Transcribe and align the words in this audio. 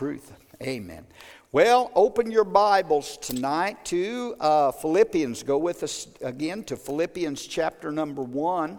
truth. 0.00 0.32
Amen. 0.62 1.04
Well, 1.52 1.90
open 1.94 2.30
your 2.30 2.44
Bibles 2.44 3.18
tonight 3.18 3.84
to 3.84 4.34
uh, 4.40 4.72
Philippians. 4.72 5.42
Go 5.42 5.58
with 5.58 5.82
us 5.82 6.08
again 6.22 6.64
to 6.64 6.76
Philippians 6.78 7.46
chapter 7.46 7.92
number 7.92 8.22
one. 8.22 8.78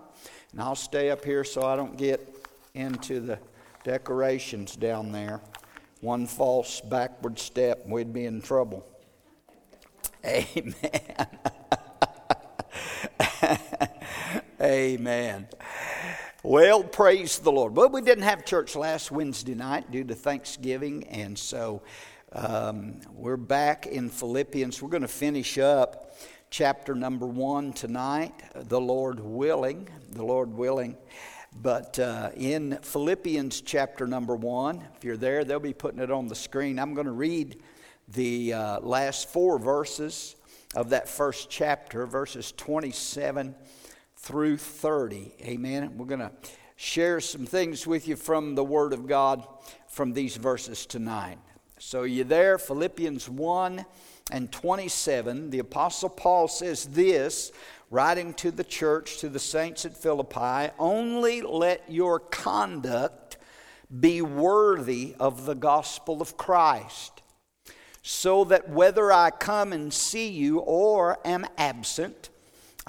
And 0.52 0.60
I'll 0.60 0.73
stay 0.73 1.12
up 1.12 1.23
here 1.23 1.44
so 1.44 1.62
I 1.62 1.76
don't 1.76 1.96
get 1.96 2.28
into 2.73 3.20
the 3.20 3.38
decorations 3.84 4.76
down 4.76 5.12
there. 5.12 5.42
One 5.99 6.26
false 6.26 6.81
backward 6.81 7.38
step, 7.38 7.85
we'd 7.85 8.12
be 8.12 8.26
in 8.26 8.42
trouble. 8.42 8.83
Amen. 10.26 10.74
Amen. 14.60 15.47
Well, 16.44 16.84
praise 16.84 17.38
the 17.38 17.52
Lord. 17.52 17.76
Well, 17.76 17.89
we 17.89 18.02
didn't 18.02 18.23
have 18.23 18.45
church 18.45 18.76
last 18.76 19.12
Wednesday 19.12 19.53
night 19.53 19.91
due 19.91 20.03
to 20.05 20.16
Thanksgiving, 20.16 21.03
and 21.03 21.38
so 21.38 21.84
um, 22.34 23.00
we're 23.14 23.38
back 23.38 23.86
in 23.86 24.09
Philippians. 24.09 24.81
We're 24.81 24.90
going 24.90 25.04
to 25.04 25.08
finish 25.08 25.59
up 25.59 26.16
chapter 26.50 26.95
number 26.95 27.27
one 27.27 27.73
tonight, 27.73 28.34
the 28.55 28.81
Lord 28.81 29.20
willing. 29.20 29.88
The 30.09 30.23
Lord 30.23 30.52
willing. 30.52 30.98
But 31.62 32.00
uh, 32.00 32.31
in 32.36 32.80
Philippians 32.81 33.62
chapter 33.62 34.08
number 34.08 34.36
one, 34.36 34.84
if 34.98 35.03
you're 35.03 35.17
there, 35.17 35.44
they'll 35.44 35.59
be 35.59 35.73
putting 35.73 36.00
it 36.00 36.09
on 36.09 36.28
the 36.28 36.34
screen. 36.34 36.80
I'm 36.80 36.95
going 36.95 37.05
to 37.05 37.12
read 37.12 37.62
the 38.08 38.53
uh, 38.53 38.80
last 38.80 39.30
four 39.30 39.59
verses 39.59 40.36
of 40.73 40.89
that 40.89 41.08
first 41.08 41.52
chapter, 41.52 42.08
verses 42.08 42.52
27 42.53 43.53
through 44.21 44.57
30. 44.57 45.34
Amen. 45.41 45.98
We're 45.98 46.05
going 46.05 46.20
to 46.20 46.31
share 46.75 47.20
some 47.20 47.45
things 47.45 47.88
with 47.88 48.07
you 48.07 48.16
from 48.16 48.53
the 48.53 48.63
Word 48.63 48.94
of 48.94 49.07
God 49.07 49.44
from 49.88 50.13
these 50.13 50.38
verses 50.38 50.85
tonight. 50.85 51.39
So, 51.80 52.03
you 52.03 52.23
there? 52.23 52.59
Philippians 52.59 53.27
1 53.27 53.84
and 54.31 54.52
27. 54.52 55.50
The 55.50 55.59
Apostle 55.59 56.09
Paul 56.09 56.47
says 56.47 56.86
this, 56.86 57.52
writing 57.89 58.36
to 58.36 58.52
the 58.52 58.63
church, 58.63 59.17
to 59.17 59.30
the 59.30 59.39
saints 59.39 59.86
at 59.86 59.97
Philippi 59.97 60.72
only 60.78 61.41
let 61.41 61.91
your 61.91 62.19
conduct 62.19 63.38
be 64.00 64.22
worthy 64.22 65.16
of 65.19 65.45
the 65.45 65.56
gospel 65.56 66.22
of 66.22 66.38
Christ, 66.38 67.23
so 68.03 68.44
that 68.45 68.69
whether 68.69 69.11
I 69.11 69.31
come 69.31 69.73
and 69.73 69.91
see 69.91 70.30
you 70.30 70.59
or 70.59 71.17
am 71.25 71.45
absent, 71.58 72.30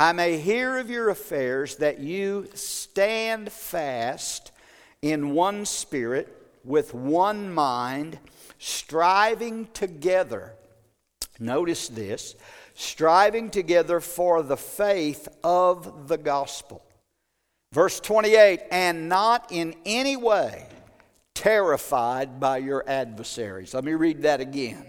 I 0.02 0.10
may 0.10 0.38
hear 0.38 0.78
of 0.78 0.90
your 0.90 1.10
affairs, 1.10 1.76
that 1.76 2.00
you 2.00 2.48
stand 2.54 3.52
fast 3.52 4.50
in 5.00 5.30
one 5.30 5.64
spirit, 5.64 6.26
with 6.64 6.92
one 6.92 7.54
mind 7.54 8.18
striving 8.58 9.68
together. 9.72 10.54
Notice 11.38 11.86
this 11.86 12.34
striving 12.74 13.48
together 13.48 14.00
for 14.00 14.42
the 14.42 14.56
faith 14.56 15.28
of 15.44 16.08
the 16.08 16.18
gospel. 16.18 16.82
Verse 17.70 18.00
28 18.00 18.58
and 18.72 19.08
not 19.08 19.52
in 19.52 19.72
any 19.86 20.16
way 20.16 20.66
terrified 21.32 22.40
by 22.40 22.58
your 22.58 22.82
adversaries. 22.88 23.72
Let 23.72 23.84
me 23.84 23.92
read 23.92 24.22
that 24.22 24.40
again. 24.40 24.84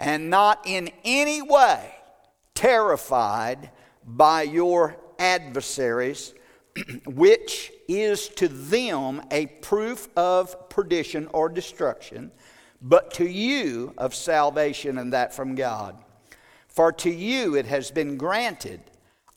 And 0.00 0.28
not 0.28 0.66
in 0.66 0.90
any 1.04 1.40
way 1.40 1.94
terrified 2.56 3.70
by 4.16 4.42
your 4.42 4.96
adversaries, 5.18 6.34
which 7.06 7.72
is 7.88 8.28
to 8.28 8.48
them 8.48 9.22
a 9.30 9.46
proof 9.46 10.08
of 10.16 10.68
perdition 10.68 11.28
or 11.32 11.48
destruction 11.48 12.30
but 12.82 13.12
to 13.14 13.26
you 13.26 13.92
of 13.98 14.14
salvation, 14.14 14.98
and 14.98 15.12
that 15.12 15.34
from 15.34 15.54
God. 15.54 15.96
For 16.68 16.92
to 16.92 17.10
you 17.10 17.56
it 17.56 17.66
has 17.66 17.90
been 17.90 18.16
granted 18.16 18.80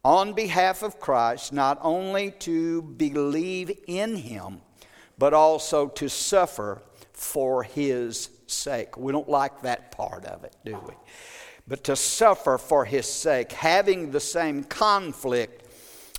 on 0.04 0.34
behalf 0.34 0.84
of 0.84 1.00
Christ 1.00 1.52
not 1.52 1.78
only 1.82 2.32
to 2.32 2.82
believe 2.82 3.72
in 3.88 4.16
him, 4.16 4.62
but 5.18 5.34
also 5.34 5.88
to 5.90 6.10
suffer 6.10 6.82
for 7.14 7.64
his 7.64 8.30
sake. 8.48 8.98
We 8.98 9.12
don't 9.12 9.30
like 9.30 9.62
that 9.62 9.92
part 9.92 10.26
of 10.26 10.44
it, 10.44 10.56
do 10.66 10.78
we? 10.88 10.94
But 11.68 11.84
to 11.86 11.96
suffer 11.96 12.58
for 12.58 12.86
his 12.86 13.08
sake, 13.08 13.52
having 13.52 14.12
the 14.12 14.20
same 14.20 14.64
conflict 14.64 15.64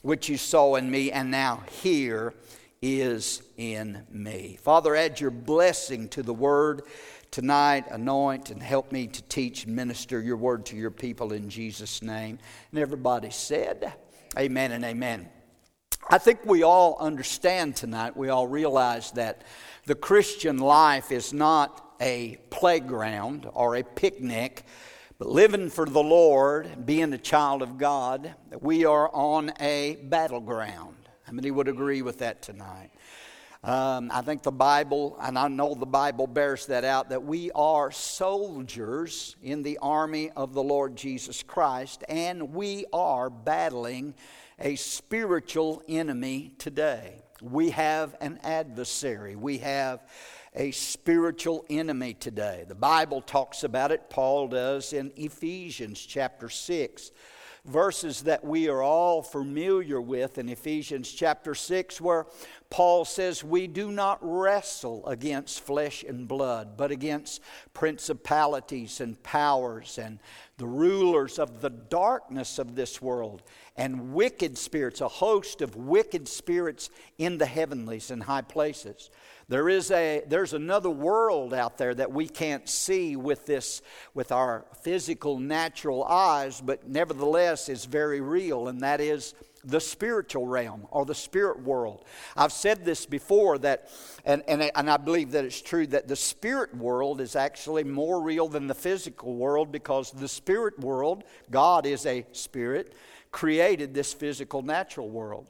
which 0.03 0.29
you 0.29 0.37
saw 0.37 0.77
in 0.77 0.91
me 0.91 1.11
and 1.11 1.31
now 1.31 1.63
here 1.83 2.35
is 2.83 3.43
in 3.57 4.05
me. 4.11 4.59
Father, 4.61 4.95
add 4.95 5.21
your 5.21 5.31
blessing 5.31 6.09
to 6.11 6.23
the 6.23 6.35
word 6.35 6.83
tonight. 7.31 7.87
Anoint 7.91 8.51
and 8.51 8.63
help 8.63 8.93
me 8.93 9.07
to 9.07 9.23
teach 9.23 9.65
and 9.65 9.75
minister 9.75 10.21
your 10.21 10.37
word 10.37 10.67
to 10.67 10.77
your 10.77 10.91
people 10.91 11.33
in 11.33 11.49
Jesus' 11.49 12.03
name. 12.03 12.39
And 12.71 12.81
everybody 12.81 13.31
said, 13.31 13.95
Amen 14.37 14.73
and 14.73 14.85
amen. 14.85 15.29
I 16.11 16.19
think 16.19 16.45
we 16.45 16.63
all 16.63 16.99
understand 17.01 17.77
tonight, 17.77 18.17
we 18.17 18.29
all 18.29 18.47
realize 18.47 19.11
that 19.13 19.43
the 19.87 19.95
Christian 19.95 20.59
life 20.59 21.11
is 21.11 21.33
not 21.33 21.95
a 22.01 22.37
playground 22.51 23.49
or 23.55 23.77
a 23.77 23.83
picnic, 23.83 24.65
living 25.25 25.71
for 25.71 25.87
the 25.87 26.03
Lord, 26.03 26.85
being 26.85 27.13
a 27.15 27.19
child 27.19 27.63
of 27.63 27.79
God, 27.79 28.35
we 28.61 28.85
are 28.85 29.11
on 29.15 29.53
a 29.59 29.97
battleground. 30.05 30.97
How 31.23 31.33
many 31.33 31.51
would 31.51 31.67
agree 31.67 32.03
with 32.03 32.19
that 32.19 32.43
tonight? 32.43 32.91
Um, 33.63 34.11
I 34.13 34.21
think 34.21 34.43
the 34.43 34.53
Bible, 34.53 35.17
and 35.19 35.39
I 35.39 35.49
know 35.49 35.75
the 35.75 35.87
Bible 35.87 36.27
bears 36.27 36.67
that 36.67 36.85
out, 36.85 37.09
that 37.09 37.25
we 37.25 37.51
are 37.53 37.91
soldiers 37.91 39.35
in 39.43 39.63
the 39.63 39.79
army 39.79 40.31
of 40.33 40.53
the 40.53 40.63
Lord 40.63 40.95
Jesus 40.95 41.43
Christ, 41.43 42.05
and 42.07 42.53
we 42.53 42.85
are 42.93 43.31
battling 43.31 44.13
a 44.59 44.77
spiritual 44.77 45.83
enemy 45.89 46.53
today. 46.59 47.23
We 47.41 47.71
have 47.71 48.15
an 48.21 48.39
adversary. 48.45 49.37
We 49.37 49.59
have 49.59 50.03
a 50.55 50.71
spiritual 50.71 51.65
enemy 51.69 52.15
today. 52.15 52.65
The 52.69 52.75
Bible 52.75 53.21
talks 53.21 53.65
about 53.65 53.91
it, 53.91 54.09
Paul 54.09 54.49
does 54.49 54.93
in 54.93 55.13
Ephesians 55.17 56.05
chapter 56.05 56.49
6 56.49 57.11
verses 57.65 58.23
that 58.23 58.45
we 58.45 58.69
are 58.69 58.83
all 58.83 59.23
familiar 59.23 60.01
with 60.01 60.37
in 60.37 60.49
Ephesians 60.49 61.11
chapter 61.11 61.55
6, 61.55 62.01
where 62.01 62.27
Paul 62.69 63.05
says, 63.05 63.43
We 63.43 63.67
do 63.67 63.91
not 63.91 64.19
wrestle 64.21 65.07
against 65.07 65.61
flesh 65.61 66.05
and 66.07 66.29
blood, 66.29 66.77
but 66.77 66.91
against 66.91 67.41
principalities 67.73 69.01
and 69.01 69.21
powers 69.23 69.99
and 69.99 70.19
the 70.59 70.67
rulers 70.67 71.39
of 71.39 71.63
the 71.63 71.71
darkness 71.71 72.59
of 72.59 72.75
this 72.75 73.01
world 73.01 73.43
and 73.77 74.13
wicked 74.13 74.59
spirits, 74.59 75.01
a 75.01 75.09
host 75.09 75.63
of 75.63 75.75
wicked 75.75 76.29
spirits 76.29 76.91
in 77.19 77.39
the 77.39 77.47
heavenlies 77.47 78.11
and 78.11 78.23
high 78.23 78.43
places. 78.43 79.11
There 79.49 79.69
is 79.69 79.91
a, 79.91 80.23
there's 80.27 80.55
another 80.55 80.91
world 80.91 81.53
out 81.53 81.77
there 81.79 81.95
that 81.95 82.13
we 82.13 82.29
can't 82.29 82.69
see 82.69 83.17
with, 83.17 83.47
this, 83.47 83.83
with 84.15 84.33
our 84.33 84.65
physical, 84.83 85.39
natural 85.39 86.05
eyes, 86.05 86.61
but 86.61 86.89
nevertheless 86.89 87.69
is 87.69 87.85
very 87.85 88.21
real, 88.21 88.69
and 88.69 88.81
that 88.81 89.01
is 89.01 89.35
the 89.65 89.81
spiritual 89.81 90.47
realm 90.47 90.87
or 90.91 91.05
the 91.05 91.15
spirit 91.15 91.63
world. 91.63 92.05
I've 92.37 92.53
said 92.53 92.85
this 92.85 93.07
before 93.07 93.59
that, 93.59 93.91
and, 94.25 94.43
and, 94.47 94.71
and 94.75 94.91
I 94.91 94.97
believe 94.97 95.33
that 95.33 95.45
it's 95.45 95.61
true, 95.61 95.87
that 95.89 96.09
the 96.09 96.17
spirit 96.17 96.75
world 96.75 97.21
is 97.21 97.37
actually 97.37 97.85
more 97.85 98.23
real 98.23 98.49
than 98.49 98.67
the 98.67 98.75
physical 98.75 99.35
world 99.35 99.73
because 99.73 100.11
the 100.11 100.29
spirit 100.29 100.79
world, 100.79 101.25
God 101.51 101.87
is 101.87 102.07
a 102.07 102.27
spirit, 102.33 102.95
created 103.31 103.95
this 103.95 104.13
physical, 104.13 104.63
natural 104.63 105.09
world. 105.09 105.49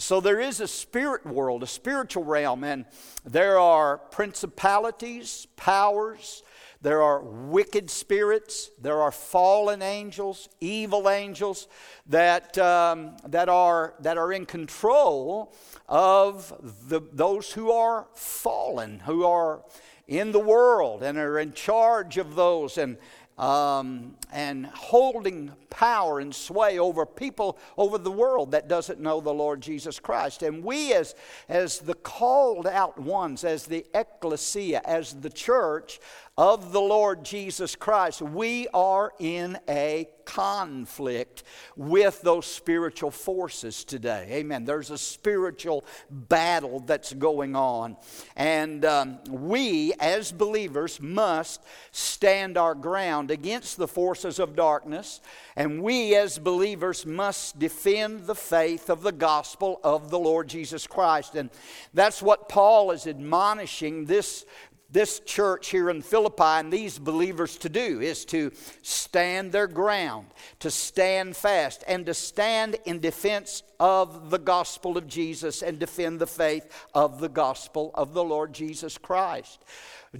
So 0.00 0.18
there 0.18 0.40
is 0.40 0.60
a 0.60 0.66
spirit 0.66 1.26
world, 1.26 1.62
a 1.62 1.66
spiritual 1.66 2.24
realm, 2.24 2.64
and 2.64 2.86
there 3.26 3.58
are 3.58 3.98
principalities, 3.98 5.46
powers, 5.56 6.42
there 6.80 7.02
are 7.02 7.20
wicked 7.20 7.90
spirits, 7.90 8.70
there 8.80 9.02
are 9.02 9.12
fallen 9.12 9.82
angels, 9.82 10.48
evil 10.58 11.10
angels 11.10 11.68
that, 12.06 12.56
um, 12.56 13.18
that, 13.28 13.50
are, 13.50 13.92
that 14.00 14.16
are 14.16 14.32
in 14.32 14.46
control 14.46 15.54
of 15.86 16.54
the, 16.88 17.02
those 17.12 17.52
who 17.52 17.70
are 17.70 18.08
fallen, 18.14 19.00
who 19.00 19.26
are 19.26 19.62
in 20.08 20.32
the 20.32 20.40
world 20.40 21.02
and 21.02 21.18
are 21.18 21.38
in 21.38 21.52
charge 21.52 22.16
of 22.16 22.36
those. 22.36 22.78
And, 22.78 22.96
um, 23.40 24.16
and 24.32 24.66
holding 24.66 25.52
power 25.70 26.20
and 26.20 26.34
sway 26.34 26.78
over 26.78 27.06
people 27.06 27.58
over 27.78 27.96
the 27.96 28.10
world 28.10 28.50
that 28.50 28.68
doesn't 28.68 29.00
know 29.00 29.20
the 29.20 29.32
Lord 29.32 29.60
Jesus 29.60 29.98
Christ. 29.98 30.42
And 30.42 30.62
we, 30.62 30.92
as, 30.92 31.14
as 31.48 31.78
the 31.78 31.94
called 31.94 32.66
out 32.66 32.98
ones, 32.98 33.44
as 33.44 33.64
the 33.64 33.86
ecclesia, 33.94 34.82
as 34.84 35.14
the 35.14 35.30
church, 35.30 36.00
of 36.40 36.72
the 36.72 36.80
Lord 36.80 37.22
Jesus 37.22 37.76
Christ, 37.76 38.22
we 38.22 38.66
are 38.72 39.12
in 39.18 39.58
a 39.68 40.08
conflict 40.24 41.42
with 41.76 42.22
those 42.22 42.46
spiritual 42.46 43.10
forces 43.10 43.84
today. 43.84 44.26
Amen. 44.30 44.64
There's 44.64 44.90
a 44.90 44.96
spiritual 44.96 45.84
battle 46.10 46.80
that's 46.80 47.12
going 47.12 47.56
on. 47.56 47.98
And 48.36 48.86
um, 48.86 49.18
we, 49.28 49.92
as 50.00 50.32
believers, 50.32 50.98
must 50.98 51.62
stand 51.90 52.56
our 52.56 52.74
ground 52.74 53.30
against 53.30 53.76
the 53.76 53.88
forces 53.88 54.38
of 54.38 54.56
darkness. 54.56 55.20
And 55.60 55.82
we, 55.82 56.14
as 56.14 56.38
believers, 56.38 57.04
must 57.04 57.58
defend 57.58 58.24
the 58.26 58.34
faith 58.34 58.88
of 58.88 59.02
the 59.02 59.12
gospel 59.12 59.78
of 59.84 60.08
the 60.08 60.18
Lord 60.18 60.48
Jesus 60.48 60.86
Christ. 60.86 61.34
And 61.34 61.50
that's 61.92 62.22
what 62.22 62.48
Paul 62.48 62.92
is 62.92 63.06
admonishing 63.06 64.06
this 64.06 64.46
this 64.90 65.20
church 65.20 65.68
here 65.68 65.90
in 65.90 66.02
Philippi 66.02 66.42
and 66.42 66.72
these 66.72 66.98
believers 66.98 67.58
to 67.58 67.68
do 67.68 68.00
is 68.00 68.24
to 68.24 68.50
stand 68.82 69.52
their 69.52 69.68
ground, 69.68 70.26
to 70.60 70.70
stand 70.70 71.36
fast, 71.36 71.84
and 71.86 72.06
to 72.06 72.14
stand 72.14 72.76
in 72.86 72.98
defense 72.98 73.62
of 73.78 74.30
the 74.30 74.38
gospel 74.38 74.98
of 74.98 75.06
Jesus 75.06 75.62
and 75.62 75.78
defend 75.78 76.18
the 76.18 76.26
faith 76.26 76.86
of 76.92 77.20
the 77.20 77.28
gospel 77.28 77.92
of 77.94 78.14
the 78.14 78.24
Lord 78.24 78.52
Jesus 78.52 78.98
Christ. 78.98 79.62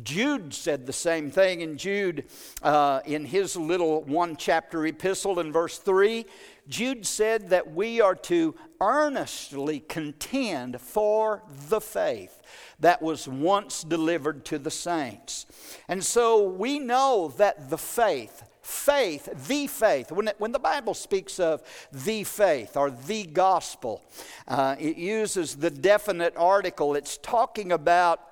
Jude 0.05 0.55
said 0.55 0.87
the 0.87 0.93
same 0.93 1.33
thing 1.33 1.63
in 1.63 1.77
Jude, 1.77 2.25
uh, 2.63 3.01
in 3.05 3.25
his 3.25 3.57
little 3.57 4.03
one 4.05 4.37
chapter 4.37 4.87
epistle 4.87 5.41
in 5.41 5.53
verse 5.53 5.79
3. 5.79 6.27
Jude 6.69 7.05
said 7.05 7.49
that 7.51 7.73
we 7.73 8.01
are 8.01 8.15
to 8.15 8.55
earnestly 8.81 9.81
contend 9.81 10.81
for 10.81 11.43
the 11.69 11.81
faith 11.81 12.41
that 12.79 13.03
was 13.03 13.27
once 13.27 13.83
delivered 13.83 14.45
to 14.45 14.59
the 14.61 14.71
saints. 14.71 15.47
And 15.89 16.05
so 16.05 16.45
we 16.45 16.79
know 16.79 17.35
that 17.39 17.69
the 17.69 17.79
faith, 17.79 18.45
faith, 18.63 19.29
the 19.49 19.67
faith, 19.67 20.13
when, 20.13 20.29
it, 20.29 20.37
when 20.39 20.53
the 20.53 20.61
Bible 20.61 20.95
speaks 20.95 21.41
of 21.41 21.63
the 21.91 22.23
faith 22.23 22.77
or 22.77 22.93
the 22.93 23.25
gospel, 23.25 24.05
uh, 24.47 24.77
it 24.79 24.97
uses 24.97 25.57
the 25.57 25.71
definite 25.71 26.35
article. 26.37 26.95
It's 26.95 27.19
talking 27.19 27.73
about 27.73 28.30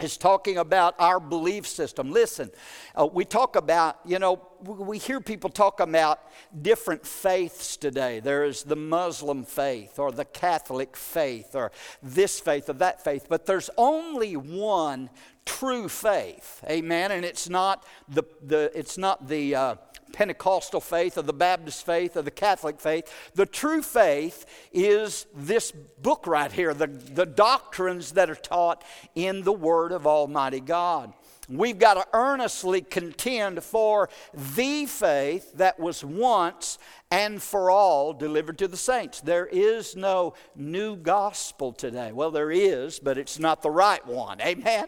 is 0.00 0.16
talking 0.16 0.58
about 0.58 0.94
our 0.98 1.20
belief 1.20 1.66
system. 1.66 2.10
Listen, 2.10 2.50
uh, 2.96 3.06
we 3.06 3.24
talk 3.24 3.54
about, 3.54 3.98
you 4.04 4.18
know, 4.18 4.40
we 4.60 4.98
hear 4.98 5.20
people 5.20 5.50
talk 5.50 5.78
about 5.78 6.20
different 6.62 7.06
faiths 7.06 7.76
today. 7.76 8.18
There 8.18 8.44
is 8.44 8.64
the 8.64 8.76
Muslim 8.76 9.44
faith 9.44 9.98
or 9.98 10.10
the 10.10 10.24
Catholic 10.24 10.96
faith 10.96 11.54
or 11.54 11.70
this 12.02 12.40
faith 12.40 12.68
or 12.68 12.74
that 12.74 13.04
faith, 13.04 13.26
but 13.28 13.46
there's 13.46 13.70
only 13.76 14.36
one 14.36 15.10
true 15.46 15.88
faith. 15.88 16.64
Amen. 16.68 17.12
And 17.12 17.24
it's 17.24 17.48
not 17.48 17.84
the, 18.08 18.24
the 18.42 18.72
it's 18.74 18.98
not 18.98 19.28
the 19.28 19.54
uh, 19.54 19.74
Pentecostal 20.14 20.80
faith 20.80 21.18
or 21.18 21.22
the 21.22 21.32
Baptist 21.32 21.84
faith 21.84 22.16
or 22.16 22.22
the 22.22 22.30
Catholic 22.30 22.80
faith. 22.80 23.12
The 23.34 23.46
true 23.46 23.82
faith 23.82 24.46
is 24.72 25.26
this 25.34 25.72
book 25.72 26.26
right 26.26 26.52
here, 26.52 26.72
the, 26.72 26.86
the 26.86 27.26
doctrines 27.26 28.12
that 28.12 28.30
are 28.30 28.36
taught 28.36 28.84
in 29.14 29.42
the 29.42 29.52
Word 29.52 29.92
of 29.92 30.06
Almighty 30.06 30.60
God. 30.60 31.12
We've 31.48 31.78
got 31.78 31.94
to 31.94 32.06
earnestly 32.14 32.80
contend 32.80 33.62
for 33.62 34.08
the 34.56 34.86
faith 34.86 35.52
that 35.54 35.78
was 35.78 36.02
once 36.02 36.78
and 37.14 37.40
for 37.40 37.70
all 37.70 38.12
delivered 38.12 38.58
to 38.58 38.66
the 38.66 38.76
saints. 38.76 39.20
There 39.20 39.46
is 39.46 39.94
no 39.94 40.34
new 40.56 40.96
gospel 40.96 41.72
today. 41.72 42.10
Well, 42.10 42.32
there 42.32 42.50
is, 42.50 42.98
but 42.98 43.18
it's 43.18 43.38
not 43.38 43.62
the 43.62 43.70
right 43.70 44.04
one. 44.04 44.40
Amen? 44.40 44.86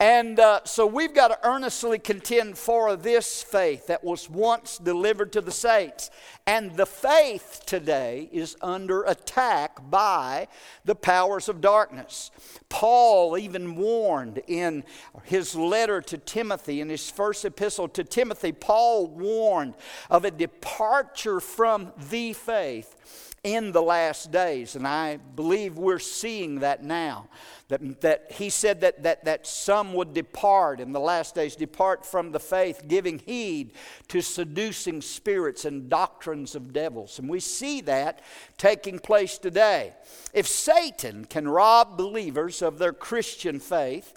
And 0.00 0.40
uh, 0.40 0.62
so 0.64 0.86
we've 0.86 1.14
got 1.14 1.28
to 1.28 1.38
earnestly 1.48 2.00
contend 2.00 2.58
for 2.58 2.96
this 2.96 3.44
faith 3.44 3.86
that 3.86 4.02
was 4.02 4.28
once 4.28 4.76
delivered 4.76 5.32
to 5.34 5.40
the 5.40 5.52
saints. 5.52 6.10
And 6.48 6.74
the 6.74 6.86
faith 6.86 7.62
today 7.64 8.28
is 8.32 8.56
under 8.60 9.04
attack 9.04 9.88
by 9.88 10.48
the 10.84 10.96
powers 10.96 11.48
of 11.48 11.60
darkness. 11.60 12.32
Paul 12.70 13.38
even 13.38 13.76
warned 13.76 14.42
in 14.48 14.82
his 15.22 15.54
letter 15.54 16.00
to 16.00 16.18
Timothy, 16.18 16.80
in 16.80 16.88
his 16.88 17.08
first 17.08 17.44
epistle 17.44 17.86
to 17.90 18.02
Timothy, 18.02 18.50
Paul 18.50 19.06
warned 19.06 19.74
of 20.10 20.24
a 20.24 20.32
departure 20.32 21.38
from 21.56 21.92
the 22.10 22.32
faith 22.32 22.96
in 23.44 23.72
the 23.72 23.82
last 23.82 24.30
days. 24.30 24.76
And 24.76 24.86
I 24.86 25.16
believe 25.16 25.76
we're 25.76 25.98
seeing 25.98 26.60
that 26.60 26.84
now. 26.84 27.28
That, 27.68 28.02
that 28.02 28.32
he 28.32 28.50
said 28.50 28.82
that, 28.82 29.02
that, 29.02 29.24
that 29.24 29.46
some 29.46 29.94
would 29.94 30.12
depart 30.12 30.78
in 30.78 30.92
the 30.92 31.00
last 31.00 31.34
days, 31.34 31.56
depart 31.56 32.04
from 32.04 32.30
the 32.30 32.38
faith, 32.38 32.82
giving 32.86 33.18
heed 33.18 33.72
to 34.08 34.20
seducing 34.20 35.00
spirits 35.00 35.64
and 35.64 35.88
doctrines 35.88 36.54
of 36.54 36.72
devils. 36.72 37.18
And 37.18 37.28
we 37.28 37.40
see 37.40 37.80
that 37.82 38.20
taking 38.58 38.98
place 38.98 39.38
today. 39.38 39.94
If 40.34 40.46
Satan 40.46 41.24
can 41.24 41.48
rob 41.48 41.96
believers 41.96 42.60
of 42.60 42.78
their 42.78 42.92
Christian 42.92 43.58
faith, 43.58 44.12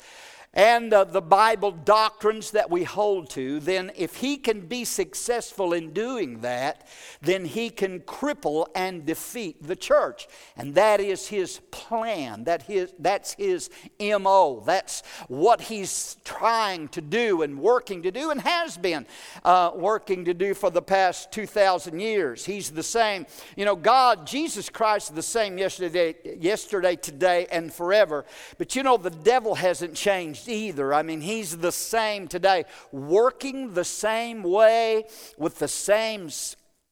and 0.56 0.94
uh, 0.94 1.04
the 1.04 1.22
Bible 1.22 1.72
doctrines 1.72 2.52
that 2.52 2.72
we 2.72 2.86
hold 2.86 3.30
to, 3.32 3.60
then 3.60 3.92
if 3.96 4.16
he 4.16 4.38
can 4.38 4.62
be 4.62 4.86
successful 4.86 5.74
in 5.74 5.92
doing 5.92 6.40
that, 6.42 6.88
then 7.22 7.44
he 7.44 7.70
can 7.70 8.00
cripple 8.00 8.68
and 8.74 9.06
defeat 9.06 9.62
the 9.62 9.76
church. 9.76 10.30
And 10.56 10.74
that 10.76 11.02
is 11.02 11.28
his 11.28 11.60
plan. 11.72 12.46
That 12.46 12.62
his, 12.64 12.94
that's 12.98 13.34
his 13.34 13.70
MO. 14.00 14.64
That's 14.66 15.04
what 15.28 15.60
he's 15.60 16.16
trying 16.24 16.88
to 16.90 17.02
do 17.02 17.42
and 17.42 17.60
working 17.60 18.04
to 18.04 18.12
do 18.12 18.32
and 18.32 18.40
has 18.40 18.78
been 18.78 19.06
uh, 19.44 19.72
working 19.76 20.24
to 20.24 20.34
do 20.34 20.54
for 20.54 20.70
the 20.70 20.82
past 20.82 21.34
2,000 21.34 22.00
years. 22.00 22.46
He's 22.46 22.72
the 22.72 22.84
same. 22.84 23.26
You 23.58 23.66
know, 23.66 23.76
God, 23.76 24.26
Jesus 24.26 24.70
Christ 24.70 25.10
is 25.10 25.16
the 25.16 25.22
same 25.22 25.58
yesterday, 25.58 26.16
yesterday, 26.40 26.96
today, 26.96 27.46
and 27.52 27.74
forever. 27.74 28.24
But 28.58 28.74
you 28.78 28.84
know, 28.84 28.96
the 28.96 29.10
devil 29.10 29.56
hasn't 29.56 29.96
changed 29.96 30.45
changed 30.46 30.50
either. 30.50 30.94
I 30.94 31.04
mean, 31.04 31.22
he's 31.22 31.58
the 31.58 31.72
same 31.72 32.28
today, 32.28 32.66
working 32.92 33.74
the 33.74 33.84
same 33.84 34.44
way 34.44 35.06
with 35.38 35.60
the 35.60 35.68
same 35.68 36.30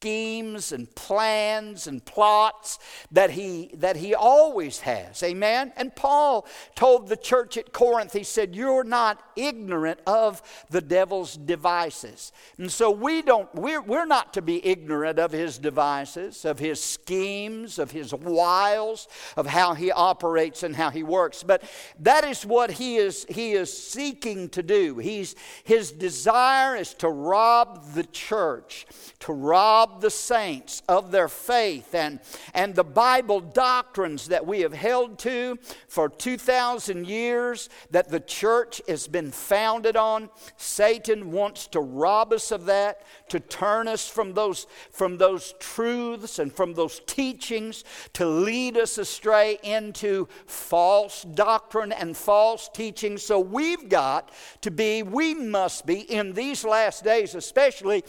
schemes 0.04 0.74
and 0.74 0.94
plans 0.96 1.88
and 1.88 2.04
plots 2.04 2.78
that 3.10 3.30
he, 3.30 3.72
that 3.76 3.96
he 3.96 4.14
always 4.14 4.82
has. 4.82 5.24
Amen? 5.24 5.72
And 5.78 5.96
Paul 5.96 6.46
told 6.76 7.08
the 7.08 7.16
church 7.16 7.56
at 7.56 7.72
Corinth, 7.72 8.12
he 8.12 8.26
said, 8.26 8.54
You're 8.54 8.84
not 8.84 9.24
ignorant 9.38 10.02
of 10.06 10.42
the 10.70 10.82
devil's 10.82 11.38
devices. 11.38 12.34
And 12.58 12.70
so 12.70 12.92
we 12.92 13.22
don't, 13.22 13.54
we're, 13.56 13.82
we're 13.82 14.06
not 14.06 14.34
to 14.34 14.42
be 14.42 14.66
ignorant 14.66 15.20
of 15.20 15.32
his 15.32 15.58
devices, 15.58 16.44
of 16.44 16.60
his 16.60 16.84
schemes, 16.84 17.80
of 17.80 17.92
his 17.92 18.14
wiles, 18.14 19.08
of 19.38 19.48
how 19.48 19.74
he 19.74 19.90
operates 19.90 20.64
and 20.64 20.76
how 20.76 20.90
he 20.90 21.04
works. 21.04 21.44
But 21.44 21.64
that 22.00 22.26
is 22.26 22.46
what 22.46 22.72
he 22.72 22.98
is, 22.98 23.26
he 23.30 23.54
is 23.54 23.72
seeking 23.72 24.50
to 24.50 24.62
do. 24.62 24.98
He's, 24.98 25.36
his 25.64 25.94
desire 25.94 26.76
is 26.76 26.94
to 26.96 27.08
rob 27.08 27.94
the 27.94 28.04
church, 28.04 28.86
to 29.20 29.32
rob 29.32 29.93
the 30.02 30.10
saints 30.10 30.82
of 30.88 31.12
their 31.12 31.28
faith 31.28 31.94
and, 31.94 32.20
and 32.54 32.76
the 32.76 32.84
Bible 32.84 33.40
doctrines 33.40 34.28
that 34.28 34.46
we 34.46 34.62
have 34.62 34.74
held 34.74 35.20
to 35.20 35.58
for 35.88 36.10
2,000 36.10 37.08
years 37.08 37.70
that 37.92 38.10
the 38.10 38.20
church 38.20 38.82
has 38.88 39.08
been 39.08 39.32
founded 39.32 39.96
on. 39.96 40.30
Satan 40.58 41.32
wants 41.32 41.68
to 41.68 41.80
rob 41.80 42.34
us 42.34 42.52
of 42.52 42.66
that, 42.66 43.04
to 43.30 43.40
turn 43.40 43.88
us 43.88 44.08
from 44.08 44.34
those, 44.34 44.68
from 44.92 45.18
those 45.18 45.54
truths 45.60 46.40
and 46.40 46.52
from 46.52 46.74
those 46.74 47.02
teachings, 47.06 47.84
to 48.14 48.26
lead 48.26 48.78
us 48.78 48.98
astray 48.98 49.60
into 49.64 50.28
false 50.46 51.24
doctrine 51.24 51.92
and 51.92 52.16
false 52.16 52.70
teaching. 52.74 53.18
So 53.18 53.40
we've 53.40 53.90
got 53.90 54.32
to 54.62 54.72
be, 54.72 55.04
we 55.04 55.34
must 55.34 55.86
be 55.86 56.00
in 56.00 56.34
these 56.34 56.64
last 56.64 57.04
days, 57.04 57.36
especially 57.36 58.04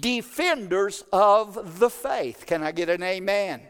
defenders 0.00 1.04
of 1.12 1.29
of 1.30 1.78
the 1.78 1.90
faith. 1.90 2.44
Can 2.46 2.62
I 2.62 2.72
get 2.72 2.88
an 2.88 3.02
amen? 3.02 3.60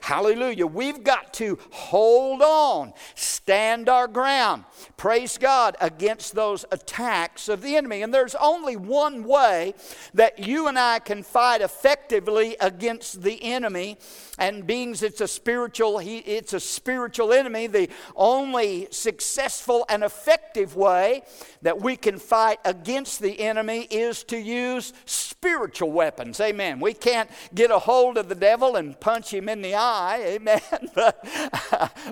Hallelujah. 0.00 0.66
We've 0.66 1.02
got 1.02 1.32
to 1.34 1.58
hold 1.70 2.42
on, 2.42 2.92
stand 3.14 3.88
our 3.88 4.08
ground, 4.08 4.64
praise 4.96 5.38
God, 5.38 5.76
against 5.80 6.34
those 6.34 6.64
attacks 6.70 7.48
of 7.48 7.62
the 7.62 7.76
enemy. 7.76 8.02
And 8.02 8.12
there's 8.12 8.34
only 8.34 8.76
one 8.76 9.24
way 9.24 9.74
that 10.14 10.38
you 10.38 10.68
and 10.68 10.78
I 10.78 10.98
can 10.98 11.22
fight 11.22 11.60
effectively 11.60 12.56
against 12.60 13.22
the 13.22 13.42
enemy. 13.42 13.98
And 14.38 14.66
being 14.66 14.90
it's 14.90 15.20
a 15.20 15.28
spiritual, 15.28 16.00
it's 16.02 16.52
a 16.52 16.60
spiritual 16.60 17.32
enemy, 17.32 17.66
the 17.66 17.88
only 18.16 18.88
successful 18.90 19.84
and 19.88 20.02
effective 20.02 20.76
way 20.76 21.22
that 21.62 21.80
we 21.80 21.96
can 21.96 22.18
fight 22.18 22.58
against 22.64 23.20
the 23.20 23.40
enemy 23.40 23.86
is 23.90 24.24
to 24.24 24.38
use 24.38 24.92
spiritual 25.04 25.92
weapons. 25.92 26.40
Amen. 26.40 26.80
We 26.80 26.94
can't 26.94 27.30
get 27.54 27.70
a 27.70 27.78
hold 27.78 28.18
of 28.18 28.28
the 28.28 28.34
devil 28.34 28.76
and 28.76 28.98
punch 28.98 29.32
him 29.32 29.48
in 29.48 29.59
the 29.62 29.74
eye. 29.74 30.22
Amen. 30.26 30.60
but, 30.94 31.24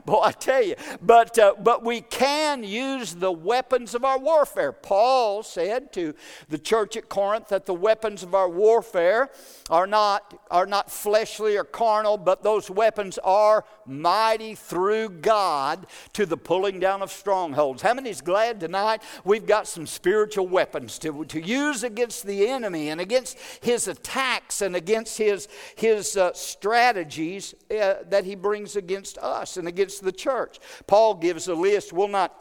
boy, 0.05 0.21
I 0.23 0.33
tell 0.33 0.63
you, 0.63 0.77
but, 1.03 1.39
uh, 1.39 1.55
but 1.63 1.85
we 1.85 2.01
can 2.01 2.65
use 2.65 3.15
the 3.15 3.33
weapons 3.33 3.95
of 3.95 4.05
our 4.05 4.19
warfare. 4.19 4.73
Paul 4.73 5.43
said 5.43 5.93
to 5.93 6.15
the 6.49 6.59
church 6.59 6.97
at 6.97 7.09
Corinth 7.09 7.49
that 7.49 7.67
the 7.67 7.75
weapons 7.75 8.23
of 8.23 8.35
our 8.35 8.49
warfare 8.49 9.31
are 9.71 9.87
not, 9.87 10.39
are 10.51 10.67
not 10.67 10.91
fleshly 10.91 11.57
or 11.57 11.65
carnal, 11.65 12.17
but 12.17 12.43
those 12.43 12.71
weapons 12.71 13.19
are 13.19 13.65
mighty 13.87 14.55
through 14.55 15.09
God 15.09 15.87
to 16.13 16.27
the 16.27 16.37
pulling 16.37 16.81
down 16.81 17.03
of 17.03 17.11
strongholds. 17.11 17.83
How 17.83 17.95
many 17.95 18.11
is 18.11 18.21
glad 18.21 18.61
tonight 18.61 19.03
we've 19.25 19.47
got 19.47 19.67
some 19.67 19.87
spiritual 19.87 20.47
weapons 20.47 20.99
to, 21.01 21.25
to 21.27 21.41
use 21.41 21.85
against 21.85 22.27
the 22.27 22.49
enemy 22.49 22.89
and 22.91 23.01
against 23.01 23.39
his 23.61 23.89
attacks 23.89 24.63
and 24.63 24.77
against 24.77 25.19
his, 25.19 25.49
his 25.77 26.17
uh, 26.17 26.33
strategies 26.33 27.38
uh, 27.71 27.95
that 28.09 28.25
he 28.25 28.35
brings 28.35 28.77
against 28.77 29.19
us 29.19 29.57
and 29.57 29.69
against 29.69 30.03
the 30.03 30.13
church? 30.13 30.59
Paul 30.87 31.15
gives 31.15 31.49
a 31.49 31.55
list. 31.55 31.93
We'll 31.93 32.09
not 32.09 32.35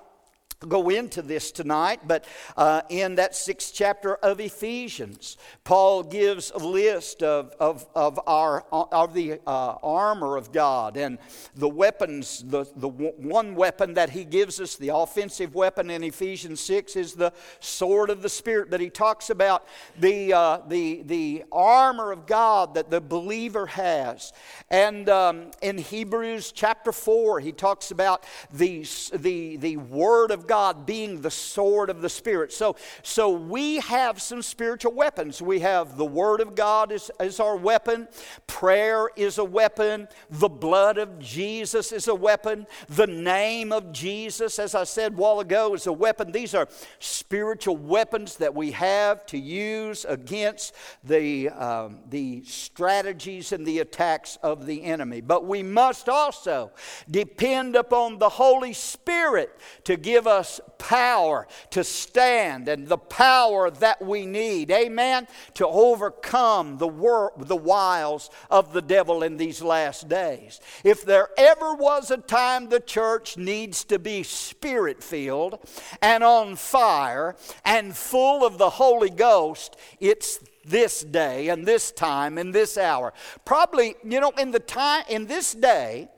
go 0.60 0.90
into 0.90 1.22
this 1.22 1.52
tonight, 1.52 2.02
but 2.08 2.26
uh, 2.56 2.82
in 2.90 3.16
that 3.16 3.36
sixth 3.36 3.74
chapter 3.76 4.16
of 4.16 4.40
Ephesians, 4.40 5.38
Paul 5.64 6.02
gives 6.04 6.52
a 6.52 6.58
list 6.58 7.22
of, 7.22 7.54
of, 7.60 7.86
of, 7.94 8.20
our, 8.26 8.66
of 8.72 9.14
the 9.14 9.40
uh, 9.46 9.76
armor 9.84 10.36
of 10.36 10.52
God 10.52 10.98
and 10.98 11.20
the 11.56 11.70
weapons. 11.70 12.44
The, 12.48 12.66
the 12.76 12.90
one 12.90 13.54
weapon 13.54 13.94
that 13.94 14.10
he 14.10 14.24
gives 14.24 14.60
us, 14.60 14.76
the 14.76 14.90
offensive 14.90 15.54
weapon 15.54 15.92
in 15.92 16.04
Ephesians 16.04 16.60
6, 16.62 16.96
is 16.96 17.14
the 17.14 17.34
sword 17.60 18.10
of 18.10 18.22
the 18.24 18.30
Spirit. 18.30 18.72
But 18.72 18.80
he 18.80 18.90
talks 18.90 19.30
about 19.30 19.68
the, 20.00 20.34
uh, 20.34 20.60
the, 20.68 21.04
the 21.04 21.44
armor 21.52 22.12
of 22.12 22.26
God 22.26 22.74
that 22.74 22.90
the 22.90 23.02
believer 23.02 23.68
has. 23.68 24.34
And 24.72 25.08
um, 25.08 25.52
in 25.62 25.78
Hebrews 25.78 26.52
chapter 26.52 26.92
4, 26.92 27.42
he 27.42 27.52
talks 27.52 27.92
about 27.92 28.26
the, 28.52 28.88
the, 29.14 29.58
the 29.58 29.78
word 29.78 30.32
of 30.32 30.47
God 30.48 30.86
being 30.86 31.22
the 31.22 31.32
sword 31.32 31.90
of 31.90 32.02
the 32.02 32.10
Spirit. 32.10 32.52
So, 32.54 32.76
so 33.04 33.30
we 33.30 33.78
have 33.80 34.22
some 34.22 34.42
spiritual 34.42 34.94
weapons. 34.94 35.42
We 35.42 35.60
have 35.60 35.98
the 35.98 36.06
Word 36.06 36.42
of 36.42 36.56
God 36.56 36.92
as, 36.92 37.12
as 37.20 37.40
our 37.40 37.56
weapon, 37.56 38.08
prayer 38.48 39.10
is 39.16 39.38
a 39.38 39.44
weapon, 39.44 40.08
the 40.30 40.50
blood 40.50 40.98
of 40.98 41.20
Jesus 41.20 41.92
is 41.92 42.08
a 42.08 42.16
weapon, 42.16 42.66
the 42.90 43.08
name 43.08 43.72
of 43.72 43.92
Jesus, 43.92 44.60
as 44.60 44.74
I 44.76 44.84
said 44.84 45.14
a 45.14 45.16
while 45.16 45.40
ago, 45.40 45.74
is 45.74 45.88
a 45.88 45.94
weapon. 45.94 46.32
These 46.32 46.56
are 46.56 46.68
spiritual 47.00 47.78
weapons 47.78 48.38
that 48.38 48.54
we 48.54 48.72
have 48.72 49.26
to 49.28 49.38
use 49.38 50.06
against 50.06 50.74
the, 51.04 51.50
um, 51.50 52.00
the 52.10 52.44
strategies 52.46 53.52
and 53.52 53.66
the 53.66 53.80
attacks 53.80 54.38
of 54.42 54.66
the 54.66 54.84
enemy. 54.84 55.22
But 55.22 55.46
we 55.46 55.64
must 55.64 56.08
also 56.10 56.72
depend 57.10 57.76
upon 57.76 58.20
the 58.20 58.30
Holy 58.30 58.74
Spirit 58.74 59.52
to 59.84 59.98
give 59.98 60.28
us 60.28 60.37
us 60.38 60.62
power 60.78 61.48
to 61.72 61.84
stand 61.84 62.68
and 62.68 62.88
the 62.88 62.98
power 62.98 63.70
that 63.70 64.02
we 64.02 64.26
need, 64.26 64.72
amen, 64.72 65.28
to 65.56 65.68
overcome 65.68 66.78
the, 66.78 66.88
wor- 66.88 67.34
the 67.38 67.56
wiles 67.56 68.30
of 68.50 68.74
the 68.74 68.82
devil 68.82 69.24
in 69.24 69.38
these 69.38 69.62
last 69.62 70.08
days. 70.08 70.62
If 70.84 71.04
there 71.04 71.30
ever 71.38 71.74
was 71.74 72.12
a 72.12 72.18
time 72.18 72.70
the 72.70 72.80
church 72.80 73.38
needs 73.38 73.84
to 73.86 74.00
be 74.00 74.24
spirit 74.24 75.04
filled 75.04 75.60
and 76.02 76.24
on 76.24 76.56
fire 76.56 77.36
and 77.66 77.96
full 77.96 78.46
of 78.46 78.58
the 78.58 78.70
Holy 78.70 79.10
Ghost, 79.10 79.76
it's 80.00 80.40
this 80.64 81.02
day 81.02 81.50
and 81.50 81.66
this 81.66 81.92
time 81.92 82.38
and 82.38 82.54
this 82.54 82.78
hour. 82.78 83.14
Probably, 83.46 83.96
you 84.04 84.20
know, 84.20 84.32
in 84.38 84.52
the 84.52 84.60
time 84.60 85.06
in 85.10 85.26
this 85.26 85.54
day, 85.54 86.10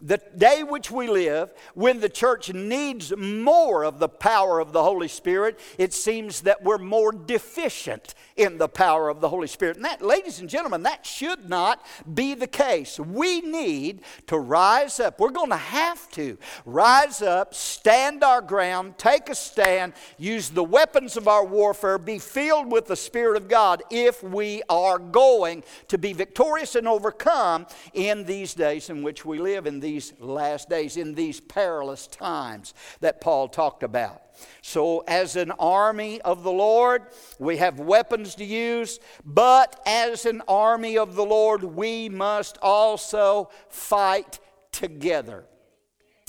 the 0.00 0.20
day 0.36 0.62
which 0.62 0.92
we 0.92 1.08
live, 1.08 1.52
when 1.74 1.98
the 1.98 2.08
church 2.08 2.52
needs 2.52 3.12
more 3.16 3.82
of 3.82 3.98
the 3.98 4.08
power 4.08 4.60
of 4.60 4.72
the 4.72 4.82
Holy 4.82 5.08
Spirit, 5.08 5.58
it 5.76 5.92
seems 5.92 6.42
that 6.42 6.62
we're 6.62 6.78
more 6.78 7.10
deficient 7.10 8.14
in 8.36 8.58
the 8.58 8.68
power 8.68 9.08
of 9.08 9.20
the 9.20 9.28
Holy 9.28 9.48
Spirit. 9.48 9.74
And 9.74 9.84
that, 9.84 10.00
ladies 10.00 10.38
and 10.38 10.48
gentlemen, 10.48 10.84
that 10.84 11.04
should 11.04 11.48
not 11.48 11.84
be 12.14 12.34
the 12.34 12.46
case. 12.46 13.00
We 13.00 13.40
need 13.40 14.02
to 14.28 14.38
rise 14.38 15.00
up. 15.00 15.18
We're 15.18 15.30
going 15.30 15.50
to 15.50 15.56
have 15.56 16.08
to 16.12 16.38
rise 16.64 17.20
up, 17.20 17.52
stand 17.52 18.22
our 18.22 18.40
ground, 18.40 18.98
take 18.98 19.28
a 19.28 19.34
stand, 19.34 19.94
use 20.16 20.50
the 20.50 20.62
weapons 20.62 21.16
of 21.16 21.26
our 21.26 21.44
warfare, 21.44 21.98
be 21.98 22.20
filled 22.20 22.70
with 22.70 22.86
the 22.86 22.94
Spirit 22.94 23.36
of 23.36 23.48
God 23.48 23.82
if 23.90 24.22
we 24.22 24.62
are 24.68 25.00
going 25.00 25.64
to 25.88 25.98
be 25.98 26.12
victorious 26.12 26.76
and 26.76 26.86
overcome 26.86 27.66
in 27.94 28.22
these 28.22 28.54
days 28.54 28.90
in 28.90 29.02
which 29.02 29.24
we 29.24 29.40
live 29.40 29.66
in 29.66 29.80
these 29.80 29.87
last 30.18 30.68
days, 30.68 30.96
in 30.96 31.14
these 31.14 31.40
perilous 31.40 32.06
times 32.06 32.74
that 33.00 33.20
Paul 33.20 33.48
talked 33.48 33.82
about. 33.82 34.22
So, 34.62 35.00
as 35.08 35.36
an 35.36 35.50
army 35.58 36.20
of 36.20 36.42
the 36.42 36.52
Lord, 36.52 37.02
we 37.38 37.56
have 37.56 37.80
weapons 37.80 38.34
to 38.36 38.44
use, 38.44 39.00
but 39.24 39.80
as 39.86 40.26
an 40.26 40.42
army 40.46 40.96
of 40.96 41.14
the 41.14 41.24
Lord, 41.24 41.62
we 41.64 42.08
must 42.08 42.58
also 42.62 43.50
fight 43.68 44.38
together. 44.72 45.44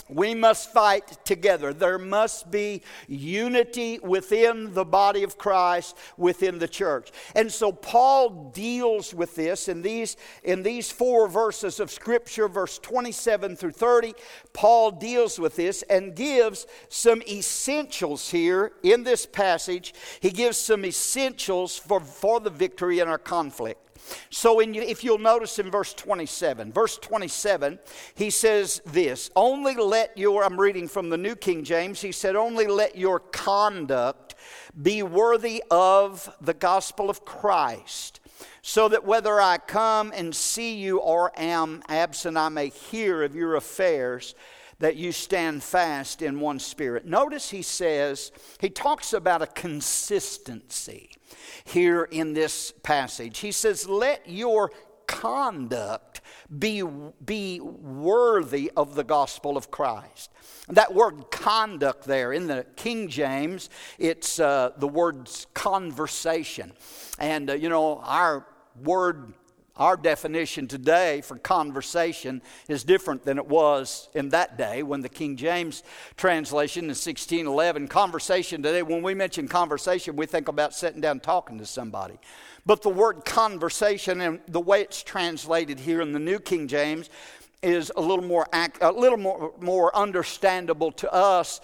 We 0.09 0.33
must 0.33 0.73
fight 0.73 1.23
together. 1.23 1.71
There 1.71 1.99
must 1.99 2.49
be 2.49 2.81
unity 3.07 3.99
within 3.99 4.73
the 4.73 4.85
body 4.85 5.23
of 5.23 5.37
Christ, 5.37 5.95
within 6.17 6.57
the 6.57 6.67
church. 6.67 7.11
And 7.35 7.51
so 7.51 7.71
Paul 7.71 8.51
deals 8.53 9.13
with 9.13 9.35
this 9.35 9.67
in 9.67 9.81
these, 9.83 10.17
in 10.43 10.63
these 10.63 10.91
four 10.91 11.27
verses 11.27 11.79
of 11.79 11.91
Scripture, 11.91 12.47
verse 12.47 12.79
27 12.79 13.55
through 13.55 13.71
30. 13.71 14.15
Paul 14.53 14.91
deals 14.91 15.37
with 15.39 15.55
this 15.55 15.83
and 15.83 16.15
gives 16.15 16.65
some 16.89 17.21
essentials 17.23 18.31
here 18.31 18.71
in 18.81 19.03
this 19.03 19.25
passage. 19.25 19.93
He 20.19 20.31
gives 20.31 20.57
some 20.57 20.85
essentials 20.85 21.77
for, 21.77 21.99
for 21.99 22.39
the 22.39 22.49
victory 22.49 22.99
in 22.99 23.07
our 23.07 23.19
conflict. 23.19 23.88
So, 24.29 24.59
in, 24.59 24.75
if 24.75 25.03
you'll 25.03 25.17
notice 25.17 25.59
in 25.59 25.71
verse 25.71 25.93
27, 25.93 26.71
verse 26.71 26.97
27, 26.97 27.79
he 28.15 28.29
says 28.29 28.81
this 28.85 29.29
Only 29.35 29.75
let 29.75 30.17
your, 30.17 30.43
I'm 30.43 30.59
reading 30.59 30.87
from 30.87 31.09
the 31.09 31.17
New 31.17 31.35
King 31.35 31.63
James, 31.63 32.01
he 32.01 32.11
said, 32.11 32.35
Only 32.35 32.67
let 32.67 32.95
your 32.95 33.19
conduct 33.19 34.35
be 34.81 35.03
worthy 35.03 35.63
of 35.71 36.35
the 36.41 36.53
gospel 36.53 37.09
of 37.09 37.25
Christ, 37.25 38.19
so 38.61 38.87
that 38.89 39.05
whether 39.05 39.39
I 39.39 39.57
come 39.57 40.11
and 40.15 40.35
see 40.35 40.75
you 40.75 40.99
or 40.99 41.31
am 41.35 41.83
absent, 41.87 42.37
I 42.37 42.49
may 42.49 42.69
hear 42.69 43.23
of 43.23 43.35
your 43.35 43.55
affairs 43.55 44.35
that 44.79 44.95
you 44.95 45.11
stand 45.11 45.61
fast 45.61 46.21
in 46.21 46.39
one 46.39 46.59
spirit. 46.59 47.05
Notice 47.05 47.49
he 47.49 47.61
says, 47.61 48.31
he 48.59 48.69
talks 48.69 49.13
about 49.13 49.41
a 49.41 49.47
consistency 49.47 51.11
here 51.65 52.03
in 52.03 52.33
this 52.33 52.73
passage. 52.83 53.39
He 53.39 53.51
says, 53.51 53.87
Let 53.87 54.27
your 54.27 54.71
conduct 55.07 56.21
be, 56.57 56.83
be 57.25 57.59
worthy 57.59 58.71
of 58.77 58.95
the 58.95 59.03
gospel 59.03 59.57
of 59.57 59.71
Christ. 59.71 60.31
That 60.69 60.93
word 60.93 61.31
conduct 61.31 62.05
there 62.05 62.31
in 62.31 62.47
the 62.47 62.65
King 62.75 63.07
James, 63.07 63.69
it's 63.97 64.39
uh, 64.39 64.71
the 64.77 64.87
word's 64.87 65.47
conversation. 65.53 66.73
And, 67.17 67.49
uh, 67.49 67.53
you 67.53 67.69
know, 67.69 67.99
our 67.99 68.45
word 68.83 69.33
our 69.79 69.95
definition 69.95 70.67
today 70.67 71.21
for 71.21 71.37
conversation 71.37 72.41
is 72.67 72.83
different 72.83 73.23
than 73.23 73.37
it 73.37 73.47
was 73.47 74.09
in 74.13 74.29
that 74.29 74.57
day 74.57 74.83
when 74.83 75.01
the 75.01 75.09
King 75.09 75.37
James 75.37 75.83
translation 76.17 76.83
in 76.83 76.89
1611, 76.89 77.87
conversation 77.87 78.61
today, 78.61 78.83
when 78.83 79.01
we 79.01 79.13
mention 79.13 79.47
conversation, 79.47 80.17
we 80.17 80.25
think 80.25 80.49
about 80.49 80.75
sitting 80.75 80.99
down 80.99 81.21
talking 81.21 81.57
to 81.57 81.65
somebody. 81.65 82.19
But 82.65 82.81
the 82.81 82.89
word 82.89 83.23
conversation 83.23 84.21
and 84.21 84.41
the 84.47 84.59
way 84.59 84.81
it's 84.81 85.01
translated 85.01 85.79
here 85.79 86.01
in 86.01 86.11
the 86.11 86.19
New 86.19 86.39
King 86.39 86.67
James 86.67 87.09
is 87.63 87.91
a 87.95 88.01
little 88.01 88.23
more, 88.23 88.47
a 88.81 88.91
little 88.91 89.17
more, 89.17 89.53
more 89.59 89.95
understandable 89.95 90.91
to 90.93 91.11
us 91.11 91.61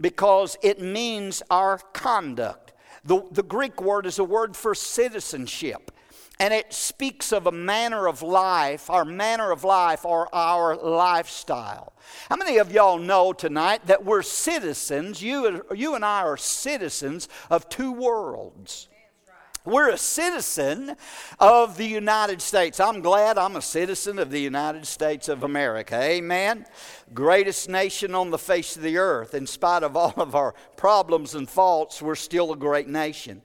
because 0.00 0.56
it 0.62 0.80
means 0.80 1.42
our 1.50 1.78
conduct. 1.92 2.72
The, 3.04 3.22
the 3.32 3.42
Greek 3.42 3.82
word 3.82 4.06
is 4.06 4.18
a 4.18 4.24
word 4.24 4.56
for 4.56 4.74
citizenship. 4.74 5.90
And 6.40 6.54
it 6.54 6.72
speaks 6.72 7.32
of 7.32 7.46
a 7.46 7.52
manner 7.52 8.06
of 8.06 8.22
life, 8.22 8.90
our 8.90 9.04
manner 9.04 9.50
of 9.50 9.64
life, 9.64 10.04
or 10.04 10.32
our 10.34 10.76
lifestyle. 10.76 11.92
How 12.28 12.36
many 12.36 12.58
of 12.58 12.72
y'all 12.72 12.98
know 12.98 13.32
tonight 13.32 13.86
that 13.86 14.04
we're 14.04 14.22
citizens? 14.22 15.22
You, 15.22 15.64
you 15.74 15.94
and 15.94 16.04
I 16.04 16.22
are 16.22 16.36
citizens 16.36 17.28
of 17.50 17.68
two 17.68 17.92
worlds. 17.92 18.88
We're 19.64 19.90
a 19.90 19.98
citizen 19.98 20.96
of 21.38 21.76
the 21.76 21.86
United 21.86 22.40
States. 22.40 22.80
I'm 22.80 23.02
glad 23.02 23.36
I'm 23.36 23.56
a 23.56 23.60
citizen 23.60 24.18
of 24.18 24.30
the 24.30 24.40
United 24.40 24.86
States 24.86 25.28
of 25.28 25.42
America. 25.42 26.00
Amen. 26.00 26.64
Greatest 27.12 27.68
nation 27.68 28.14
on 28.14 28.30
the 28.30 28.38
face 28.38 28.76
of 28.76 28.82
the 28.82 28.96
earth. 28.96 29.34
In 29.34 29.46
spite 29.46 29.82
of 29.82 29.94
all 29.94 30.14
of 30.16 30.34
our 30.34 30.54
problems 30.78 31.34
and 31.34 31.50
faults, 31.50 32.00
we're 32.00 32.14
still 32.14 32.50
a 32.52 32.56
great 32.56 32.88
nation. 32.88 33.42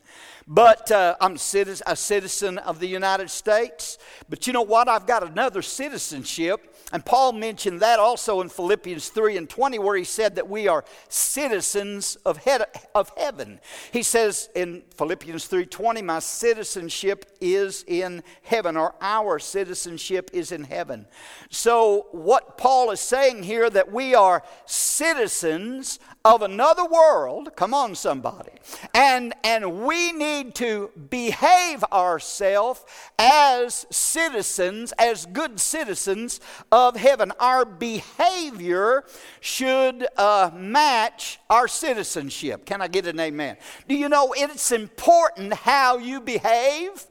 But 0.48 0.92
uh, 0.92 1.16
I'm 1.22 1.36
a 1.36 1.96
citizen 1.96 2.58
of 2.60 2.80
the 2.80 2.88
United 2.88 3.30
States. 3.30 3.98
But 4.30 4.48
you 4.48 4.54
know 4.54 4.62
what? 4.62 4.88
I've 4.88 5.08
got 5.08 5.24
another 5.24 5.62
citizenship 5.62 6.74
and 6.94 7.04
Paul 7.04 7.34
mentioned 7.34 7.80
that 7.80 7.98
also 7.98 8.42
in 8.42 8.50
Philippians 8.50 9.10
3 9.10 9.38
and 9.38 9.50
20, 9.50 9.80
where 9.80 9.98
he 9.98 10.04
said 10.04 10.36
that 10.36 10.48
we 10.48 10.68
are 10.68 10.86
citizens 11.10 12.18
of, 12.24 12.38
he- 12.38 12.52
of 12.94 13.12
heaven. 13.18 13.60
He 13.92 14.04
says 14.04 14.50
in 14.54 14.84
Philippians 14.96 15.48
3:20, 15.48 16.04
my 16.04 16.20
citizenship 16.20 17.26
is 17.42 17.84
in 17.88 18.22
heaven, 18.44 18.78
or 18.78 18.94
our 19.02 19.40
citizenship 19.40 20.30
is 20.34 20.52
in 20.52 20.66
heaven. 20.66 21.08
So 21.50 22.06
what 22.12 22.60
Paul 22.60 22.92
is 22.92 23.00
saying 23.00 23.42
here 23.42 23.72
that 23.72 23.92
we 23.92 24.14
are 24.14 24.44
citizens 24.68 25.98
of 26.24 26.44
another 26.44 26.86
world, 26.86 27.56
come 27.56 27.74
on 27.74 27.96
somebody, 27.96 28.52
and, 28.94 29.34
and 29.44 29.82
we 29.84 30.12
need 30.12 30.33
to 30.42 30.90
behave 31.10 31.84
ourselves 31.92 32.84
as 33.20 33.86
citizens, 33.92 34.92
as 34.98 35.26
good 35.28 35.60
citizens 35.60 36.40
of 36.72 36.96
heaven. 36.96 37.32
Our 37.40 37.66
behavior 37.66 39.04
should 39.40 40.08
uh, 40.18 40.50
match 40.56 41.40
our 41.50 41.68
citizenship. 41.68 42.66
Can 42.66 42.82
I 42.82 42.88
get 42.88 43.06
an 43.06 43.20
amen? 43.20 43.58
Do 43.88 43.96
you 43.96 44.10
know 44.10 44.34
it's 44.36 44.72
important 44.72 45.54
how 45.54 45.98
you 45.98 46.20
behave? 46.22 47.06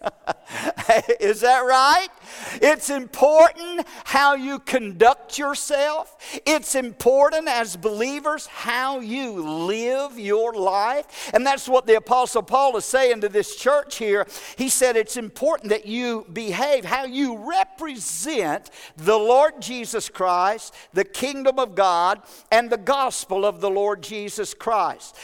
Is 1.20 1.40
that 1.40 1.60
right? 1.60 2.08
It's 2.54 2.90
important 2.90 3.86
how 4.04 4.34
you 4.34 4.58
conduct 4.58 5.38
yourself. 5.38 6.16
It's 6.46 6.74
important 6.74 7.48
as 7.48 7.76
believers 7.76 8.46
how 8.46 9.00
you 9.00 9.42
live 9.42 10.18
your 10.18 10.54
life. 10.54 11.30
And 11.34 11.46
that's 11.46 11.68
what 11.68 11.86
the 11.86 11.96
Apostle 11.96 12.42
Paul 12.42 12.76
is 12.76 12.84
saying 12.84 13.20
to 13.22 13.28
this 13.28 13.56
church 13.56 13.96
here. 13.96 14.26
He 14.56 14.68
said 14.68 14.96
it's 14.96 15.16
important 15.16 15.70
that 15.70 15.86
you 15.86 16.26
behave, 16.32 16.84
how 16.84 17.04
you 17.04 17.36
represent 17.36 18.70
the 18.96 19.18
Lord 19.18 19.60
Jesus 19.60 20.08
Christ, 20.08 20.74
the 20.92 21.04
kingdom 21.04 21.58
of 21.58 21.74
God, 21.74 22.22
and 22.50 22.70
the 22.70 22.78
gospel 22.78 23.44
of 23.44 23.60
the 23.60 23.70
Lord 23.70 24.02
Jesus 24.02 24.54
Christ. 24.54 25.16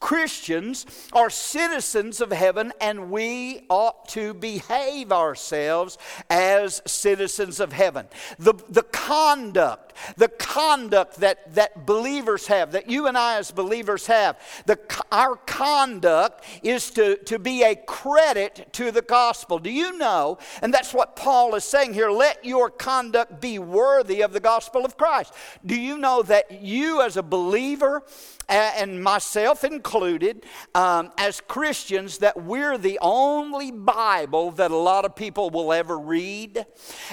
Christians 0.00 0.86
are 1.12 1.30
citizens 1.30 2.20
of 2.20 2.32
heaven, 2.32 2.72
and 2.80 3.10
we 3.10 3.66
ought 3.68 3.99
to 4.08 4.34
behave 4.34 5.12
ourselves 5.12 5.98
as 6.28 6.82
citizens 6.86 7.60
of 7.60 7.72
heaven. 7.72 8.06
The, 8.38 8.54
the 8.68 8.82
conduct, 8.82 9.94
the 10.16 10.28
conduct 10.28 11.16
that, 11.16 11.54
that 11.54 11.86
believers 11.86 12.46
have, 12.46 12.72
that 12.72 12.88
you 12.88 13.06
and 13.06 13.16
I 13.16 13.38
as 13.38 13.50
believers 13.50 14.06
have, 14.06 14.38
the, 14.66 14.78
our 15.12 15.36
conduct 15.36 16.44
is 16.62 16.90
to, 16.92 17.16
to 17.24 17.38
be 17.38 17.62
a 17.62 17.74
credit 17.74 18.68
to 18.72 18.90
the 18.90 19.02
gospel. 19.02 19.58
Do 19.58 19.70
you 19.70 19.96
know? 19.98 20.38
And 20.62 20.72
that's 20.72 20.94
what 20.94 21.16
Paul 21.16 21.54
is 21.54 21.64
saying 21.64 21.94
here. 21.94 22.10
Let 22.10 22.44
your 22.44 22.70
conduct 22.70 23.40
be 23.40 23.58
worthy 23.58 24.22
of 24.22 24.32
the 24.32 24.40
gospel 24.40 24.84
of 24.84 24.96
Christ. 24.96 25.34
Do 25.64 25.78
you 25.78 25.98
know 25.98 26.22
that 26.22 26.62
you 26.62 27.02
as 27.02 27.16
a 27.16 27.22
believer, 27.22 28.02
and 28.50 29.02
myself 29.02 29.62
included, 29.64 30.44
um, 30.74 31.12
as 31.16 31.40
Christians, 31.40 32.18
that 32.18 32.42
we're 32.42 32.76
the 32.76 32.98
only 33.00 33.70
Bible 33.70 34.50
that 34.52 34.70
a 34.70 34.76
lot 34.76 35.04
of 35.04 35.14
people 35.14 35.50
will 35.50 35.72
ever 35.72 35.98
read. 35.98 36.66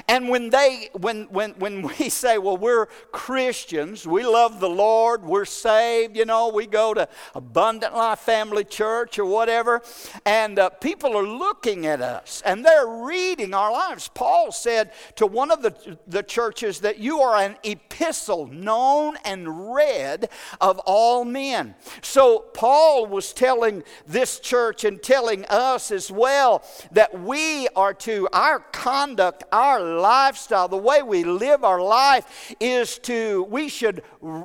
And 0.07 0.29
when 0.29 0.49
they, 0.49 0.89
when, 0.93 1.25
when, 1.25 1.51
when 1.53 1.81
we 1.99 2.09
say, 2.09 2.37
well, 2.37 2.57
we're 2.57 2.87
Christians, 3.11 4.07
we 4.07 4.25
love 4.25 4.59
the 4.59 4.69
Lord, 4.69 5.23
we're 5.23 5.45
saved, 5.45 6.17
you 6.17 6.25
know, 6.25 6.49
we 6.49 6.65
go 6.65 6.93
to 6.93 7.07
Abundant 7.35 7.93
Life 7.93 8.19
Family 8.19 8.63
Church 8.63 9.19
or 9.19 9.25
whatever, 9.25 9.81
and 10.25 10.57
uh, 10.57 10.69
people 10.69 11.15
are 11.15 11.27
looking 11.27 11.85
at 11.85 12.01
us 12.01 12.41
and 12.45 12.65
they're 12.65 12.87
reading 12.87 13.53
our 13.53 13.71
lives. 13.71 14.09
Paul 14.13 14.51
said 14.51 14.91
to 15.15 15.27
one 15.27 15.51
of 15.51 15.61
the, 15.61 15.97
the 16.07 16.23
churches 16.23 16.79
that 16.79 16.97
you 16.97 17.19
are 17.19 17.37
an 17.37 17.57
epistle 17.63 18.47
known 18.47 19.17
and 19.23 19.73
read 19.73 20.29
of 20.59 20.79
all 20.79 21.26
men. 21.31 21.75
So 22.01 22.39
Paul 22.53 23.05
was 23.05 23.33
telling 23.33 23.83
this 24.05 24.39
church 24.39 24.83
and 24.83 25.01
telling 25.01 25.45
us 25.45 25.91
as 25.91 26.11
well 26.11 26.63
that 26.91 27.19
we 27.21 27.67
are 27.75 27.93
to, 27.93 28.27
our 28.33 28.59
conduct, 28.59 29.43
our 29.51 29.79
lifestyle, 29.81 30.67
the 30.67 30.77
way 30.77 31.01
we 31.01 31.23
live 31.23 31.63
our 31.63 31.81
life 31.81 32.53
is 32.59 32.97
to, 32.99 33.43
we 33.43 33.69
should, 33.69 34.03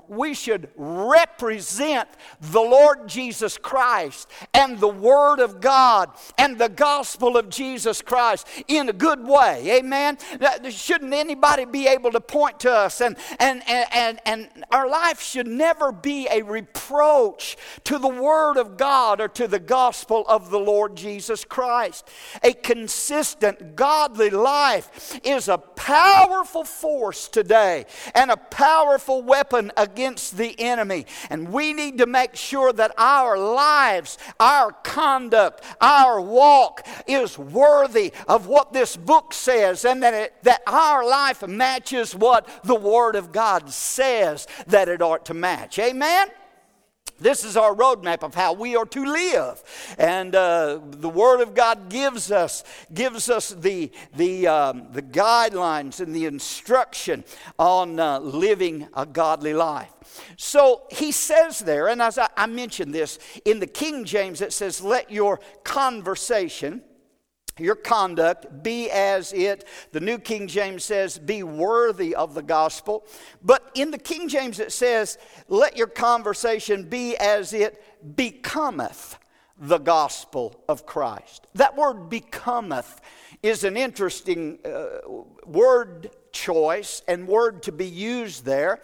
we 0.08 0.34
should 0.34 0.68
represent 0.76 2.08
the 2.40 2.60
Lord 2.60 3.08
Jesus 3.08 3.58
Christ 3.58 4.28
and 4.54 4.78
the 4.78 4.88
Word 4.88 5.40
of 5.40 5.60
God 5.60 6.10
and 6.38 6.58
the 6.58 6.68
gospel 6.68 7.36
of 7.36 7.48
Jesus 7.48 8.02
Christ 8.02 8.46
in 8.68 8.88
a 8.88 8.92
good 8.92 9.26
way. 9.26 9.78
Amen. 9.78 10.18
Shouldn't 10.70 11.14
anybody 11.14 11.64
be 11.64 11.86
able 11.86 12.10
to 12.12 12.20
point 12.20 12.60
to 12.60 12.72
us 12.72 13.00
and, 13.00 13.16
and, 13.38 13.62
and, 13.68 13.88
and, 13.92 14.20
and 14.24 14.64
our 14.70 14.88
life 14.88 15.20
should 15.20 15.46
never 15.46 15.92
be 15.92 16.26
a 16.30 16.42
reproach 16.72 17.56
to 17.84 17.98
the 17.98 18.08
Word 18.08 18.56
of 18.56 18.76
God 18.76 19.20
or 19.20 19.28
to 19.28 19.48
the 19.48 19.58
gospel 19.58 20.24
of 20.28 20.50
the 20.50 20.58
Lord 20.58 20.96
Jesus 20.96 21.44
Christ. 21.44 22.08
A 22.42 22.52
consistent, 22.52 23.76
godly 23.76 24.30
life 24.30 25.18
is 25.24 25.48
a 25.48 25.58
powerful 25.58 26.64
force 26.64 27.28
today 27.28 27.86
and 28.14 28.30
a 28.30 28.36
powerful 28.36 29.22
weapon 29.22 29.72
against 29.76 30.36
the 30.36 30.58
enemy. 30.58 31.06
And 31.30 31.52
we 31.52 31.72
need 31.72 31.98
to 31.98 32.06
make 32.06 32.36
sure 32.36 32.72
that 32.72 32.92
our 32.96 33.38
lives, 33.38 34.18
our 34.40 34.72
conduct, 34.72 35.62
our 35.80 36.20
walk 36.20 36.86
is 37.06 37.38
worthy 37.38 38.12
of 38.28 38.46
what 38.46 38.72
this 38.72 38.96
book 38.96 39.32
says 39.32 39.84
and 39.84 40.02
that, 40.02 40.14
it, 40.14 40.34
that 40.42 40.62
our 40.66 41.06
life 41.06 41.46
matches 41.46 42.14
what 42.14 42.48
the 42.64 42.74
Word 42.74 43.16
of 43.16 43.32
God 43.32 43.70
says 43.70 44.46
that 44.66 44.88
it 44.88 45.02
ought 45.02 45.26
to 45.26 45.34
match. 45.34 45.78
Amen? 45.78 46.28
This 47.22 47.44
is 47.44 47.56
our 47.56 47.74
roadmap 47.74 48.22
of 48.22 48.34
how 48.34 48.52
we 48.52 48.76
are 48.76 48.86
to 48.86 49.04
live. 49.04 49.62
And 49.98 50.34
uh, 50.34 50.80
the 50.82 51.08
Word 51.08 51.40
of 51.40 51.54
God 51.54 51.88
gives 51.88 52.30
us, 52.30 52.64
gives 52.92 53.30
us 53.30 53.50
the, 53.50 53.90
the, 54.16 54.46
um, 54.46 54.88
the 54.92 55.02
guidelines 55.02 56.00
and 56.00 56.14
the 56.14 56.26
instruction 56.26 57.24
on 57.58 58.00
uh, 58.00 58.18
living 58.18 58.88
a 58.94 59.06
godly 59.06 59.54
life. 59.54 59.90
So 60.36 60.82
he 60.90 61.12
says 61.12 61.60
there, 61.60 61.88
and 61.88 62.02
as 62.02 62.18
I, 62.18 62.28
I 62.36 62.46
mentioned 62.46 62.94
this, 62.94 63.18
in 63.44 63.60
the 63.60 63.66
King 63.66 64.04
James 64.04 64.40
it 64.40 64.52
says, 64.52 64.82
let 64.82 65.10
your 65.10 65.40
conversation 65.64 66.82
your 67.58 67.74
conduct 67.74 68.62
be 68.62 68.90
as 68.90 69.32
it, 69.32 69.66
the 69.92 70.00
New 70.00 70.18
King 70.18 70.48
James 70.48 70.84
says, 70.84 71.18
be 71.18 71.42
worthy 71.42 72.14
of 72.14 72.34
the 72.34 72.42
gospel. 72.42 73.04
But 73.42 73.70
in 73.74 73.90
the 73.90 73.98
King 73.98 74.28
James 74.28 74.58
it 74.58 74.72
says, 74.72 75.18
let 75.48 75.76
your 75.76 75.86
conversation 75.86 76.88
be 76.88 77.16
as 77.16 77.52
it 77.52 77.82
becometh 78.16 79.18
the 79.58 79.78
gospel 79.78 80.60
of 80.68 80.86
Christ. 80.86 81.46
That 81.54 81.76
word 81.76 82.08
becometh 82.08 83.00
is 83.42 83.64
an 83.64 83.76
interesting 83.76 84.58
uh, 84.64 84.98
word 85.46 86.10
choice 86.32 87.02
and 87.06 87.28
word 87.28 87.62
to 87.64 87.72
be 87.72 87.86
used 87.86 88.44
there. 88.44 88.80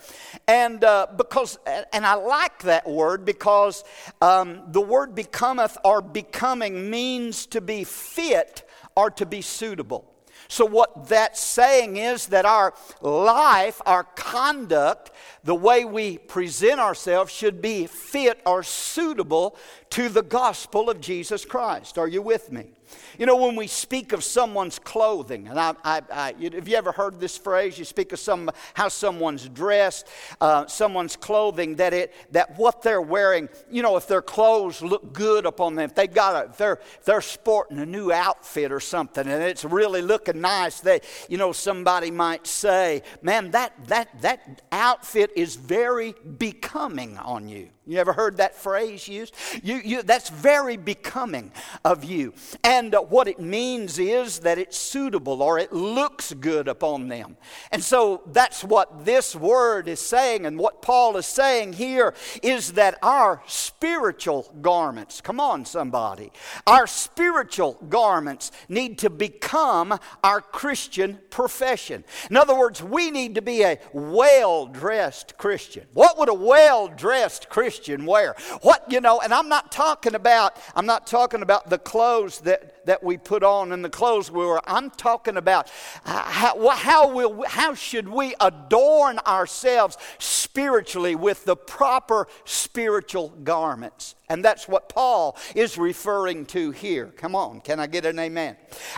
And 0.47 0.85
uh, 0.85 1.07
because, 1.17 1.59
and 1.67 2.07
I 2.07 2.15
like 2.15 2.63
that 2.63 2.89
word 2.89 3.25
because 3.25 3.85
um, 4.21 4.63
the 4.69 4.81
word 4.81 5.15
becometh 5.15 5.77
or 5.85 6.01
becoming 6.01 6.91
means 6.91 7.47
to 7.47 7.61
be 7.61 7.85
fit 7.85 8.69
or 8.95 9.11
to 9.13 9.27
be 9.27 9.43
suitable. 9.43 10.05
So, 10.51 10.65
what 10.65 11.09
that's 11.09 11.41
saying 11.41 11.99
is 11.99 12.27
that 12.29 12.47
our 12.47 12.73
life, 13.03 13.83
our 13.85 14.05
conduct, 14.05 15.11
the 15.45 15.55
way 15.55 15.85
we 15.85 16.17
present 16.17 16.81
ourselves 16.81 17.31
should 17.31 17.61
be 17.61 17.87
fit 17.87 18.41
or 18.47 18.63
suitable 18.63 19.57
to 19.91 20.09
the 20.09 20.23
gospel 20.23 20.89
of 20.89 21.03
Jesus 21.03 21.45
Christ. 21.45 21.99
Are 21.99 22.09
you 22.09 22.23
with 22.23 22.51
me? 22.51 22.78
You 23.19 23.27
know, 23.27 23.37
when 23.37 23.57
we 23.57 23.67
speak 23.67 24.13
of 24.13 24.25
someone's 24.25 24.79
clothing, 24.79 25.49
and 25.49 25.59
I, 25.59 25.75
I, 25.85 26.03
I 26.11 26.35
have 26.55 26.69
you 26.69 26.77
ever 26.77 26.93
heard 26.93 27.21
this 27.21 27.37
phrase? 27.37 27.79
You 27.79 27.85
speak 27.85 28.13
of 28.13 28.19
some 28.19 28.51
how 28.75 28.89
someone's 28.89 29.49
dressed, 29.49 30.07
uh, 30.41 30.67
someone's 30.67 31.17
clothing, 31.17 31.77
that 31.77 31.93
it 31.93 32.15
that 32.33 32.59
what 32.59 32.83
they're 32.83 33.03
wearing. 33.03 33.49
You 33.71 33.83
know, 33.83 33.97
if 33.97 34.07
their 34.07 34.23
clothes 34.23 34.83
look 34.83 35.13
good 35.13 35.47
upon 35.47 35.75
them, 35.75 35.85
if 35.85 35.95
they've 35.95 36.13
got 36.13 36.47
a, 36.47 36.51
if 36.51 36.57
they're 36.57 36.81
if 36.99 37.05
they're 37.05 37.21
sporting 37.21 37.79
a 37.79 37.87
new 37.87 38.13
outfit 38.13 38.73
or 38.73 38.81
something, 38.81 39.27
and 39.27 39.43
it's 39.43 39.65
really 39.65 40.03
looking 40.03 40.41
nice. 40.41 40.81
They, 40.81 41.01
you 41.29 41.39
know, 41.39 41.53
somebody 41.53 42.11
might 42.11 42.47
say, 42.47 43.03
"Man, 43.23 43.51
that 43.53 43.73
that 43.89 44.09
that 44.23 44.63
outfit 44.73 45.31
is 45.37 45.57
very 45.57 46.15
becoming 46.39 47.19
on 47.19 47.49
you." 47.49 47.71
You 47.89 47.97
ever 47.97 48.13
heard 48.13 48.37
that 48.37 48.55
phrase 48.55 49.09
used? 49.09 49.35
You, 49.63 49.77
you, 49.83 50.03
that's 50.03 50.29
very 50.29 50.77
becoming 50.77 51.51
of 51.87 52.05
you. 52.05 52.35
And 52.63 52.95
uh, 52.95 53.01
what 53.01 53.29
it 53.29 53.41
means 53.41 53.99
is 53.99 54.41
that 54.41 54.59
it's 54.59 54.77
suitable 54.77 55.43
or 55.43 55.59
it 55.59 55.73
looks 55.73 56.35
good 56.35 56.69
upon 56.69 57.09
them. 57.09 57.39
And 57.73 57.83
so 57.83 58.21
that's 58.27 58.63
what 58.63 59.07
this 59.07 59.35
word 59.35 59.89
is 59.89 60.01
saying. 60.01 60.45
And 60.45 60.59
what 60.59 60.83
Paul 60.83 61.17
is 61.17 61.25
saying 61.25 61.73
here 61.73 62.13
is 62.43 62.75
that 62.75 62.99
our 63.03 63.43
spiritual 63.47 64.55
garments, 64.61 65.23
come 65.23 65.41
on, 65.41 65.65
somebody, 65.65 66.31
our 66.67 66.87
spiritual 66.87 67.83
garments 67.89 68.53
need 68.69 68.99
to 68.99 69.09
become 69.09 69.99
our 70.23 70.43
Christian 70.43 71.21
profession. 71.31 72.05
In 72.29 72.37
other 72.37 72.55
words, 72.55 72.83
we 72.83 73.11
need 73.11 73.35
to 73.37 73.43
be 73.43 73.63
a 73.63 73.79
well 73.95 74.67
dressed 74.67 75.39
Christian. 75.39 75.87
What 75.95 76.19
would 76.19 76.29
a 76.29 76.35
well 76.35 76.89
dressed 76.89 77.49
Christian 77.49 77.78
Christian 77.79 78.07
wear. 78.07 78.35
What, 78.63 78.91
you 78.91 79.01
know, 79.01 79.21
and 79.21 79.33
I'm 79.33 79.49
not 79.49 79.71
talking 79.71 80.17
about, 80.17 80.57
I'm 80.75 80.85
not 80.85 81.07
talking 81.07 81.43
about 81.43 81.71
the 81.71 81.79
clothes 81.79 82.41
that, 82.41 82.85
that 82.87 83.05
we 83.05 83.17
put 83.17 83.45
on 83.45 83.71
and 83.71 83.85
the 83.85 83.89
clothes 83.89 84.33
we 84.33 84.45
wear. 84.45 84.61
I'm 84.67 84.91
talking 84.91 85.37
about 85.37 85.71
how, 86.03 86.71
how, 86.71 87.15
will, 87.15 87.45
how 87.47 87.75
should 87.75 88.09
we 88.09 88.35
adorn 88.41 89.21
ourselves 89.21 89.97
spiritually 90.19 91.15
with 91.15 91.45
the 91.45 91.55
proper 91.55 92.27
spiritual 92.45 93.29
garments. 93.45 94.17
And 94.29 94.45
that's 94.45 94.67
what 94.67 94.89
Paul 94.89 95.37
is 95.55 95.79
referring 95.79 96.47
to 96.47 96.73
here. 96.73 97.07
Come 97.17 97.37
on, 97.37 97.61
can 97.61 97.79
I 97.79 97.87
get 97.87 98.05
an 98.05 98.19
amen? 98.19 98.57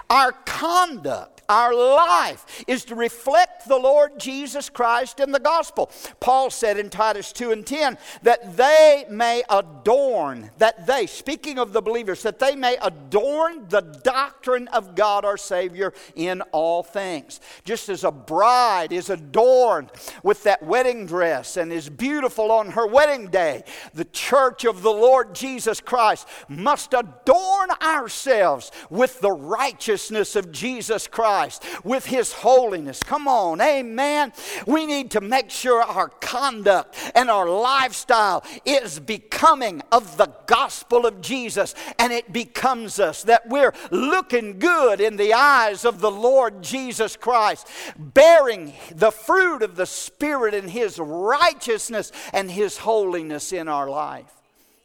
Our 0.08 0.32
conduct 0.32 1.39
our 1.50 1.74
life 1.74 2.64
is 2.68 2.84
to 2.84 2.94
reflect 2.94 3.66
the 3.66 3.76
Lord 3.76 4.12
Jesus 4.20 4.70
Christ 4.70 5.18
in 5.18 5.32
the 5.32 5.40
gospel. 5.40 5.90
Paul 6.20 6.48
said 6.48 6.78
in 6.78 6.90
Titus 6.90 7.32
2 7.32 7.50
and 7.50 7.66
10 7.66 7.98
that 8.22 8.56
they 8.56 9.04
may 9.10 9.42
adorn, 9.50 10.52
that 10.58 10.86
they, 10.86 11.06
speaking 11.06 11.58
of 11.58 11.72
the 11.72 11.82
believers, 11.82 12.22
that 12.22 12.38
they 12.38 12.54
may 12.54 12.76
adorn 12.80 13.66
the 13.68 13.80
doctrine 13.80 14.68
of 14.68 14.94
God 14.94 15.24
our 15.24 15.36
Savior 15.36 15.92
in 16.14 16.40
all 16.52 16.84
things. 16.84 17.40
Just 17.64 17.88
as 17.88 18.04
a 18.04 18.12
bride 18.12 18.92
is 18.92 19.10
adorned 19.10 19.90
with 20.22 20.44
that 20.44 20.62
wedding 20.62 21.04
dress 21.04 21.56
and 21.56 21.72
is 21.72 21.88
beautiful 21.88 22.52
on 22.52 22.70
her 22.70 22.86
wedding 22.86 23.26
day, 23.26 23.64
the 23.92 24.04
church 24.04 24.64
of 24.64 24.82
the 24.82 24.92
Lord 24.92 25.34
Jesus 25.34 25.80
Christ 25.80 26.28
must 26.48 26.94
adorn 26.94 27.70
ourselves 27.82 28.70
with 28.88 29.20
the 29.20 29.32
righteousness 29.32 30.36
of 30.36 30.52
Jesus 30.52 31.08
Christ 31.08 31.39
Christ, 31.40 31.64
with 31.84 32.04
His 32.04 32.32
holiness. 32.32 33.02
Come 33.02 33.26
on, 33.26 33.62
amen. 33.62 34.34
We 34.66 34.84
need 34.84 35.12
to 35.12 35.22
make 35.22 35.48
sure 35.48 35.82
our 35.82 36.08
conduct 36.08 36.94
and 37.14 37.30
our 37.30 37.48
lifestyle 37.48 38.44
is 38.66 39.00
becoming 39.00 39.80
of 39.90 40.18
the 40.18 40.30
gospel 40.46 41.06
of 41.06 41.22
Jesus 41.22 41.74
and 41.98 42.12
it 42.12 42.30
becomes 42.30 43.00
us, 43.00 43.22
that 43.22 43.48
we're 43.48 43.72
looking 43.90 44.58
good 44.58 45.00
in 45.00 45.16
the 45.16 45.32
eyes 45.32 45.86
of 45.86 46.00
the 46.00 46.10
Lord 46.10 46.62
Jesus 46.62 47.16
Christ, 47.16 47.66
bearing 47.96 48.74
the 48.94 49.10
fruit 49.10 49.62
of 49.62 49.76
the 49.76 49.86
Spirit 49.86 50.52
in 50.52 50.68
His 50.68 50.98
righteousness 50.98 52.12
and 52.34 52.50
His 52.50 52.76
holiness 52.76 53.50
in 53.54 53.66
our 53.66 53.88
life. 53.88 54.30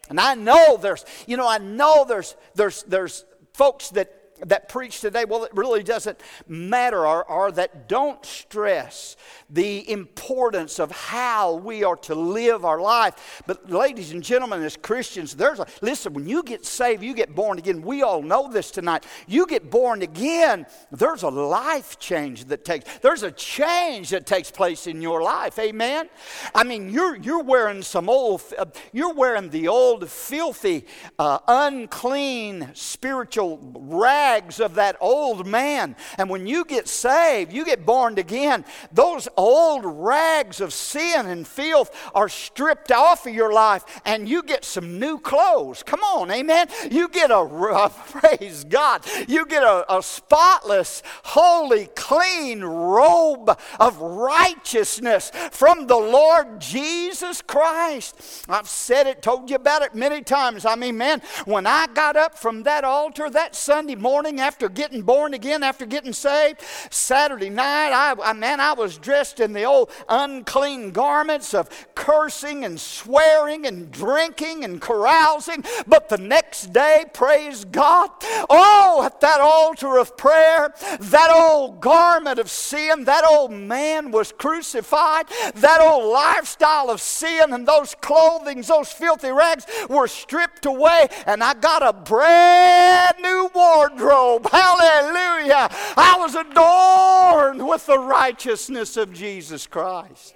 And 0.07 0.21
I 0.21 0.35
know 0.35 0.77
there's, 0.77 1.03
you 1.27 1.35
know, 1.35 1.49
I 1.49 1.57
know 1.57 2.05
there's, 2.07 2.37
there's, 2.53 2.83
there's 2.83 3.25
folks 3.53 3.89
that 3.89 4.24
that 4.45 4.69
preach 4.69 5.01
today, 5.01 5.25
well, 5.25 5.43
it 5.43 5.51
really 5.53 5.83
doesn't 5.83 6.19
matter, 6.47 7.05
or, 7.05 7.23
or, 7.25 7.51
that 7.53 7.87
don't 7.87 8.25
stress 8.25 9.15
the 9.49 9.89
importance 9.89 10.79
of 10.79 10.91
how 10.91 11.55
we 11.55 11.83
are 11.83 11.95
to 11.95 12.15
live 12.15 12.65
our 12.65 12.81
life. 12.81 13.43
But, 13.47 13.69
ladies 13.69 14.11
and 14.11 14.21
gentlemen, 14.21 14.61
as 14.63 14.75
Christians, 14.75 15.35
there's 15.35 15.59
a 15.59 15.67
listen, 15.81 16.13
when 16.13 16.27
you 16.27 16.43
get 16.43 16.65
saved, 16.65 17.03
you 17.03 17.13
get 17.13 17.33
born 17.33 17.57
again. 17.57 17.81
We 17.81 18.01
all 18.03 18.21
know 18.21 18.51
this 18.51 18.71
tonight. 18.71 19.05
You 19.27 19.45
get 19.47 19.69
born 19.69 20.01
again, 20.01 20.65
there's 20.91 21.23
a 21.23 21.29
life 21.29 21.99
change 21.99 22.45
that 22.45 22.65
takes, 22.65 22.97
there's 22.99 23.23
a 23.23 23.31
change 23.31 24.09
that 24.09 24.25
takes 24.25 24.51
place 24.51 24.87
in 24.87 25.01
your 25.01 25.21
life. 25.21 25.57
Amen? 25.59 26.09
I 26.53 26.63
mean, 26.63 26.89
you're, 26.89 27.15
you're 27.15 27.43
wearing 27.43 27.81
some 27.81 28.09
old, 28.09 28.41
uh, 28.57 28.65
you're 28.91 29.13
wearing 29.13 29.49
the 29.49 29.67
old, 29.67 30.09
filthy, 30.09 30.85
uh, 31.19 31.39
unclean 31.47 32.71
spiritual 32.73 33.59
rags 33.73 34.24
rags 34.25 34.59
of 34.59 34.75
that 34.75 34.97
old 34.99 35.45
man. 35.45 35.95
And 36.17 36.29
when 36.29 36.47
you 36.47 36.65
get 36.65 36.87
saved, 36.87 37.53
you 37.53 37.63
get 37.63 37.85
born 37.85 38.17
again, 38.17 38.65
those 38.91 39.27
old 39.37 39.83
rags 39.85 40.61
of 40.61 40.73
sin 40.73 41.27
and 41.27 41.47
filth 41.47 41.91
are 42.15 42.29
stripped 42.29 42.91
off 42.91 43.27
of 43.27 43.33
your 43.33 43.53
life 43.53 43.83
and 44.03 44.27
you 44.27 44.41
get 44.41 44.65
some 44.65 44.99
new 44.99 45.19
clothes. 45.19 45.83
Come 45.83 46.01
on, 46.01 46.31
amen. 46.31 46.67
You 46.89 47.07
get 47.07 47.29
a, 47.29 47.37
uh, 47.75 47.89
praise 47.89 48.63
God, 48.63 49.05
you 49.27 49.45
get 49.45 49.63
a, 49.63 49.85
a 49.95 50.01
spotless, 50.01 51.03
holy, 51.23 51.87
clean 51.95 52.63
robe 52.63 53.55
of 53.79 53.99
righteousness 53.99 55.31
from 55.51 55.85
the 55.85 55.95
Lord 55.95 56.59
Jesus 56.59 57.41
Christ. 57.41 58.45
I've 58.49 58.69
said 58.69 59.05
it, 59.05 59.21
told 59.21 59.49
you 59.49 59.55
about 59.57 59.83
it 59.83 59.93
many 59.93 60.21
times. 60.21 60.65
I 60.65 60.75
mean, 60.75 60.97
man, 60.97 61.21
when 61.45 61.67
I 61.67 61.87
got 61.93 62.15
up 62.15 62.37
from 62.37 62.63
that 62.63 62.83
altar 62.83 63.29
that 63.29 63.55
Sunday 63.55 63.95
morning, 63.95 64.14
morning 64.15 64.39
after 64.39 64.69
getting 64.69 65.01
born 65.01 65.33
again, 65.33 65.61
after 65.61 65.85
getting 65.85 66.13
saved. 66.13 66.61
Saturday 66.89 67.49
night, 67.49 67.91
I, 67.91 68.15
I 68.23 68.31
man, 68.31 68.61
I 68.61 68.71
was 68.71 68.97
dressed 68.97 69.41
in 69.41 69.51
the 69.51 69.65
old 69.65 69.91
unclean 70.07 70.91
garments 70.91 71.53
of 71.53 71.69
cursing 71.95 72.63
and 72.63 72.79
swearing 72.79 73.65
and 73.65 73.91
drinking 73.91 74.63
and 74.63 74.79
carousing. 74.79 75.65
But 75.85 76.07
the 76.07 76.17
next 76.17 76.71
day, 76.71 77.03
praise 77.13 77.65
God, 77.65 78.09
oh, 78.49 79.03
at 79.05 79.19
that 79.19 79.41
altar 79.41 79.97
of 79.97 80.15
prayer, 80.15 80.73
that 80.97 81.31
old 81.35 81.81
garment 81.81 82.39
of 82.39 82.49
sin, 82.49 83.03
that 83.03 83.25
old 83.29 83.51
man 83.51 84.11
was 84.11 84.31
crucified, 84.31 85.25
that 85.55 85.81
old 85.81 86.09
lifestyle 86.09 86.89
of 86.89 87.01
sin 87.01 87.51
and 87.51 87.67
those 87.67 87.93
clothings, 87.95 88.67
those 88.67 88.93
filthy 88.93 89.31
rags 89.31 89.65
were 89.89 90.07
stripped 90.07 90.65
away, 90.65 91.09
and 91.27 91.43
I 91.43 91.53
got 91.53 91.83
a 91.83 91.91
brand 91.91 93.17
new 93.21 93.51
wardrobe 93.53 94.04
robe. 94.05 94.47
Hallelujah. 94.49 95.69
I 95.97 96.15
was 96.19 96.35
adorned 96.35 97.67
with 97.67 97.85
the 97.85 97.99
righteousness 97.99 98.97
of 98.97 99.13
Jesus 99.13 99.67
Christ. 99.67 100.35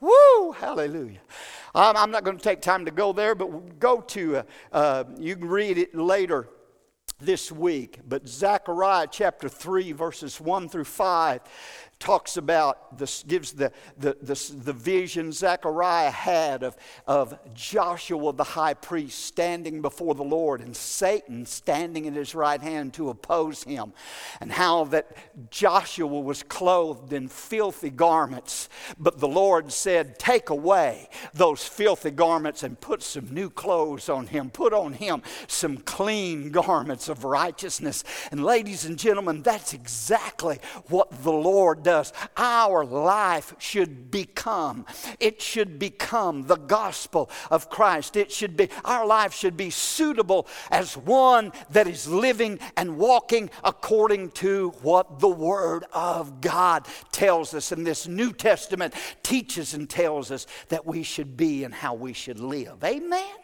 Woo! 0.00 0.52
Hallelujah. 0.52 1.20
I'm 1.74 2.10
not 2.10 2.24
going 2.24 2.36
to 2.36 2.42
take 2.42 2.60
time 2.60 2.84
to 2.84 2.90
go 2.90 3.12
there, 3.12 3.34
but 3.34 3.78
go 3.78 4.00
to, 4.00 4.38
uh, 4.38 4.42
uh, 4.72 5.04
you 5.18 5.36
can 5.36 5.48
read 5.48 5.78
it 5.78 5.94
later 5.94 6.48
this 7.20 7.52
week. 7.52 8.00
But 8.08 8.26
Zechariah 8.26 9.06
chapter 9.10 9.48
3, 9.48 9.92
verses 9.92 10.40
1 10.40 10.68
through 10.68 10.84
5 10.84 11.40
talks 12.00 12.38
about 12.38 12.96
this, 12.96 13.22
gives 13.22 13.52
the, 13.52 13.70
the, 13.98 14.16
the, 14.22 14.52
the, 14.64 14.72
vision 14.72 15.32
Zechariah 15.32 16.10
had 16.10 16.62
of, 16.62 16.74
of 17.06 17.38
Joshua 17.54 18.32
the 18.32 18.42
high 18.42 18.72
priest 18.72 19.26
standing 19.26 19.82
before 19.82 20.14
the 20.14 20.24
Lord 20.24 20.62
and 20.62 20.74
Satan 20.74 21.44
standing 21.44 22.08
at 22.08 22.14
his 22.14 22.34
right 22.34 22.60
hand 22.60 22.94
to 22.94 23.10
oppose 23.10 23.62
him, 23.64 23.92
and 24.40 24.50
how 24.50 24.84
that 24.84 25.14
Joshua 25.50 26.06
was 26.06 26.42
clothed 26.42 27.12
in 27.12 27.28
filthy 27.28 27.90
garments. 27.90 28.70
But 28.98 29.18
the 29.18 29.28
Lord 29.28 29.70
said, 29.70 30.18
Take 30.18 30.48
away 30.48 31.08
those 31.34 31.66
filthy 31.66 32.10
garments 32.10 32.62
and 32.62 32.80
put 32.80 33.02
some 33.02 33.32
new 33.32 33.50
clothes 33.50 34.08
on 34.08 34.26
him. 34.26 34.48
Put 34.48 34.72
on 34.72 34.94
him 34.94 35.22
some 35.48 35.76
clean 35.76 36.50
garments 36.50 37.10
of 37.10 37.24
righteousness. 37.24 38.04
And 38.32 38.42
ladies 38.42 38.86
and 38.86 38.98
gentlemen, 38.98 39.42
that's 39.42 39.74
exactly 39.74 40.58
what 40.88 41.22
the 41.22 41.32
Lord 41.32 41.82
does. 41.90 42.12
Our 42.36 42.84
life 42.84 43.52
should 43.58 44.12
become, 44.12 44.86
it 45.18 45.42
should 45.42 45.80
become 45.80 46.46
the 46.46 46.56
gospel 46.56 47.28
of 47.50 47.68
Christ. 47.68 48.16
It 48.16 48.30
should 48.30 48.56
be, 48.56 48.68
our 48.84 49.04
life 49.04 49.34
should 49.34 49.56
be 49.56 49.70
suitable 49.70 50.46
as 50.70 50.96
one 50.96 51.50
that 51.70 51.88
is 51.88 52.06
living 52.06 52.60
and 52.76 52.96
walking 52.96 53.50
according 53.64 54.30
to 54.44 54.68
what 54.82 55.18
the 55.18 55.28
Word 55.28 55.84
of 55.92 56.40
God 56.40 56.86
tells 57.10 57.54
us. 57.54 57.72
And 57.72 57.84
this 57.84 58.06
New 58.06 58.32
Testament 58.32 58.94
teaches 59.24 59.74
and 59.74 59.90
tells 59.90 60.30
us 60.30 60.46
that 60.68 60.86
we 60.86 61.02
should 61.02 61.36
be 61.36 61.64
and 61.64 61.74
how 61.74 61.94
we 61.94 62.12
should 62.12 62.38
live. 62.38 62.84
Amen? 62.84 63.34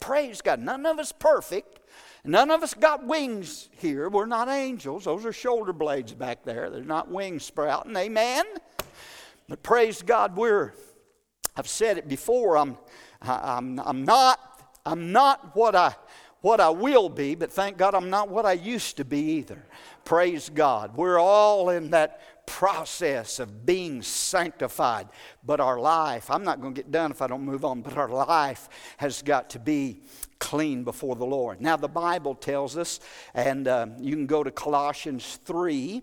Praise 0.00 0.42
God. 0.42 0.58
None 0.58 0.86
of 0.86 0.98
us 0.98 1.12
perfect. 1.12 1.75
None 2.26 2.50
of 2.50 2.62
us 2.62 2.74
got 2.74 3.06
wings 3.06 3.68
here. 3.78 4.08
We're 4.08 4.26
not 4.26 4.48
angels. 4.48 5.04
Those 5.04 5.24
are 5.24 5.32
shoulder 5.32 5.72
blades 5.72 6.12
back 6.12 6.44
there. 6.44 6.70
They're 6.70 6.82
not 6.82 7.08
wings 7.08 7.44
sprouting. 7.44 7.94
Amen. 7.96 8.44
But 9.48 9.62
praise 9.62 10.02
God, 10.02 10.36
we're. 10.36 10.72
I've 11.56 11.68
said 11.68 11.98
it 11.98 12.08
before. 12.08 12.56
I'm. 12.56 12.76
I'm. 13.22 13.78
I'm 13.78 14.04
not. 14.04 14.40
I'm 14.84 15.12
not 15.12 15.54
what 15.54 15.76
I 15.76 15.94
what 16.40 16.60
I 16.60 16.68
will 16.68 17.08
be, 17.08 17.34
but 17.34 17.52
thank 17.52 17.76
God 17.76 17.94
I'm 17.94 18.10
not 18.10 18.28
what 18.28 18.44
I 18.44 18.52
used 18.52 18.96
to 18.98 19.04
be 19.04 19.18
either. 19.18 19.64
Praise 20.04 20.48
God. 20.48 20.96
We're 20.96 21.18
all 21.18 21.70
in 21.70 21.90
that 21.90 22.20
process 22.46 23.38
of 23.38 23.66
being 23.66 24.00
sanctified. 24.02 25.08
But 25.44 25.60
our 25.60 25.78
life, 25.78 26.30
I'm 26.30 26.44
not 26.44 26.60
going 26.60 26.74
to 26.74 26.82
get 26.82 26.90
done 26.90 27.10
if 27.10 27.20
I 27.20 27.26
don't 27.26 27.42
move 27.42 27.64
on, 27.64 27.82
but 27.82 27.96
our 27.96 28.08
life 28.08 28.68
has 28.96 29.22
got 29.22 29.50
to 29.50 29.58
be 29.58 30.00
clean 30.38 30.84
before 30.84 31.16
the 31.16 31.24
Lord. 31.24 31.60
Now, 31.60 31.76
the 31.76 31.88
Bible 31.88 32.34
tells 32.34 32.76
us, 32.76 33.00
and 33.34 33.68
uh, 33.68 33.86
you 33.98 34.14
can 34.14 34.26
go 34.26 34.42
to 34.42 34.50
Colossians 34.50 35.38
3, 35.44 36.02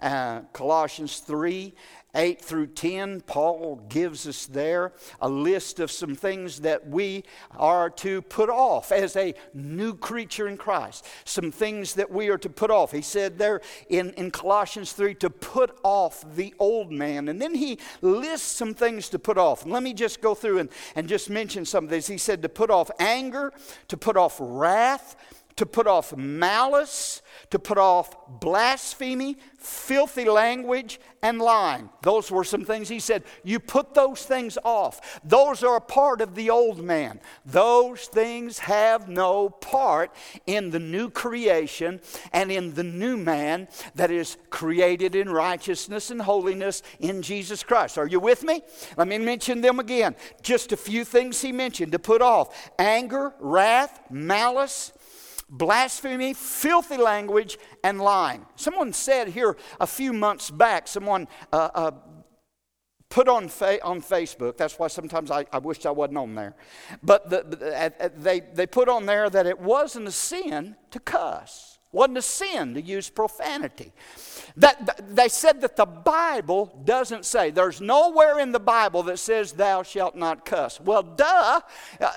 uh, 0.00 0.40
Colossians 0.52 1.18
3 1.18 1.74
8 2.14 2.42
through 2.42 2.66
10, 2.68 3.22
Paul 3.22 3.86
gives 3.88 4.26
us 4.26 4.44
there 4.44 4.92
a 5.20 5.28
list 5.28 5.80
of 5.80 5.90
some 5.90 6.14
things 6.14 6.60
that 6.60 6.86
we 6.86 7.24
are 7.56 7.88
to 7.90 8.20
put 8.20 8.50
off 8.50 8.92
as 8.92 9.16
a 9.16 9.34
new 9.54 9.94
creature 9.94 10.46
in 10.46 10.58
Christ. 10.58 11.06
Some 11.24 11.50
things 11.50 11.94
that 11.94 12.10
we 12.10 12.28
are 12.28 12.36
to 12.38 12.50
put 12.50 12.70
off. 12.70 12.92
He 12.92 13.00
said 13.00 13.38
there 13.38 13.62
in, 13.88 14.10
in 14.10 14.30
Colossians 14.30 14.92
3 14.92 15.14
to 15.16 15.30
put 15.30 15.78
off 15.82 16.24
the 16.36 16.54
old 16.58 16.92
man. 16.92 17.28
And 17.28 17.40
then 17.40 17.54
he 17.54 17.78
lists 18.02 18.46
some 18.46 18.74
things 18.74 19.08
to 19.08 19.18
put 19.18 19.38
off. 19.38 19.64
Let 19.64 19.82
me 19.82 19.94
just 19.94 20.20
go 20.20 20.34
through 20.34 20.58
and, 20.58 20.68
and 20.94 21.08
just 21.08 21.30
mention 21.30 21.64
some 21.64 21.84
of 21.84 21.90
these. 21.90 22.06
He 22.06 22.18
said 22.18 22.42
to 22.42 22.48
put 22.50 22.70
off 22.70 22.90
anger, 22.98 23.54
to 23.88 23.96
put 23.96 24.18
off 24.18 24.36
wrath 24.38 25.16
to 25.56 25.66
put 25.66 25.86
off 25.86 26.16
malice, 26.16 27.22
to 27.50 27.58
put 27.58 27.78
off 27.78 28.16
blasphemy, 28.40 29.36
filthy 29.58 30.24
language, 30.24 30.98
and 31.22 31.38
lying. 31.38 31.88
Those 32.02 32.30
were 32.30 32.44
some 32.44 32.64
things 32.64 32.88
he 32.88 32.98
said. 32.98 33.22
You 33.44 33.60
put 33.60 33.94
those 33.94 34.24
things 34.24 34.58
off. 34.64 35.20
Those 35.22 35.62
are 35.62 35.76
a 35.76 35.80
part 35.80 36.20
of 36.20 36.34
the 36.34 36.50
old 36.50 36.82
man. 36.82 37.20
Those 37.46 38.06
things 38.06 38.58
have 38.60 39.08
no 39.08 39.48
part 39.48 40.12
in 40.46 40.70
the 40.70 40.80
new 40.80 41.10
creation 41.10 42.00
and 42.32 42.50
in 42.50 42.74
the 42.74 42.82
new 42.82 43.16
man 43.16 43.68
that 43.94 44.10
is 44.10 44.36
created 44.50 45.14
in 45.14 45.28
righteousness 45.28 46.10
and 46.10 46.22
holiness 46.22 46.82
in 46.98 47.22
Jesus 47.22 47.62
Christ. 47.62 47.98
Are 47.98 48.06
you 48.06 48.18
with 48.18 48.42
me? 48.42 48.62
Let 48.96 49.06
me 49.06 49.18
mention 49.18 49.60
them 49.60 49.78
again. 49.78 50.16
Just 50.42 50.72
a 50.72 50.76
few 50.76 51.04
things 51.04 51.40
he 51.40 51.52
mentioned 51.52 51.92
to 51.92 51.98
put 51.98 52.22
off 52.22 52.72
anger, 52.78 53.32
wrath, 53.38 54.00
malice 54.10 54.92
blasphemy, 55.52 56.32
filthy 56.32 56.96
language, 56.96 57.58
and 57.84 58.00
lying. 58.00 58.44
Someone 58.56 58.92
said 58.92 59.28
here 59.28 59.56
a 59.78 59.86
few 59.86 60.12
months 60.12 60.50
back, 60.50 60.88
someone 60.88 61.28
uh, 61.52 61.68
uh, 61.74 61.90
put 63.10 63.28
on, 63.28 63.48
fa- 63.48 63.84
on 63.84 64.00
Facebook, 64.00 64.56
that's 64.56 64.78
why 64.78 64.88
sometimes 64.88 65.30
I, 65.30 65.44
I 65.52 65.58
wish 65.58 65.84
I 65.84 65.90
wasn't 65.90 66.18
on 66.18 66.34
there, 66.34 66.56
but 67.02 67.28
the, 67.28 67.42
the, 67.42 68.12
they, 68.16 68.40
they 68.40 68.66
put 68.66 68.88
on 68.88 69.04
there 69.06 69.28
that 69.28 69.46
it 69.46 69.60
wasn't 69.60 70.08
a 70.08 70.12
sin 70.12 70.74
to 70.90 70.98
cuss 70.98 71.71
wasn't 71.92 72.16
a 72.16 72.22
sin 72.22 72.74
to 72.74 72.80
use 72.80 73.10
profanity. 73.10 73.92
That, 74.56 75.14
they 75.14 75.28
said 75.28 75.60
that 75.60 75.76
the 75.76 75.86
Bible 75.86 76.80
doesn't 76.84 77.26
say, 77.26 77.50
there's 77.50 77.80
nowhere 77.80 78.38
in 78.38 78.52
the 78.52 78.60
Bible 78.60 79.02
that 79.04 79.18
says, 79.18 79.52
thou 79.52 79.82
shalt 79.82 80.16
not 80.16 80.44
cuss. 80.44 80.80
Well, 80.80 81.02
duh. 81.02 81.60
Uh, 82.00 82.12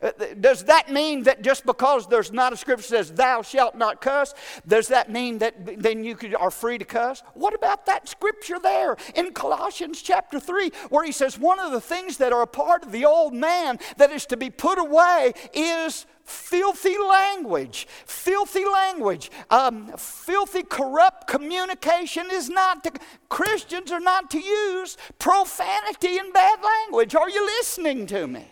does 0.40 0.64
that 0.64 0.90
mean 0.90 1.24
that 1.24 1.42
just 1.42 1.66
because 1.66 2.06
there's 2.06 2.32
not 2.32 2.52
a 2.52 2.56
scripture 2.56 2.82
that 2.90 3.06
says, 3.06 3.12
thou 3.12 3.42
shalt 3.42 3.74
not 3.74 4.00
cuss, 4.00 4.34
does 4.66 4.88
that 4.88 5.10
mean 5.10 5.38
that 5.38 5.82
then 5.82 6.04
you 6.04 6.16
are 6.38 6.50
free 6.50 6.78
to 6.78 6.84
cuss? 6.84 7.22
What 7.34 7.54
about 7.54 7.86
that 7.86 8.08
scripture 8.08 8.58
there 8.60 8.96
in 9.14 9.32
Colossians 9.32 10.00
chapter 10.00 10.38
3, 10.38 10.70
where 10.90 11.04
he 11.04 11.12
says, 11.12 11.38
one 11.38 11.58
of 11.58 11.72
the 11.72 11.80
things 11.80 12.18
that 12.18 12.32
are 12.32 12.42
a 12.42 12.46
part 12.46 12.84
of 12.84 12.92
the 12.92 13.04
old 13.04 13.34
man 13.34 13.78
that 13.96 14.12
is 14.12 14.26
to 14.26 14.36
be 14.36 14.50
put 14.50 14.78
away 14.78 15.32
is 15.52 16.06
filthy 16.28 16.96
language. 16.98 17.86
Filthy 18.06 18.64
language. 18.64 19.30
Um, 19.50 19.92
filthy, 19.96 20.62
corrupt 20.62 21.26
communication 21.26 22.26
is 22.30 22.48
not 22.48 22.84
to, 22.84 22.92
Christians 23.28 23.90
are 23.90 24.00
not 24.00 24.30
to 24.30 24.38
use 24.38 24.96
profanity 25.18 26.18
and 26.18 26.32
bad 26.32 26.58
language. 26.62 27.14
Are 27.14 27.30
you 27.30 27.44
listening 27.44 28.06
to 28.06 28.26
me? 28.26 28.46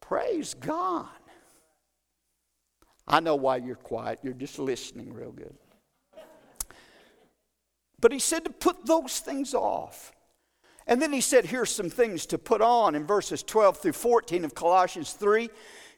Praise 0.00 0.54
God. 0.54 1.06
I 3.06 3.20
know 3.20 3.36
why 3.36 3.56
you're 3.56 3.76
quiet. 3.76 4.20
You're 4.22 4.34
just 4.34 4.58
listening 4.58 5.12
real 5.12 5.32
good. 5.32 5.54
But 8.00 8.12
he 8.12 8.18
said 8.18 8.44
to 8.44 8.50
put 8.50 8.86
those 8.86 9.20
things 9.20 9.52
off. 9.52 10.12
And 10.90 11.00
then 11.00 11.12
he 11.12 11.20
said, 11.20 11.46
here's 11.46 11.70
some 11.70 11.88
things 11.88 12.26
to 12.26 12.36
put 12.36 12.60
on 12.60 12.96
in 12.96 13.06
verses 13.06 13.44
12 13.44 13.78
through 13.78 13.92
14 13.92 14.44
of 14.44 14.56
Colossians 14.56 15.12
3. 15.12 15.48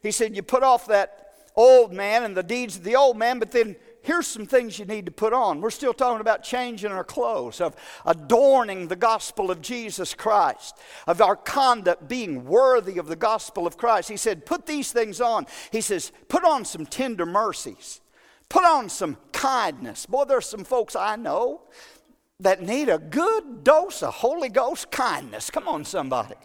He 0.03 0.11
said, 0.11 0.35
You 0.35 0.43
put 0.43 0.61
off 0.61 0.85
that 0.85 1.33
old 1.55 1.91
man 1.91 2.23
and 2.23 2.37
the 2.37 2.43
deeds 2.43 2.77
of 2.77 2.83
the 2.83 2.95
old 2.95 3.17
man, 3.17 3.39
but 3.39 3.51
then 3.51 3.75
here's 4.03 4.27
some 4.27 4.45
things 4.45 4.77
you 4.77 4.85
need 4.85 5.07
to 5.07 5.11
put 5.11 5.33
on. 5.33 5.61
We're 5.61 5.71
still 5.71 5.95
talking 5.95 6.21
about 6.21 6.43
changing 6.43 6.91
our 6.91 7.03
clothes, 7.03 7.59
of 7.59 7.75
adorning 8.05 8.87
the 8.87 8.95
gospel 8.95 9.49
of 9.49 9.63
Jesus 9.63 10.13
Christ, 10.13 10.77
of 11.07 11.21
our 11.21 11.37
conduct 11.37 12.07
being 12.07 12.45
worthy 12.45 12.99
of 12.99 13.07
the 13.07 13.15
gospel 13.15 13.65
of 13.65 13.77
Christ. 13.77 14.09
He 14.09 14.17
said, 14.17 14.45
Put 14.45 14.67
these 14.67 14.91
things 14.91 15.19
on. 15.19 15.47
He 15.71 15.81
says, 15.81 16.11
Put 16.27 16.43
on 16.43 16.65
some 16.65 16.85
tender 16.85 17.25
mercies. 17.25 17.99
Put 18.47 18.65
on 18.65 18.89
some 18.89 19.17
kindness. 19.31 20.05
Boy, 20.05 20.25
there's 20.25 20.45
some 20.45 20.63
folks 20.63 20.95
I 20.95 21.15
know 21.15 21.61
that 22.43 22.61
need 22.61 22.89
a 22.89 22.97
good 22.97 23.63
dose 23.63 24.03
of 24.03 24.13
Holy 24.13 24.49
Ghost 24.49 24.91
kindness. 24.91 25.49
Come 25.49 25.67
on, 25.67 25.85
somebody. 25.85 26.35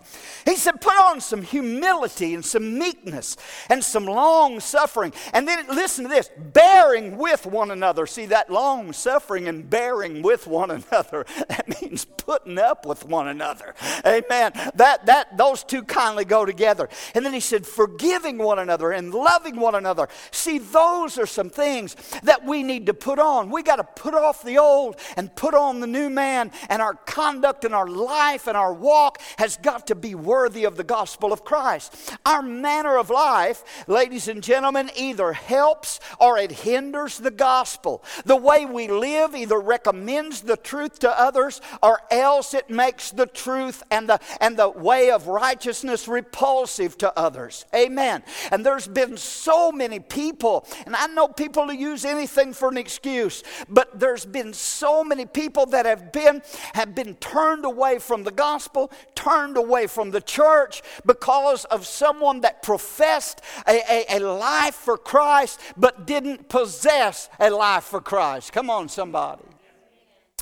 He 0.44 0.56
said, 0.56 0.80
put 0.80 0.98
on 1.00 1.20
some 1.20 1.42
humility 1.42 2.34
and 2.34 2.44
some 2.44 2.78
meekness 2.78 3.36
and 3.68 3.82
some 3.82 4.06
long 4.06 4.60
suffering. 4.60 5.12
And 5.32 5.46
then 5.46 5.66
listen 5.68 6.04
to 6.04 6.08
this 6.08 6.30
bearing 6.36 7.18
with 7.18 7.46
one 7.46 7.70
another. 7.70 8.06
See, 8.06 8.26
that 8.26 8.50
long 8.50 8.92
suffering 8.92 9.48
and 9.48 9.68
bearing 9.68 10.22
with 10.22 10.46
one 10.46 10.70
another, 10.70 11.26
that 11.48 11.82
means 11.82 12.04
putting 12.04 12.58
up 12.58 12.86
with 12.86 13.04
one 13.04 13.28
another. 13.28 13.74
Amen. 14.06 14.52
That, 14.74 15.06
that, 15.06 15.36
those 15.36 15.64
two 15.64 15.82
kindly 15.82 16.24
go 16.24 16.44
together. 16.44 16.88
And 17.14 17.24
then 17.24 17.32
he 17.32 17.40
said, 17.40 17.66
forgiving 17.66 18.38
one 18.38 18.58
another 18.58 18.92
and 18.92 19.12
loving 19.12 19.56
one 19.56 19.74
another. 19.74 20.08
See, 20.30 20.58
those 20.58 21.18
are 21.18 21.26
some 21.26 21.50
things 21.50 21.96
that 22.22 22.44
we 22.44 22.62
need 22.62 22.86
to 22.86 22.94
put 22.94 23.18
on. 23.18 23.50
We 23.50 23.62
got 23.62 23.76
to 23.76 23.84
put 23.84 24.14
off 24.14 24.44
the 24.44 24.58
old 24.58 25.00
and 25.16 25.34
put 25.34 25.54
on 25.54 25.80
the 25.80 25.87
new 25.88 26.08
man, 26.10 26.52
and 26.68 26.80
our 26.80 26.94
conduct 26.94 27.64
and 27.64 27.74
our 27.74 27.88
life 27.88 28.46
and 28.46 28.56
our 28.56 28.72
walk 28.72 29.20
has 29.38 29.56
got 29.56 29.86
to 29.88 29.94
be 29.94 30.14
worthy 30.14 30.64
of 30.64 30.76
the 30.76 30.84
gospel 30.84 31.32
of 31.32 31.44
Christ. 31.44 32.14
Our 32.24 32.42
manner 32.42 32.96
of 32.96 33.10
life, 33.10 33.64
ladies 33.86 34.28
and 34.28 34.42
gentlemen, 34.42 34.90
either 34.96 35.32
helps 35.32 36.00
or 36.20 36.38
it 36.38 36.50
hinders 36.50 37.18
the 37.18 37.30
gospel. 37.30 38.02
The 38.24 38.36
way 38.36 38.66
we 38.66 38.88
live 38.88 39.34
either 39.34 39.58
recommends 39.58 40.42
the 40.42 40.56
truth 40.56 40.98
to 41.00 41.20
others 41.20 41.60
or 41.82 42.00
else 42.10 42.54
it 42.54 42.70
makes 42.70 43.10
the 43.10 43.26
truth 43.26 43.82
and 43.90 44.08
the, 44.08 44.20
and 44.40 44.56
the 44.56 44.68
way 44.68 45.10
of 45.10 45.28
righteousness 45.28 46.08
repulsive 46.08 46.98
to 46.98 47.18
others. 47.18 47.64
Amen. 47.74 48.22
And 48.50 48.64
there's 48.64 48.88
been 48.88 49.16
so 49.16 49.72
many 49.72 50.00
people, 50.00 50.66
and 50.86 50.94
I 50.94 51.06
know 51.06 51.28
people 51.28 51.66
who 51.66 51.74
use 51.74 52.04
anything 52.04 52.52
for 52.52 52.68
an 52.68 52.78
excuse, 52.78 53.42
but 53.68 53.98
there's 53.98 54.24
been 54.24 54.52
so 54.52 55.02
many 55.04 55.26
people 55.26 55.66
that 55.68 55.86
have 55.86 56.12
been 56.12 56.42
have 56.74 56.94
been 56.94 57.14
turned 57.16 57.64
away 57.64 57.98
from 57.98 58.24
the 58.24 58.30
gospel, 58.30 58.90
turned 59.14 59.56
away 59.56 59.86
from 59.86 60.10
the 60.10 60.20
church 60.20 60.82
because 61.06 61.64
of 61.66 61.86
someone 61.86 62.40
that 62.40 62.62
professed 62.62 63.40
a, 63.66 63.80
a, 63.88 64.18
a 64.18 64.20
life 64.20 64.74
for 64.74 64.96
Christ 64.96 65.60
but 65.76 66.06
didn't 66.06 66.48
possess 66.48 67.28
a 67.38 67.50
life 67.50 67.84
for 67.84 68.00
Christ. 68.00 68.52
Come 68.52 68.70
on, 68.70 68.88
somebody. 68.88 69.42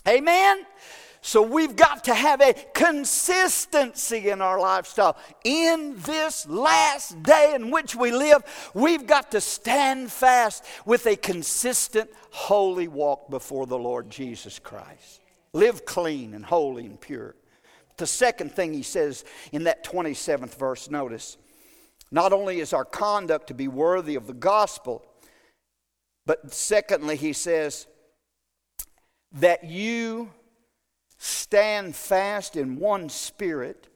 Amen. 0.06 0.64
So 1.26 1.42
we've 1.42 1.74
got 1.74 2.04
to 2.04 2.14
have 2.14 2.40
a 2.40 2.54
consistency 2.72 4.30
in 4.30 4.40
our 4.40 4.60
lifestyle. 4.60 5.16
In 5.42 5.96
this 6.02 6.48
last 6.48 7.20
day 7.24 7.52
in 7.56 7.72
which 7.72 7.96
we 7.96 8.12
live, 8.12 8.44
we've 8.74 9.08
got 9.08 9.32
to 9.32 9.40
stand 9.40 10.12
fast 10.12 10.64
with 10.84 11.04
a 11.08 11.16
consistent, 11.16 12.10
holy 12.30 12.86
walk 12.86 13.28
before 13.28 13.66
the 13.66 13.76
Lord 13.76 14.08
Jesus 14.08 14.60
Christ. 14.60 15.20
Live 15.52 15.84
clean 15.84 16.32
and 16.32 16.44
holy 16.44 16.86
and 16.86 17.00
pure. 17.00 17.34
The 17.96 18.06
second 18.06 18.52
thing 18.52 18.72
he 18.72 18.84
says 18.84 19.24
in 19.50 19.64
that 19.64 19.82
27th 19.82 20.56
verse, 20.56 20.88
notice, 20.88 21.38
not 22.12 22.32
only 22.32 22.60
is 22.60 22.72
our 22.72 22.84
conduct 22.84 23.48
to 23.48 23.54
be 23.54 23.66
worthy 23.66 24.14
of 24.14 24.28
the 24.28 24.32
gospel, 24.32 25.04
but 26.24 26.54
secondly, 26.54 27.16
he 27.16 27.32
says, 27.32 27.88
that 29.32 29.64
you 29.64 30.30
stand 31.26 31.96
fast 31.96 32.56
in 32.56 32.76
one 32.76 33.08
spirit, 33.08 33.88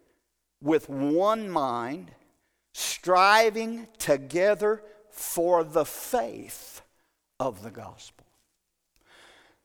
with 0.62 0.88
one 0.88 1.48
mind, 1.48 2.10
striving 2.74 3.86
together 3.98 4.82
for 5.10 5.64
the 5.64 5.84
faith 5.84 6.82
of 7.38 7.62
the 7.62 7.70
gospel. 7.70 8.26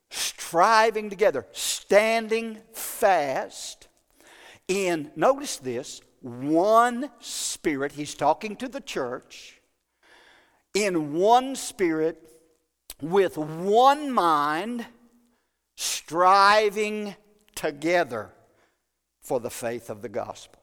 Striving 0.09 1.09
together, 1.09 1.45
standing 1.51 2.59
fast 2.73 3.87
in, 4.67 5.11
notice 5.15 5.57
this, 5.57 6.01
one 6.21 7.09
spirit. 7.19 7.91
He's 7.91 8.15
talking 8.15 8.55
to 8.57 8.67
the 8.67 8.81
church. 8.81 9.59
In 10.73 11.13
one 11.13 11.55
spirit, 11.55 12.21
with 13.01 13.37
one 13.37 14.11
mind, 14.11 14.85
striving 15.75 17.15
together 17.55 18.31
for 19.21 19.39
the 19.39 19.49
faith 19.49 19.89
of 19.89 20.01
the 20.01 20.09
gospel. 20.09 20.61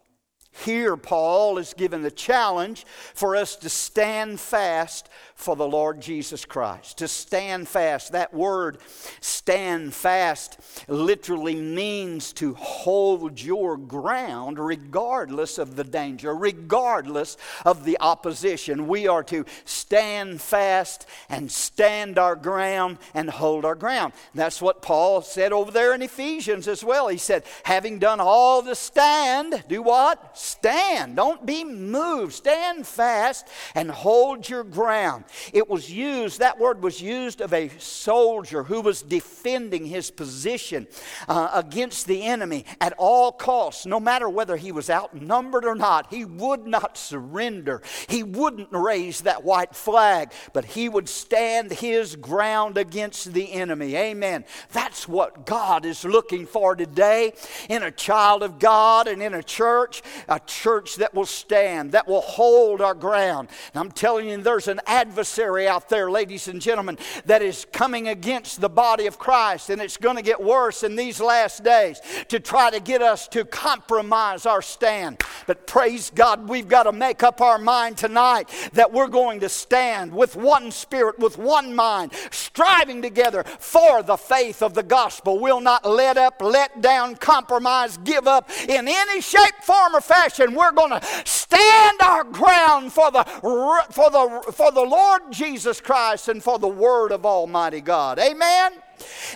Here, 0.53 0.97
Paul 0.99 1.57
is 1.59 1.75
given 1.75 2.03
the 2.03 2.11
challenge 2.11 2.85
for 3.15 3.35
us 3.35 3.57
to 3.57 3.69
stand 3.69 4.39
fast 4.39 5.09
for 5.35 5.57
the 5.57 5.67
Lord 5.67 6.01
Jesus 6.01 6.45
Christ. 6.45 6.99
To 6.99 7.09
stand 7.09 7.67
fast. 7.67 8.13
That 8.13 8.33
word, 8.33 8.79
stand 9.21 9.93
fast, 9.95 10.61
literally 10.87 11.57
means 11.57 12.33
to 12.35 12.55
hold 12.55 13.41
your 13.41 13.77
ground 13.77 14.59
regardless 14.59 15.59
of 15.59 15.75
the 15.75 15.85
danger, 15.85 16.35
regardless 16.35 17.39
of 17.65 17.85
the 17.85 17.97
opposition. 18.01 18.87
We 18.87 19.09
are 19.09 19.25
to 19.25 19.45
stand 19.65 20.41
fast 20.41 21.07
and 21.29 21.51
stand 21.51 22.19
our 22.19 22.37
ground 22.37 22.99
and 23.15 23.31
hold 23.31 23.65
our 23.65 23.75
ground. 23.75 24.13
That's 24.35 24.63
what 24.63 24.83
Paul 24.83 25.23
said 25.23 25.53
over 25.53 25.71
there 25.73 25.95
in 25.95 26.03
Ephesians 26.03 26.69
as 26.69 26.85
well. 26.85 27.09
He 27.09 27.19
said, 27.19 27.45
having 27.65 27.99
done 27.99 28.21
all 28.21 28.63
to 28.63 28.75
stand, 28.75 29.65
do 29.67 29.83
what? 29.83 30.39
Stand. 30.43 31.15
Don't 31.15 31.47
be 31.47 31.63
moved. 31.63 32.33
Stand 32.33 32.85
fast 32.85 33.47
and 33.77 33.89
hold 33.89 34.49
your 34.49 34.65
ground. 34.65 35.25
It 35.53 35.69
was 35.69 35.91
used, 35.91 36.41
that 36.41 36.59
word 36.59 36.83
was 36.83 37.01
used 37.01 37.41
of 37.41 37.53
a 37.53 37.71
soldier 37.79 38.65
who 38.65 38.81
was 38.81 39.03
defending 39.03 39.87
his 39.87 40.11
position 40.11 40.89
uh, 41.29 41.51
against 41.55 42.07
the 42.07 42.25
enemy 42.25 42.65
at 42.81 42.93
all 42.99 43.31
costs, 43.31 43.87
no 43.87 44.01
matter 44.01 44.29
whether 44.29 44.57
he 44.57 44.73
was 44.73 44.91
outnumbered 44.91 45.65
or 45.65 45.77
not. 45.77 46.09
He 46.11 46.25
would 46.25 46.67
not 46.67 46.99
surrender. 46.99 47.81
He 48.09 48.25
wouldn't 48.25 48.73
raise 48.73 49.21
that 49.21 49.45
white 49.45 49.77
flag, 49.77 50.33
but 50.53 50.65
he 50.65 50.89
would 50.89 51.09
stand 51.09 51.71
his 51.71 52.17
ground 52.17 52.79
against 52.79 53.33
the 53.33 53.53
enemy. 53.53 53.95
Amen. 53.95 54.45
That's 54.73 55.07
what 55.07 55.47
God 55.47 55.87
is 55.87 56.05
looking 56.05 56.47
for 56.47 56.75
today 56.75 57.35
in 57.69 57.85
a 57.85 57.93
child 57.93 58.43
of 58.43 58.59
God 58.59 59.07
and 59.07 59.23
in 59.23 59.35
a 59.35 59.43
church 59.43 60.03
a 60.33 60.41
church 60.47 60.97
that 60.97 61.13
will 61.13 61.27
stand, 61.27 61.93
that 61.93 62.09
will 62.09 62.23
hold 62.23 62.81
our 62.81 62.95
ground. 62.95 63.49
And 63.75 63.81
I'm 63.81 63.93
telling 63.93 64.27
you, 64.27 64.39
there's 64.39 64.67
an 64.67 64.81
adversary 64.87 65.69
out 65.69 65.91
there, 65.91 66.11
ladies 66.11 66.49
and 66.49 66.61
gentlemen, 66.61 66.97
that 67.27 67.43
is 67.43 67.67
coming 67.71 68.09
against 68.09 68.63
the 68.63 68.71
body 68.71 69.07
of 69.07 69.19
Christ, 69.19 69.69
and 69.69 69.81
it's 69.81 69.99
going 69.99 70.17
to 70.17 70.23
get 70.23 70.43
worse 70.43 70.83
in 70.83 70.97
these 70.97 71.21
last 71.21 71.63
days 71.63 72.01
to 72.29 72.41
try 72.41 72.71
to 72.71 72.81
get 72.81 73.03
us 73.03 73.29
to 73.29 73.45
compromise 73.45 74.47
our 74.47 74.63
stand. 74.63 75.23
But 75.47 75.67
praise 75.67 76.09
God, 76.09 76.49
we've 76.49 76.69
got 76.69 76.85
to 76.85 76.93
make 76.93 77.23
up 77.23 77.43
our 77.43 77.59
mind 77.59 77.99
tonight 77.99 78.49
that 78.73 78.91
we're 78.91 79.09
going 79.09 79.41
to 79.41 79.51
stand 79.51 80.15
with 80.15 80.35
one 80.35 80.71
spirit, 80.71 81.19
with 81.19 81.37
one 81.37 81.75
mind, 81.75 82.13
striving 82.31 83.03
together 83.03 83.45
for 83.45 84.03
the 84.03 84.17
faith 84.17 84.63
of 84.63 84.73
the 84.73 84.83
gospel. 84.83 85.39
We'll 85.39 85.61
not 85.61 85.85
let 85.85 86.17
up, 86.17 86.41
let 86.41 86.81
down, 86.81 87.17
compromise, 87.17 87.99
give 87.99 88.27
up 88.27 88.49
in 88.67 88.89
any 88.89 89.21
shape, 89.21 89.57
form, 89.63 89.95
or 89.95 90.01
fashion 90.01 90.22
passion, 90.23 90.55
we're 90.55 90.73
going 90.73 90.91
to 90.91 91.01
stand 91.25 92.01
our 92.01 92.25
ground 92.25 92.93
for 92.93 93.11
the, 93.11 93.25
for, 93.25 94.11
the, 94.11 94.53
for 94.53 94.71
the 94.71 94.83
Lord 94.83 95.23
Jesus 95.31 95.81
Christ 95.81 96.29
and 96.29 96.43
for 96.43 96.59
the 96.59 96.69
Word 96.69 97.13
of 97.13 97.27
Almighty 97.27 97.81
God. 97.81 98.19
Amen? 98.19 98.73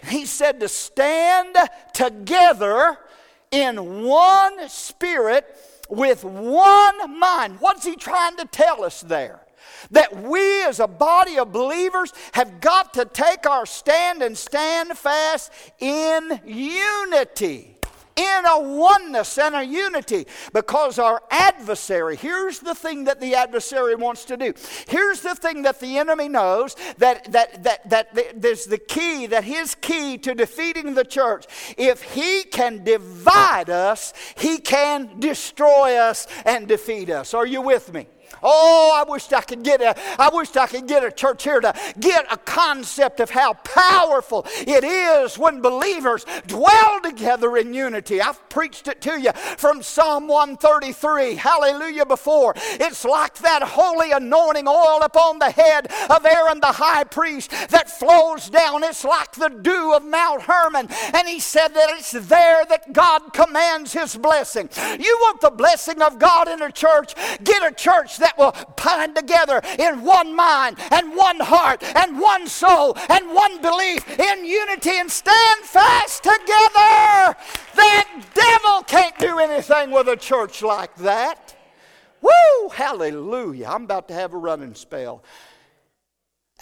He 0.09 0.27
said 0.27 0.61
to 0.61 0.69
stand 0.69 1.57
together 1.93 2.99
in 3.51 4.05
one 4.05 4.69
spirit 4.69 5.45
with 5.89 6.25
one 6.25 7.19
mind. 7.19 7.61
What's 7.61 7.85
he 7.85 7.97
trying 7.97 8.37
to 8.37 8.45
tell 8.47 8.85
us 8.85 9.01
there? 9.01 9.41
That 9.91 10.23
we 10.23 10.63
as 10.65 10.79
a 10.79 10.87
body 10.87 11.39
of 11.39 11.53
believers 11.53 12.13
have 12.33 12.61
got 12.61 12.95
to 12.95 13.05
take 13.05 13.47
our 13.47 13.67
stand 13.67 14.23
and 14.23 14.39
stand 14.39 14.97
fast 14.97 15.51
in 15.81 16.41
unity 16.45 17.76
in 18.17 18.47
a 18.47 18.61
oneness 18.61 19.39
and 19.39 19.55
a 19.55 19.65
unity 19.65 20.27
because 20.53 20.99
our 20.99 21.23
adversary, 21.31 22.17
here's 22.17 22.61
the 22.61 22.75
thing 22.75 23.05
that 23.05 23.21
the 23.21 23.35
adversary 23.35 23.95
wants 23.95 24.25
to 24.25 24.37
do. 24.37 24.55
Here's 24.89 25.21
the 25.21 25.35
thing 25.35 25.63
that 25.63 25.81
the 25.81 25.99
enemy 25.99 26.29
knows 26.29 26.77
that, 26.99 27.31
that, 27.33 27.63
that, 27.65 27.89
that 27.91 28.41
there's 28.41 28.65
the 28.65 28.79
key, 28.79 29.27
that 29.27 29.45
his 29.45 29.75
key 29.75 30.19
to 30.19 30.35
defeating 30.35 30.95
the 30.95 31.05
church. 31.05 31.47
If 31.77 32.03
he 32.03 32.45
can 32.45 32.85
divide 32.85 33.71
us, 33.71 34.13
he 34.37 34.59
can 34.59 35.21
destroy 35.21 35.97
us 35.97 36.27
and 36.45 36.67
defeat 36.67 37.11
us. 37.11 37.35
Are 37.35 37.47
you 37.47 37.61
with 37.61 37.93
me? 37.93 38.07
Oh, 38.43 38.93
I 38.95 39.11
wish 39.11 39.33
I 39.33 39.41
could 39.43 39.63
get 39.63 39.81
a 39.81 39.95
I 40.21 40.31
wish 40.33 40.55
I 40.57 40.67
could 40.67 40.87
get 40.87 41.05
a 41.05 41.11
church 41.11 41.45
here 41.45 41.61
to 41.61 41.75
get 41.99 42.27
a 42.31 42.37
concept 42.37 43.21
of 43.21 43.31
how 43.31 43.55
powerful 43.55 44.47
it 44.67 44.85
is 44.85 45.39
when 45.39 45.61
believers 45.61 46.25
dwell 46.47 47.01
together 47.03 47.57
in 47.57 47.75
unity. 47.75 48.21
I've 48.21 48.49
preached 48.49 48.89
it 48.89 49.01
to 49.03 49.21
you 49.21 49.33
from 49.33 49.83
Psalm 49.83 50.29
133. 50.29 51.35
Hallelujah 51.35 52.07
before. 52.07 52.55
It's 52.57 53.05
like 53.05 53.35
that 53.39 53.63
holy 53.63 54.13
anointing 54.13 54.69
oil 54.69 55.01
upon 55.03 55.39
the 55.39 55.51
head 55.51 55.91
of 56.11 56.25
Aaron 56.25 56.61
the 56.61 56.67
high 56.67 57.05
priest 57.05 57.51
that 57.71 57.91
flows 57.91 58.49
down. 58.49 58.83
It's 58.83 59.05
like 59.05 59.33
the 59.33 59.49
dew 59.49 59.95
of 59.95 60.05
Mount 60.05 60.43
Hermon. 60.43 60.89
And 61.15 61.29
he 61.29 61.41
said 61.41 61.69
that 61.69 61.91
it's 61.91 62.13
there 62.13 62.65
that 62.67 62.93
God 62.93 63.33
commands 63.33 63.93
his 63.93 64.17
blessing. 64.17 64.69
You 64.99 65.19
want 65.23 65.41
the 65.41 65.51
blessing 65.51 66.03
of 66.03 66.19
God 66.19 66.49
in 66.49 66.63
a 66.63 66.73
church? 66.73 67.15
Get 67.45 67.63
a 67.63 67.75
church 67.75 68.19
that 68.19 68.26
that 68.27 68.37
will 68.37 68.55
bind 68.83 69.15
together 69.15 69.61
in 69.79 70.03
one 70.03 70.35
mind 70.35 70.77
and 70.91 71.15
one 71.15 71.39
heart 71.39 71.83
and 71.97 72.19
one 72.19 72.49
soul 72.49 72.97
and 73.09 73.33
one 73.33 73.63
belief 73.63 74.19
in 74.19 74.45
unity 74.45 74.99
and 74.99 75.11
stand 75.11 75.63
fast 75.63 76.25
together. 76.25 77.37
That 77.77 78.23
devil 78.35 78.83
can't 78.83 79.17
do 79.19 79.39
anything 79.39 79.93
with 79.93 80.09
a 80.09 80.17
church 80.17 80.63
like 80.63 80.97
that. 80.97 81.55
Woo! 82.21 82.69
Hallelujah. 82.71 83.69
I'm 83.69 83.85
about 83.85 84.09
to 84.09 84.15
have 84.15 84.35
a 84.35 84.39
running 84.39 84.75
spell. 84.75 85.23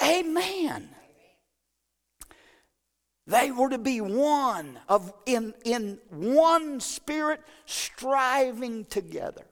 Amen. 0.03 0.91
They 3.27 3.51
were 3.51 3.71
to 3.71 3.79
be 3.79 4.03
one 4.03 4.79
of 4.87 5.15
in, 5.25 5.55
in 5.65 5.99
one 6.11 6.81
spirit 6.81 7.41
striving 7.65 8.85
together. 8.85 9.47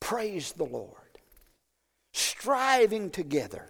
Praise 0.00 0.52
the 0.52 0.64
Lord. 0.64 0.94
Striving 2.12 3.10
together. 3.10 3.68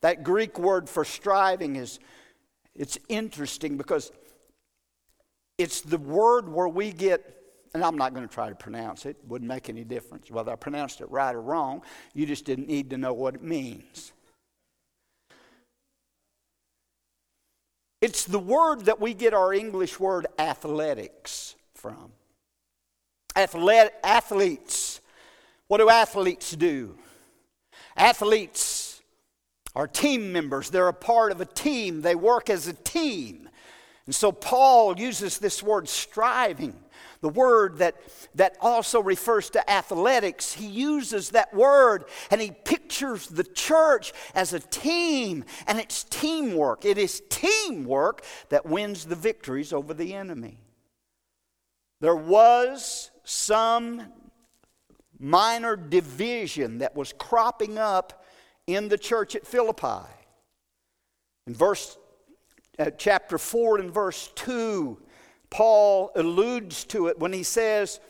That 0.00 0.24
Greek 0.24 0.58
word 0.58 0.88
for 0.88 1.04
striving 1.04 1.76
is 1.76 1.98
it's 2.74 2.98
interesting 3.08 3.76
because 3.76 4.10
it's 5.58 5.80
the 5.80 5.98
word 5.98 6.48
where 6.48 6.68
we 6.68 6.92
get 6.92 7.42
and 7.74 7.82
I'm 7.82 7.96
not 7.96 8.12
going 8.12 8.26
to 8.26 8.32
try 8.32 8.48
to 8.48 8.54
pronounce 8.54 9.06
it. 9.06 9.16
Wouldn't 9.26 9.48
make 9.48 9.68
any 9.68 9.84
difference 9.84 10.30
whether 10.30 10.52
I 10.52 10.56
pronounced 10.56 11.00
it 11.00 11.10
right 11.10 11.34
or 11.34 11.40
wrong. 11.40 11.82
You 12.12 12.26
just 12.26 12.44
didn't 12.44 12.68
need 12.68 12.90
to 12.90 12.98
know 12.98 13.14
what 13.14 13.34
it 13.34 13.42
means. 13.42 14.12
It's 18.02 18.24
the 18.24 18.38
word 18.38 18.86
that 18.86 19.00
we 19.00 19.14
get 19.14 19.32
our 19.32 19.54
English 19.54 19.98
word 20.00 20.26
athletics 20.38 21.54
from. 21.74 22.12
Athlet, 23.36 23.90
athletes 24.02 25.00
what 25.72 25.78
do 25.78 25.88
athletes 25.88 26.50
do? 26.54 26.98
Athletes 27.96 29.00
are 29.74 29.86
team 29.86 30.30
members, 30.30 30.68
they're 30.68 30.88
a 30.88 30.92
part 30.92 31.32
of 31.32 31.40
a 31.40 31.46
team, 31.46 32.02
they 32.02 32.14
work 32.14 32.50
as 32.50 32.68
a 32.68 32.74
team. 32.74 33.48
And 34.04 34.14
so 34.14 34.32
Paul 34.32 35.00
uses 35.00 35.38
this 35.38 35.62
word 35.62 35.88
striving. 35.88 36.76
the 37.22 37.30
word 37.30 37.78
that, 37.78 37.94
that 38.34 38.58
also 38.60 39.00
refers 39.00 39.48
to 39.48 39.70
athletics. 39.70 40.52
He 40.52 40.66
uses 40.66 41.30
that 41.30 41.54
word 41.54 42.04
and 42.30 42.38
he 42.38 42.50
pictures 42.50 43.26
the 43.28 43.44
church 43.44 44.12
as 44.34 44.52
a 44.52 44.60
team, 44.60 45.42
and 45.66 45.80
it's 45.80 46.04
teamwork. 46.04 46.84
It 46.84 46.98
is 46.98 47.22
teamwork 47.30 48.22
that 48.50 48.66
wins 48.66 49.06
the 49.06 49.16
victories 49.16 49.72
over 49.72 49.94
the 49.94 50.12
enemy. 50.12 50.58
There 52.02 52.14
was 52.14 53.10
some 53.24 54.12
minor 55.22 55.76
division 55.76 56.78
that 56.78 56.96
was 56.96 57.12
cropping 57.12 57.78
up 57.78 58.24
in 58.66 58.88
the 58.88 58.98
church 58.98 59.36
at 59.36 59.46
Philippi. 59.46 60.08
In 61.46 61.54
verse 61.54 61.96
uh, 62.78 62.90
chapter 62.98 63.38
4 63.38 63.78
and 63.78 63.94
verse 63.94 64.30
2, 64.34 65.00
Paul 65.48 66.10
alludes 66.16 66.84
to 66.86 67.06
it 67.06 67.18
when 67.18 67.32
he 67.32 67.44
says, 67.44 68.00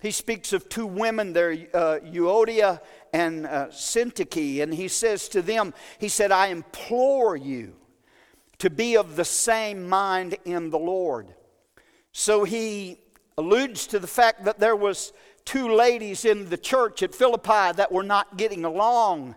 he 0.00 0.12
speaks 0.12 0.52
of 0.52 0.68
two 0.68 0.86
women 0.86 1.32
there, 1.32 1.50
uh, 1.50 1.98
Euodia 2.04 2.80
and 3.12 3.46
uh, 3.46 3.66
Syntyche, 3.68 4.62
and 4.62 4.72
he 4.72 4.88
says 4.88 5.28
to 5.30 5.42
them, 5.42 5.74
he 5.98 6.08
said, 6.08 6.30
I 6.30 6.48
implore 6.48 7.36
you 7.36 7.74
to 8.58 8.70
be 8.70 8.96
of 8.96 9.16
the 9.16 9.24
same 9.24 9.88
mind 9.88 10.36
in 10.44 10.70
the 10.70 10.78
Lord. 10.78 11.34
So 12.12 12.44
he 12.44 13.00
alludes 13.36 13.86
to 13.88 13.98
the 13.98 14.06
fact 14.06 14.44
that 14.44 14.58
there 14.58 14.76
was 14.76 15.12
two 15.44 15.74
ladies 15.74 16.24
in 16.24 16.48
the 16.48 16.56
church 16.56 17.02
at 17.02 17.14
Philippi 17.14 17.72
that 17.76 17.90
were 17.90 18.02
not 18.02 18.36
getting 18.36 18.64
along, 18.64 19.34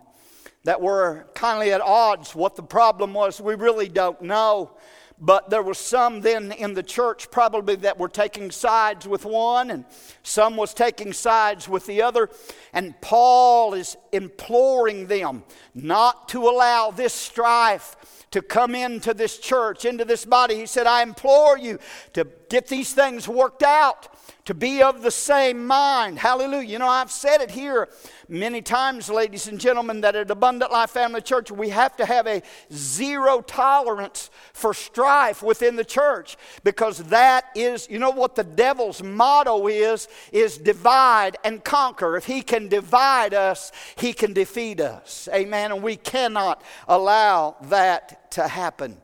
that 0.64 0.82
were 0.82 1.28
kindly 1.34 1.72
at 1.72 1.82
odds. 1.82 2.36
What 2.36 2.56
the 2.56 2.64
problem 2.64 3.14
was, 3.14 3.42
we 3.42 3.56
really 3.56 3.90
don't 3.90 4.22
know. 4.22 4.72
But 5.20 5.50
there 5.50 5.62
was 5.62 5.78
some 5.78 6.22
then 6.22 6.52
in 6.52 6.74
the 6.74 6.84
church 6.84 7.32
probably 7.32 7.76
that 7.78 7.98
were 7.98 8.10
taking 8.10 8.52
sides 8.52 9.08
with 9.08 9.26
one, 9.26 9.72
and 9.72 9.86
some 10.24 10.58
was 10.58 10.74
taking 10.74 11.14
sides 11.14 11.70
with 11.70 11.86
the 11.86 12.02
other. 12.02 12.30
And 12.74 13.00
Paul 13.00 13.74
is 13.74 13.96
imploring 14.12 15.08
them 15.08 15.44
not 15.74 16.28
to 16.30 16.50
allow 16.50 16.92
this 16.92 17.14
strife 17.14 17.96
to 18.32 18.42
come 18.42 18.74
into 18.74 19.14
this 19.14 19.38
church, 19.38 19.86
into 19.86 20.04
this 20.04 20.26
body. 20.26 20.56
He 20.56 20.66
said, 20.66 20.88
I 20.88 21.04
implore 21.04 21.58
you 21.58 21.78
to 22.14 22.28
get 22.50 22.68
these 22.68 22.92
things 22.92 23.28
worked 23.28 23.64
out, 23.64 24.13
to 24.46 24.54
be 24.54 24.82
of 24.82 25.02
the 25.02 25.12
same 25.12 25.66
mind. 25.66 26.20
Hallelujah. 26.20 26.68
You 26.68 26.80
know, 26.80 26.88
I've 26.88 27.12
said 27.12 27.40
it 27.42 27.50
here 27.52 27.88
many 28.28 28.62
times, 28.62 29.10
ladies 29.10 29.48
and 29.48 29.60
gentlemen, 29.60 30.02
that 30.02 30.16
at 30.16 30.30
Abundant 30.30 30.72
Life 30.72 30.90
Family 30.90 31.22
Church, 31.22 31.50
we 31.50 31.70
have 31.70 31.96
to 31.98 32.06
have 32.06 32.28
a 32.28 32.42
zero 32.72 33.42
tolerance 33.42 34.30
for 34.52 34.74
strife 34.74 35.42
within 35.42 35.78
the 35.78 35.86
church 35.86 36.36
because 36.64 36.98
that 37.06 37.46
is, 37.56 37.88
you 37.90 38.00
know 38.00 38.10
what 38.10 38.36
the 38.36 38.44
devil's 38.44 39.02
motto 39.02 39.68
is, 39.68 40.10
is 40.32 40.58
divide 40.58 41.38
and 41.46 41.64
conquer. 41.64 42.18
If 42.18 42.26
he 42.26 42.42
can 42.42 42.68
divide 42.68 43.34
us, 43.34 43.72
he 43.96 44.12
can 44.12 44.34
defeat 44.34 44.82
us. 44.82 45.30
Amen. 45.34 45.72
And 45.72 45.82
we 45.82 45.96
cannot 45.96 46.62
allow 46.88 47.56
that 47.64 48.32
to 48.32 48.48
happen. 48.48 48.98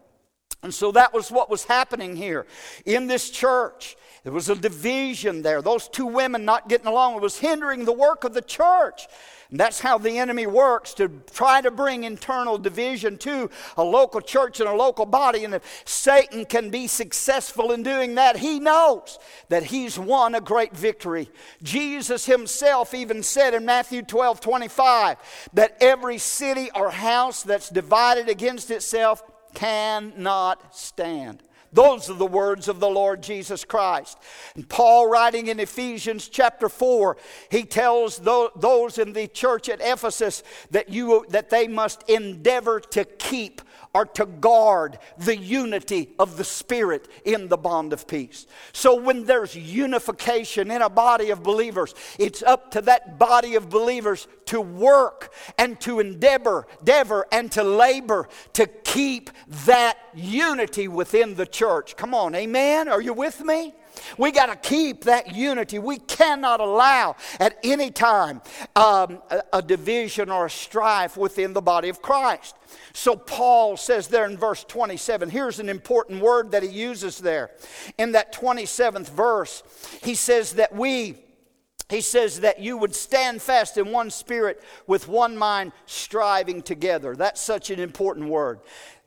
And 0.61 0.73
so 0.73 0.91
that 0.91 1.13
was 1.13 1.31
what 1.31 1.49
was 1.49 1.63
happening 1.63 2.17
here 2.17 2.45
in 2.85 3.07
this 3.07 3.29
church. 3.29 3.95
There 4.23 4.33
was 4.33 4.49
a 4.49 4.55
division 4.55 5.41
there. 5.41 5.61
Those 5.61 5.87
two 5.87 6.05
women 6.05 6.43
not 6.43 6.67
getting 6.67 6.87
along 6.87 7.15
it 7.15 7.21
was 7.21 7.39
hindering 7.39 7.85
the 7.85 7.93
work 7.93 8.23
of 8.23 8.33
the 8.33 8.41
church. 8.41 9.07
And 9.49 9.59
that's 9.59 9.79
how 9.79 9.97
the 9.97 10.19
enemy 10.19 10.45
works 10.45 10.93
to 10.95 11.09
try 11.31 11.61
to 11.61 11.71
bring 11.71 12.03
internal 12.03 12.59
division 12.59 13.17
to 13.19 13.49
a 13.77 13.83
local 13.83 14.21
church 14.21 14.59
and 14.59 14.69
a 14.69 14.75
local 14.75 15.07
body. 15.07 15.43
And 15.43 15.55
if 15.55 15.83
Satan 15.85 16.45
can 16.45 16.69
be 16.69 16.85
successful 16.85 17.71
in 17.71 17.81
doing 17.81 18.15
that, 18.15 18.37
he 18.37 18.59
knows 18.59 19.17
that 19.47 19.63
he's 19.63 19.97
won 19.97 20.35
a 20.35 20.41
great 20.41 20.75
victory. 20.75 21.31
Jesus 21.63 22.25
himself 22.25 22.93
even 22.93 23.23
said 23.23 23.55
in 23.55 23.65
Matthew 23.65 24.03
12 24.03 24.39
25 24.39 25.49
that 25.53 25.77
every 25.81 26.19
city 26.19 26.69
or 26.75 26.91
house 26.91 27.41
that's 27.41 27.69
divided 27.69 28.29
against 28.29 28.69
itself 28.69 29.23
cannot 29.55 30.75
stand. 30.75 31.41
Those 31.71 32.09
are 32.09 32.15
the 32.15 32.25
words 32.25 32.67
of 32.67 32.79
the 32.79 32.89
Lord 32.89 33.21
Jesus 33.21 33.63
Christ. 33.63 34.17
And 34.55 34.67
Paul, 34.67 35.09
writing 35.09 35.47
in 35.47 35.59
Ephesians 35.59 36.27
chapter 36.27 36.69
4, 36.69 37.17
he 37.51 37.63
tells 37.63 38.17
those 38.17 38.97
in 38.97 39.13
the 39.13 39.27
church 39.27 39.69
at 39.69 39.81
Ephesus 39.81 40.43
that, 40.71 40.89
you, 40.89 41.25
that 41.29 41.49
they 41.49 41.67
must 41.67 42.07
endeavor 42.09 42.79
to 42.79 43.05
keep 43.05 43.61
are 43.93 44.05
to 44.05 44.25
guard 44.25 44.99
the 45.17 45.35
unity 45.35 46.09
of 46.19 46.37
the 46.37 46.43
Spirit 46.43 47.07
in 47.25 47.47
the 47.47 47.57
bond 47.57 47.91
of 47.91 48.07
peace. 48.07 48.45
So 48.71 48.95
when 48.95 49.25
there's 49.25 49.55
unification 49.55 50.69
in 50.69 50.81
a 50.81 50.89
body 50.89 51.31
of 51.31 51.41
believers, 51.41 51.95
it's 52.19 52.43
up 52.43 52.71
to 52.71 52.81
that 52.81 53.17
body 53.17 53.55
of 53.55 53.69
believers 53.69 54.27
to 54.45 54.61
work 54.61 55.33
and 55.57 55.79
to 55.81 55.99
endeavor, 55.99 56.67
endeavor 56.79 57.25
and 57.31 57.51
to 57.53 57.63
labor 57.63 58.29
to 58.53 58.67
keep 58.67 59.31
that 59.65 59.97
unity 60.13 60.87
within 60.87 61.35
the 61.35 61.45
church. 61.45 61.95
Come 61.95 62.13
on, 62.13 62.35
amen? 62.35 62.87
Are 62.87 63.01
you 63.01 63.13
with 63.13 63.41
me? 63.41 63.73
We 64.17 64.31
got 64.31 64.47
to 64.47 64.55
keep 64.55 65.05
that 65.05 65.35
unity. 65.35 65.79
We 65.79 65.97
cannot 65.97 66.59
allow 66.59 67.15
at 67.39 67.57
any 67.63 67.91
time 67.91 68.41
um, 68.75 69.21
a, 69.29 69.43
a 69.53 69.61
division 69.61 70.29
or 70.29 70.47
a 70.47 70.49
strife 70.49 71.17
within 71.17 71.53
the 71.53 71.61
body 71.61 71.89
of 71.89 72.01
Christ. 72.01 72.55
So 72.93 73.15
Paul 73.15 73.77
says 73.77 74.07
there 74.07 74.25
in 74.25 74.37
verse 74.37 74.63
27, 74.63 75.29
here's 75.29 75.59
an 75.59 75.69
important 75.69 76.21
word 76.21 76.51
that 76.51 76.63
he 76.63 76.69
uses 76.69 77.17
there. 77.19 77.51
In 77.97 78.13
that 78.13 78.33
27th 78.33 79.09
verse, 79.09 79.63
he 80.03 80.15
says 80.15 80.53
that 80.53 80.73
we 80.75 81.17
he 81.89 82.01
says 82.01 82.41
that 82.41 82.59
you 82.59 82.77
would 82.77 82.93
stand 82.93 83.41
fast 83.41 83.75
in 83.77 83.91
one 83.91 84.11
spirit 84.11 84.61
with 84.85 85.07
one 85.07 85.35
mind 85.35 85.71
striving 85.87 86.61
together. 86.61 87.15
That's 87.15 87.41
such 87.41 87.71
an 87.71 87.79
important 87.79 88.29
word. 88.29 88.59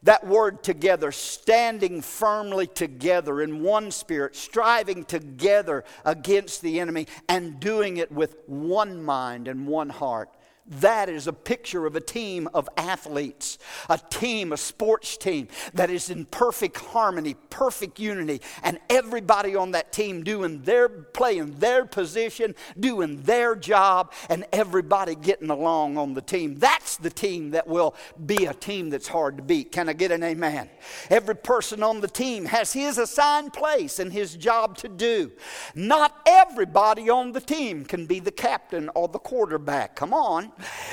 That 0.05 0.27
word 0.27 0.65
together, 0.65 1.13
standing 1.13 2.03
firmly 2.03 2.67
together 2.67 3.41
in 3.41 3.63
one 3.63 3.93
spirit, 3.93 4.35
striving 4.35 5.05
together 5.05 5.85
against 6.05 6.61
the 6.61 6.81
enemy, 6.81 7.07
and 7.29 7.61
doing 7.61 7.99
it 7.99 8.11
with 8.11 8.37
one 8.47 9.03
mind 9.03 9.47
and 9.47 9.67
one 9.67 9.91
heart. 9.91 10.31
That 10.67 11.09
is 11.09 11.27
a 11.27 11.33
picture 11.33 11.87
of 11.87 11.97
a 11.97 12.01
team 12.01 12.49
of 12.55 12.69
athletes, 12.77 13.59
a 13.91 13.99
team, 13.99 14.53
a 14.53 14.57
sports 14.57 15.17
team 15.17 15.49
that 15.75 15.91
is 15.91 16.09
in 16.09 16.25
perfect 16.27 16.77
harmony, 16.77 17.35
perfect 17.51 17.99
unity, 17.99 18.41
and 18.63 18.79
everybody 18.89 19.57
on 19.57 19.73
that 19.73 19.93
team 19.93 20.23
doing 20.23 20.63
their 20.63 20.89
playing 20.89 21.59
their 21.59 21.85
position, 21.85 22.55
doing 22.79 23.23
their 23.23 23.57
job, 23.57 24.13
and 24.29 24.45
everybody 24.53 25.17
getting 25.17 25.51
along 25.51 25.99
on 25.99 26.15
the 26.15 26.23
team. 26.23 26.55
That's 26.55 26.97
the 26.97 27.11
team 27.11 27.51
that 27.51 27.67
will 27.67 27.97
be 28.25 28.47
a 28.47 28.55
team 28.55 28.89
that's 28.89 29.09
hard 29.09 29.39
to 29.39 29.43
beat. 29.43 29.73
Can 29.73 29.89
I 29.89 29.95
get 29.95 30.13
an 30.13 30.23
amen? 30.23 30.71
Every 31.11 31.37
person 31.37 31.83
on 31.83 32.01
the 32.01 32.09
team 32.09 32.45
has 32.45 32.73
his 32.73 32.99
assigned 32.99 33.53
place 33.53 33.99
and 33.99 34.13
his 34.13 34.37
job 34.37 34.77
to 34.79 34.89
do. 34.89 35.33
Not 35.75 36.21
everybody 36.25 37.11
on 37.11 37.33
the 37.33 37.41
team 37.41 37.85
can 37.85 38.07
be 38.07 38.21
the 38.21 38.31
captain 38.31 38.91
or 38.95 39.09
the 39.09 39.19
quarterback. 39.19 39.97
Come 39.97 40.15
on. 40.15 40.53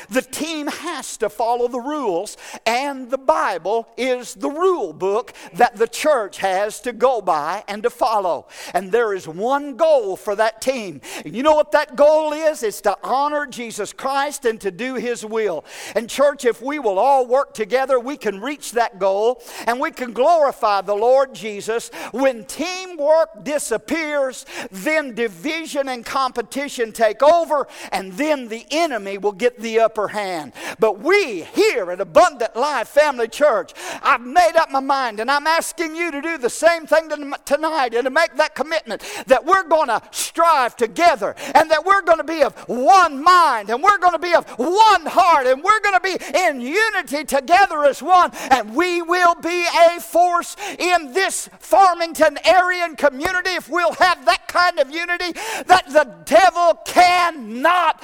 The 0.10 0.22
team 0.22 0.68
has 0.68 1.18
to 1.18 1.30
follow 1.30 1.68
the 1.68 1.80
rules, 1.80 2.38
and 2.66 3.10
the 3.10 3.18
Bible 3.18 3.88
is 3.98 4.34
the 4.34 4.50
rule 4.50 4.94
book 4.94 5.34
that 5.54 5.78
the 5.78 5.88
church 5.88 6.38
has 6.38 6.80
to 6.82 6.94
go 6.94 7.22
by 7.22 7.64
and 7.68 7.84
to 7.84 7.90
follow. 7.90 8.48
And 8.74 8.92
there 8.92 9.14
is 9.14 9.28
one 9.28 9.76
goal 9.76 10.16
for 10.16 10.36
that 10.36 10.62
team. 10.62 11.02
You 11.26 11.44
know 11.44 11.56
what 11.56 11.72
that 11.74 11.96
goal 11.96 12.34
is? 12.34 12.64
It's 12.64 12.82
to 12.82 12.98
honor 13.04 13.46
Jesus 13.46 13.94
Christ 13.94 14.46
and 14.46 14.60
to 14.62 14.72
do 14.72 14.96
His 14.96 15.26
will. 15.26 15.66
And, 15.96 16.10
church, 16.10 16.46
if 16.46 16.62
we 16.62 16.80
will 16.80 17.00
all 17.00 17.26
work 17.26 17.54
together, 17.54 18.00
we 18.00 18.18
can 18.18 18.42
reach 18.42 18.72
that 18.74 19.00
goal 19.00 19.42
and 19.68 19.80
we 19.80 19.92
can 19.92 20.14
glorify 20.14 20.82
the 20.82 20.96
Lord 20.96 21.34
Jesus. 21.34 21.90
When 22.12 22.46
teamwork 22.46 23.44
disappears, 23.44 24.46
then 24.72 25.14
division 25.16 25.90
and 25.90 26.06
competition 26.06 26.92
take 26.92 27.22
over, 27.24 27.68
and 27.92 28.14
then 28.14 28.48
the 28.48 28.66
enemy 28.72 29.18
will 29.18 29.32
get 29.32 29.49
the 29.58 29.80
upper 29.80 30.10
hand. 30.10 30.54
But 30.80 31.00
we 31.00 31.44
here 31.44 31.92
at 31.92 32.02
Abundant 32.02 32.56
Life 32.56 32.90
Family 32.90 33.28
Church, 33.28 33.74
I've 34.02 34.22
made 34.22 34.56
up 34.56 34.72
my 34.72 34.80
mind 34.80 35.20
and 35.20 35.30
I'm 35.30 35.48
asking 35.48 35.96
you 35.96 36.12
to 36.12 36.22
do 36.22 36.38
the 36.38 36.50
same 36.50 36.86
thing 36.86 37.10
tonight 37.46 37.94
and 37.94 38.04
to 38.06 38.10
make 38.10 38.36
that 38.36 38.56
commitment 38.56 39.04
that 39.28 39.46
we're 39.46 39.64
going 39.64 39.88
to 39.88 40.02
strive 40.12 40.76
together 40.76 41.36
and 41.56 41.70
that 41.72 41.86
we're 41.86 42.02
going 42.02 42.18
to 42.18 42.24
be 42.24 42.44
of 42.44 42.56
one 42.68 43.24
mind 43.24 43.70
and 43.70 43.82
we're 43.82 43.98
going 43.98 44.14
to 44.14 44.20
be 44.20 44.34
of 44.34 44.48
one 44.58 45.06
heart 45.06 45.48
and 45.48 45.64
we're 45.64 45.80
going 45.82 45.96
to 45.96 46.02
be 46.02 46.18
in 46.38 46.62
unity 46.62 47.24
together 47.24 47.84
as 47.86 48.02
one 48.02 48.32
and 48.52 48.76
we 48.76 49.02
will 49.02 49.36
be 49.36 49.66
a 49.90 50.00
force 50.00 50.56
in 50.78 51.14
this 51.14 51.50
Farmington 51.60 52.38
area 52.46 52.84
and 52.84 52.98
community 52.98 53.52
if 53.52 53.70
we'll 53.70 53.94
have 53.94 54.26
that 54.26 54.48
kind 54.48 54.80
of 54.80 54.90
unity 54.92 55.32
that 55.66 55.86
the 55.90 56.16
devil 56.26 56.80
cannot 56.86 58.04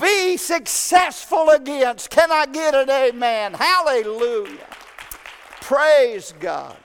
be 0.00 0.36
successful 0.36 0.83
against. 1.54 2.10
Can 2.10 2.30
I 2.30 2.46
get 2.46 2.74
an 2.74 2.90
amen? 2.90 3.54
Hallelujah. 3.54 4.66
Praise 5.60 6.34
God. 6.38 6.76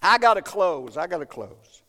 I 0.00 0.18
got 0.18 0.34
to 0.34 0.42
close. 0.42 0.96
I 0.96 1.06
got 1.06 1.18
to 1.18 1.26
close. 1.26 1.82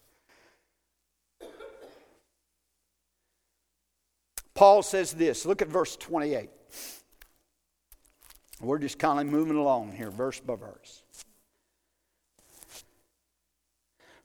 Paul 4.53 4.84
says 4.84 5.13
this. 5.13 5.45
Look 5.45 5.61
at 5.61 5.67
verse 5.67 5.95
28. 5.95 6.49
We're 8.61 8.80
just 8.80 8.99
kind 8.99 9.19
of 9.19 9.26
moving 9.26 9.57
along 9.57 9.93
here, 9.93 10.11
verse 10.11 10.39
by 10.39 10.55
verse. 10.55 11.03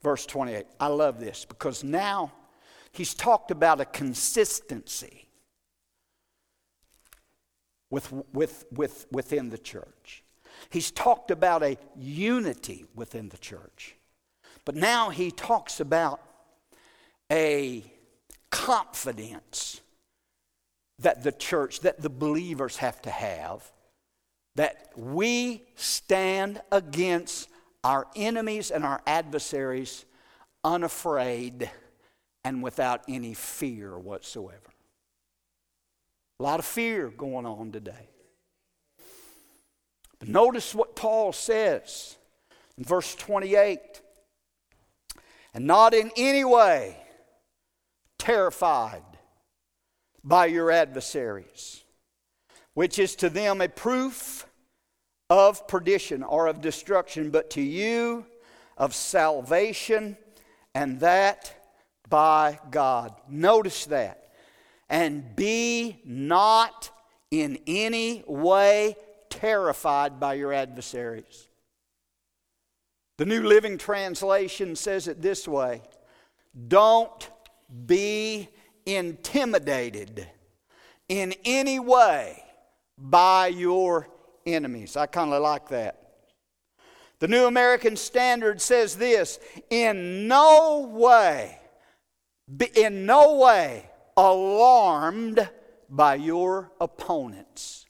Verse 0.03 0.27
28. 0.27 0.67
I 0.79 0.87
love 0.89 1.19
this 1.19 1.45
because 1.45 1.83
now 1.83 2.33
he's 2.93 3.15
talked 3.15 3.51
about 3.51 3.81
a 3.81 3.85
consistency 3.85 5.28
with, 7.91 8.13
with, 8.33 8.67
with, 8.73 9.07
within 9.11 9.51
the 9.51 9.59
church. 9.59 10.23
He's 10.71 10.91
talked 10.91 11.31
about 11.31 11.63
a 11.63 11.79
unity 11.97 12.85
within 12.95 13.29
the 13.29 13.39
church. 13.39 13.95
But 14.65 14.75
now 14.75 15.11
he 15.11 15.31
talks 15.31 15.81
about 15.81 16.21
a 17.31 17.85
confidence 18.51 19.81
that 20.99 21.23
the 21.23 21.33
church, 21.33 21.81
that 21.81 22.01
the 22.01 22.11
believers 22.11 22.79
have 22.79 23.01
to 23.03 23.11
have, 23.11 23.71
that 24.57 24.91
we 24.97 25.63
stand 25.77 26.61
against 26.73 27.49
our 27.85 28.07
enemies 28.17 28.71
and 28.71 28.85
our 28.85 29.01
adversaries 29.07 30.05
unafraid 30.65 31.71
and 32.45 32.63
without 32.63 33.03
any 33.09 33.35
fear 33.35 33.97
whatsoever. 33.99 34.73
A 36.39 36.43
lot 36.43 36.59
of 36.59 36.65
fear 36.65 37.09
going 37.09 37.47
on 37.47 37.73
today. 37.73 38.09
But 40.19 40.29
notice 40.29 40.75
what 40.75 40.97
Paul 40.97 41.33
says 41.33 42.17
in 42.77 42.85
verse 42.85 43.15
28 43.15 43.79
and 45.55 45.67
not 45.67 45.95
in 45.95 46.11
any 46.17 46.45
way 46.45 46.97
terrified 48.19 49.03
by 50.23 50.47
your 50.47 50.71
adversaries, 50.71 51.83
which 52.75 52.99
is 52.99 53.17
to 53.17 53.31
them 53.31 53.61
a 53.61 53.69
proof 53.69 54.47
of 55.31 55.67
perdition 55.69 56.23
or 56.23 56.47
of 56.47 56.61
destruction, 56.61 57.31
but 57.31 57.51
to 57.51 57.61
you 57.61 58.27
of 58.77 58.95
salvation, 58.95 60.17
and 60.75 61.01
that 61.01 61.53
by 62.09 62.59
God. 62.71 63.15
Notice 63.29 63.87
that. 63.87 64.28
And 64.89 65.37
be 65.37 66.01
not 66.05 66.91
in 67.31 67.59
any 67.67 68.25
way 68.27 68.97
terrified 69.29 70.19
by 70.19 70.35
your 70.35 70.53
adversaries. 70.53 71.49
The 73.19 73.27
New 73.27 73.43
Living 73.43 73.79
Translation 73.79 74.77
says 74.77 75.09
it 75.09 75.21
this 75.21 75.47
way 75.47 75.83
Don't 76.69 77.29
be 77.87 78.49
intimidated 78.87 80.27
in 81.09 81.35
any 81.45 81.79
way 81.79 82.43
by 82.97 83.49
your 83.49 84.09
enemies. 84.47 84.97
I 84.97 85.07
kind 85.07 85.33
of 85.33 85.43
like 85.43 85.69
that. 85.69 86.09
The 87.19 87.29
New 87.29 87.47
American 87.47 87.97
Standard 87.97 88.61
says 88.61 88.97
this 88.97 89.41
in 89.71 90.29
no 90.29 90.89
way, 90.93 91.59
in 92.77 93.07
no 93.07 93.37
way 93.37 93.88
alarmed 94.19 95.49
by 95.89 96.17
your 96.17 96.73
opponents. 96.81 97.87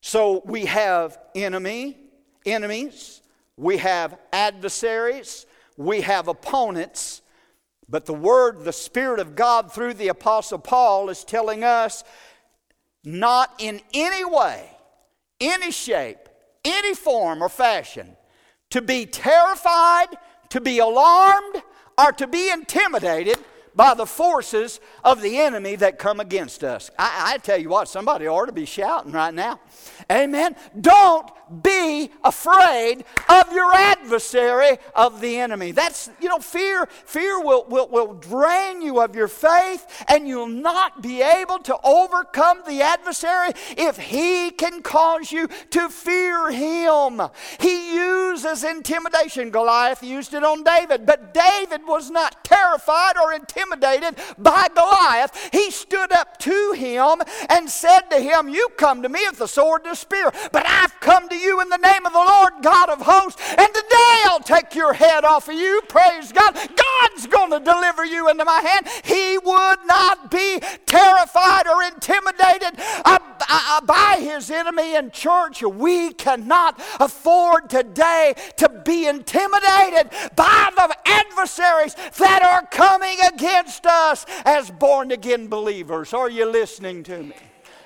So 0.00 0.42
we 0.46 0.64
have 0.64 1.18
enemy, 1.34 1.98
enemies, 2.46 3.20
we 3.56 3.76
have 3.76 4.18
adversaries, 4.32 5.44
we 5.76 6.00
have 6.00 6.26
opponents, 6.26 7.20
but 7.86 8.06
the 8.06 8.14
word, 8.14 8.64
the 8.64 8.72
Spirit 8.72 9.20
of 9.20 9.36
God 9.36 9.70
through 9.70 9.94
the 9.94 10.08
Apostle 10.08 10.58
Paul 10.58 11.10
is 11.10 11.22
telling 11.22 11.62
us 11.62 12.02
not 13.04 13.54
in 13.58 13.82
any 13.92 14.24
way, 14.24 14.70
any 15.38 15.70
shape, 15.70 16.30
any 16.64 16.94
form 16.94 17.42
or 17.42 17.50
fashion 17.50 18.16
to 18.70 18.80
be 18.80 19.04
terrified, 19.04 20.08
to 20.48 20.62
be 20.62 20.78
alarmed, 20.78 21.62
or 21.98 22.10
to 22.12 22.26
be 22.26 22.50
intimidated 22.50 23.38
by 23.76 23.94
the 23.94 24.06
forces 24.06 24.80
of 25.02 25.20
the 25.20 25.38
enemy 25.38 25.76
that 25.76 25.98
come 25.98 26.20
against 26.20 26.62
us. 26.62 26.90
I, 26.98 27.34
I, 27.34 27.38
tell 27.38 27.58
you 27.58 27.68
what, 27.68 27.88
somebody 27.88 28.26
ought 28.26 28.46
to 28.46 28.52
be 28.52 28.66
shouting 28.66 29.12
right 29.12 29.34
now. 29.34 29.60
Amen. 30.10 30.56
Don't 30.80 31.30
be 31.62 32.10
afraid 32.22 33.04
of 33.28 33.52
your 33.52 33.72
adversary 33.74 34.78
of 34.94 35.20
the 35.20 35.38
enemy. 35.38 35.72
That's, 35.72 36.10
you 36.20 36.28
know, 36.28 36.38
fear, 36.38 36.86
fear 36.86 37.42
will, 37.42 37.64
will, 37.68 37.88
will 37.88 38.14
drain 38.14 38.82
you 38.82 39.00
of 39.00 39.14
your 39.14 39.28
faith, 39.28 40.04
and 40.08 40.26
you'll 40.26 40.46
not 40.46 41.02
be 41.02 41.22
able 41.22 41.58
to 41.60 41.76
overcome 41.84 42.62
the 42.66 42.82
adversary 42.82 43.50
if 43.76 43.98
he 43.98 44.50
can 44.50 44.82
cause 44.82 45.32
you 45.32 45.48
to 45.70 45.88
fear 45.88 46.50
him. 46.50 47.20
He 47.60 47.94
uses 47.94 48.64
intimidation. 48.64 49.50
Goliath 49.50 50.02
used 50.02 50.34
it 50.34 50.44
on 50.44 50.62
David, 50.62 51.06
but 51.06 51.34
David 51.34 51.82
was 51.86 52.10
not 52.10 52.44
terrified 52.44 53.16
or 53.16 53.32
intimidated 53.32 54.16
by 54.38 54.68
Goliath. 54.74 55.50
He 55.52 55.70
stood 55.70 56.12
up 56.12 56.38
to 56.40 56.72
him 56.76 57.22
and 57.48 57.68
said 57.68 58.02
to 58.10 58.20
him, 58.20 58.48
You 58.48 58.68
come 58.76 59.02
to 59.02 59.08
me 59.08 59.20
with 59.28 59.38
the 59.38 59.46
sword 59.46 59.82
and 59.82 59.92
the 59.92 59.96
spear, 59.96 60.32
but 60.52 60.64
I've 60.66 60.98
come 61.00 61.28
to 61.28 61.33
you 61.34 61.60
in 61.60 61.68
the 61.68 61.76
name 61.78 62.06
of 62.06 62.12
the 62.12 62.18
Lord 62.18 62.52
God 62.62 62.88
of 62.88 63.00
hosts, 63.00 63.40
and 63.50 63.68
today 63.68 64.20
I'll 64.26 64.40
take 64.40 64.74
your 64.74 64.92
head 64.92 65.24
off 65.24 65.48
of 65.48 65.54
you. 65.54 65.82
Praise 65.88 66.32
God. 66.32 66.54
God's 66.54 67.26
going 67.26 67.50
to 67.50 67.60
deliver 67.60 68.04
you 68.04 68.28
into 68.28 68.44
my 68.44 68.60
hand. 68.60 68.88
He 69.04 69.38
would 69.38 69.78
not 69.86 70.30
be 70.30 70.60
terrified 70.86 71.66
or 71.66 71.82
intimidated 71.82 72.76
by 73.86 74.16
his 74.20 74.50
enemy 74.50 74.94
in 74.96 75.10
church. 75.10 75.62
We 75.62 76.12
cannot 76.12 76.80
afford 77.00 77.68
today 77.68 78.34
to 78.56 78.68
be 78.68 79.06
intimidated 79.06 80.10
by 80.36 80.70
the 80.74 80.96
adversaries 81.04 81.94
that 81.94 82.42
are 82.42 82.66
coming 82.70 83.16
against 83.32 83.86
us 83.86 84.24
as 84.44 84.70
born 84.70 85.10
again 85.10 85.48
believers. 85.48 86.12
Are 86.12 86.30
you 86.30 86.46
listening 86.46 87.02
to 87.04 87.22
me? 87.22 87.34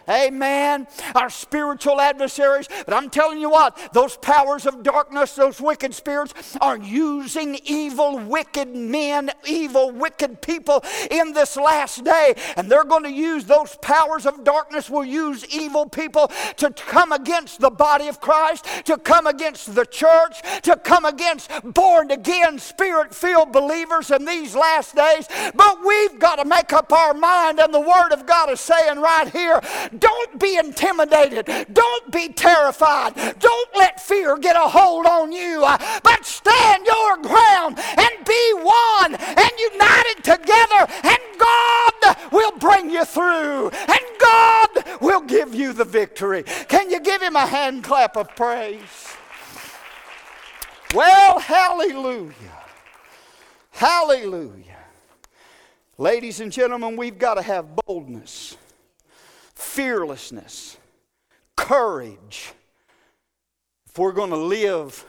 Amen. 0.09 0.87
Our 1.15 1.31
spiritual 1.31 2.01
adversaries. 2.01 2.69
But 2.85 2.95
I'm 2.95 3.11
telling 3.11 3.41
you 3.41 3.51
what, 3.51 3.79
those 3.93 4.17
powers 4.17 4.67
of 4.67 4.83
darkness, 4.83 5.35
those 5.35 5.61
wicked 5.61 5.95
spirits, 5.95 6.57
are 6.61 6.79
using 6.79 7.59
evil, 7.65 8.19
wicked 8.19 8.75
men, 8.75 9.31
evil, 9.47 9.91
wicked 9.91 10.41
people 10.41 10.83
in 11.11 11.33
this 11.33 11.57
last 11.57 12.05
day. 12.05 12.35
And 12.57 12.71
they're 12.71 12.85
going 12.85 13.05
to 13.05 13.13
use 13.13 13.45
those 13.45 13.77
powers 13.83 14.27
of 14.27 14.45
darkness, 14.45 14.89
will 14.89 15.05
use 15.05 15.45
evil 15.55 15.87
people 15.87 16.31
to 16.57 16.71
come 16.71 17.13
against 17.13 17.61
the 17.61 17.71
body 17.71 18.09
of 18.09 18.21
Christ, 18.21 18.67
to 18.87 18.97
come 18.97 19.27
against 19.27 19.75
the 19.75 19.85
church, 19.85 20.41
to 20.63 20.77
come 20.77 21.05
against 21.05 21.51
born 21.65 22.11
again, 22.11 22.59
spirit 22.59 23.15
filled 23.15 23.53
believers 23.53 24.11
in 24.11 24.25
these 24.25 24.55
last 24.55 24.95
days. 24.95 25.29
But 25.55 25.85
we've 25.85 26.19
got 26.19 26.37
to 26.37 26.45
make 26.45 26.73
up 26.73 26.93
our 26.93 27.15
mind, 27.15 27.59
and 27.59 27.73
the 27.73 27.81
Word 27.81 28.13
of 28.13 28.27
God 28.27 28.51
is 28.51 28.61
saying 28.61 29.01
right 29.01 29.29
here 29.31 29.61
don't 29.99 30.41
be 30.41 30.57
intimidated. 30.57 31.47
Don't 31.73 32.13
be 32.13 32.29
terrified. 32.29 33.15
Don't 33.39 33.77
let 33.77 34.01
fear 34.01 34.37
get 34.39 34.57
a 34.57 34.69
hold 34.69 35.07
on 35.07 35.33
you. 35.33 35.65
Uh, 35.65 35.79
but 36.03 36.25
stand 36.25 36.87
your 36.87 37.17
ground 37.19 37.79
and 37.79 38.25
be 38.27 38.53
one 38.55 39.15
and 39.15 39.51
united 39.73 40.25
together, 40.25 40.87
and 41.05 41.19
God 41.39 42.33
will 42.33 42.53
bring 42.59 42.91
you 42.91 43.05
through, 43.05 43.71
and 43.71 44.01
God 44.21 45.01
will 45.01 45.23
give 45.23 45.55
you 45.55 45.73
the 45.73 45.85
victory. 45.85 46.43
Can 46.43 46.91
you 46.91 47.01
give 47.01 47.23
him 47.23 47.37
a 47.37 47.47
hand 47.47 47.85
clap 47.85 48.17
of 48.17 48.35
praise? 48.35 49.17
Well, 50.95 51.39
hallelujah. 51.39 52.33
Hallelujah. 53.71 54.65
Ladies 55.99 56.41
and 56.41 56.51
gentlemen, 56.51 56.97
we've 56.97 57.19
got 57.19 57.35
to 57.35 57.43
have 57.43 57.77
boldness 57.87 58.57
fearlessness, 59.59 60.77
courage. 61.57 62.53
If 63.89 63.99
we're 63.99 64.13
going 64.13 64.31
to 64.31 64.37
live 64.37 65.05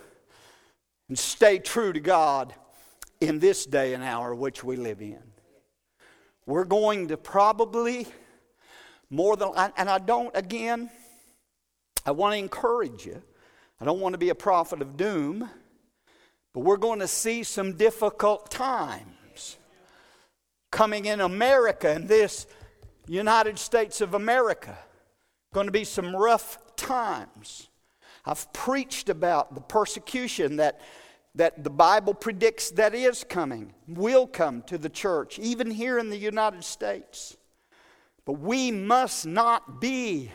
and 1.08 1.18
stay 1.18 1.60
true 1.60 1.94
to 1.94 2.00
God 2.00 2.54
in 3.22 3.38
this 3.38 3.68
day 3.68 3.94
and 3.94 4.04
hour 4.04 4.34
which 4.34 4.64
we 4.64 4.76
live 4.76 5.02
in, 5.02 5.22
we're 6.48 6.66
going 6.66 7.10
to 7.10 7.18
probably 7.18 8.08
more 9.12 9.36
than, 9.36 9.52
and 9.78 9.88
I 9.88 10.00
don't, 10.00 10.36
again, 10.36 10.90
I 12.04 12.12
want 12.12 12.34
to 12.34 12.40
encourage 12.40 13.06
you. 13.06 13.22
I 13.80 13.86
don't 13.86 14.00
want 14.00 14.14
to 14.14 14.20
be 14.20 14.30
a 14.30 14.36
prophet 14.36 14.82
of 14.82 14.98
doom, 14.98 15.48
but 16.54 16.62
we're 16.62 16.78
going 16.78 17.00
to 17.00 17.08
see 17.08 17.44
some 17.44 17.78
difficult 17.78 18.50
times 18.50 19.58
coming 20.72 21.06
in 21.06 21.22
America 21.22 21.92
in 21.94 22.08
this 22.08 22.48
United 23.10 23.58
States 23.58 24.02
of 24.02 24.14
America. 24.14 24.78
Going 25.52 25.66
to 25.66 25.72
be 25.72 25.84
some 25.84 26.16
rough 26.16 26.60
times. 26.76 27.70
I've 28.24 28.52
preached 28.54 29.10
about 29.10 29.56
the 29.56 29.62
persecution 29.62 30.58
that, 30.58 30.80
that 31.34 31.64
the 31.64 31.72
Bible 31.72 32.14
predicts 32.14 32.70
that 32.72 32.94
is 32.94 33.24
coming, 33.24 33.74
will 33.88 34.28
come 34.28 34.62
to 34.64 34.78
the 34.78 34.90
church, 34.90 35.40
even 35.40 35.72
here 35.72 35.98
in 35.98 36.10
the 36.10 36.18
United 36.18 36.64
States. 36.64 37.36
But 38.26 38.34
we 38.34 38.70
must 38.70 39.26
not 39.26 39.82
be 39.82 40.32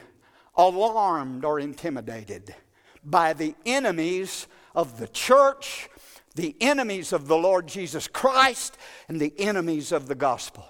alarmed 0.56 1.44
or 1.44 1.60
intimidated 1.60 2.54
by 3.04 3.34
the 3.34 3.54
enemies 3.64 4.48
of 4.74 4.98
the 4.98 5.06
church, 5.06 5.88
the 6.34 6.56
enemies 6.60 7.12
of 7.12 7.28
the 7.28 7.36
Lord 7.36 7.68
Jesus 7.68 8.08
Christ, 8.08 8.76
and 9.08 9.20
the 9.20 9.32
enemies 9.38 9.92
of 9.92 10.08
the 10.08 10.16
gospel. 10.16 10.66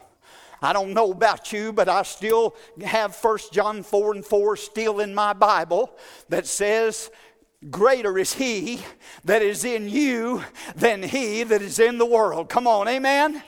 I 0.65 0.73
don't 0.73 0.95
know 0.95 1.13
about 1.13 1.53
you, 1.53 1.73
but 1.73 1.91
I 1.91 2.03
still 2.05 2.57
have 2.83 3.15
1 3.15 3.39
John 3.53 3.83
4 3.83 4.15
and 4.15 4.25
4 4.25 4.57
still 4.57 5.01
in 5.01 5.15
my 5.15 5.35
Bible 5.35 5.93
that 6.31 6.47
says, 6.47 7.11
Greater 7.71 8.19
is 8.19 8.33
he 8.33 8.81
that 9.25 9.43
is 9.43 9.65
in 9.65 9.89
you 9.89 10.43
than 10.75 11.03
he 11.03 11.43
that 11.43 11.63
is 11.63 11.79
in 11.79 11.99
the 11.99 12.07
world. 12.07 12.49
Come 12.49 12.67
on, 12.67 12.89
amen? 12.89 13.43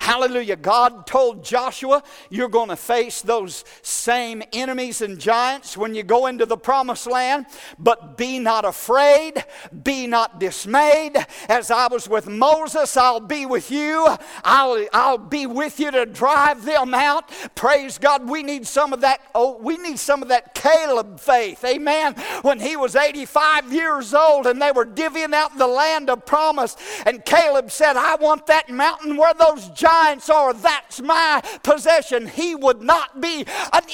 Hallelujah. 0.00 0.56
God 0.56 1.06
told 1.06 1.44
Joshua, 1.44 2.02
You're 2.30 2.48
going 2.48 2.70
to 2.70 2.76
face 2.76 3.20
those 3.20 3.66
same 3.82 4.42
enemies 4.50 5.02
and 5.02 5.18
giants 5.18 5.76
when 5.76 5.94
you 5.94 6.02
go 6.02 6.26
into 6.26 6.46
the 6.46 6.56
promised 6.56 7.06
land, 7.06 7.44
but 7.78 8.16
be 8.16 8.38
not 8.38 8.64
afraid, 8.64 9.44
be 9.82 10.06
not 10.06 10.40
dismayed. 10.40 11.18
As 11.50 11.70
I 11.70 11.86
was 11.88 12.08
with 12.08 12.26
Moses, 12.26 12.96
I'll 12.96 13.20
be 13.20 13.44
with 13.44 13.70
you. 13.70 14.06
I'll, 14.42 14.86
I'll 14.94 15.18
be 15.18 15.44
with 15.44 15.78
you 15.78 15.90
to 15.90 16.06
drive 16.06 16.64
them 16.64 16.94
out. 16.94 17.30
Praise 17.54 17.98
God. 17.98 18.26
We 18.26 18.42
need 18.42 18.66
some 18.66 18.94
of 18.94 19.02
that. 19.02 19.20
Oh, 19.34 19.58
we 19.58 19.76
need 19.76 19.98
some 19.98 20.22
of 20.22 20.28
that 20.28 20.54
Caleb 20.54 21.20
faith. 21.20 21.62
Amen. 21.62 22.14
When 22.40 22.58
he 22.58 22.74
was 22.74 22.96
85 22.96 23.70
years 23.70 24.14
old 24.14 24.46
and 24.46 24.62
they 24.62 24.72
were 24.72 24.86
divvying 24.86 25.34
out 25.34 25.58
the 25.58 25.66
land 25.66 26.08
of 26.08 26.24
promise, 26.24 26.74
and 27.04 27.22
Caleb 27.22 27.70
said, 27.70 27.98
I 27.98 28.14
want 28.14 28.46
that 28.46 28.70
mountain 28.70 29.18
where 29.18 29.34
those 29.34 29.68
giants 29.68 29.89
giants 29.90 30.30
are, 30.30 30.52
that's 30.52 31.00
my 31.00 31.42
possession. 31.62 32.26
He 32.26 32.54
would 32.54 32.80
not 32.80 33.20
be 33.20 33.44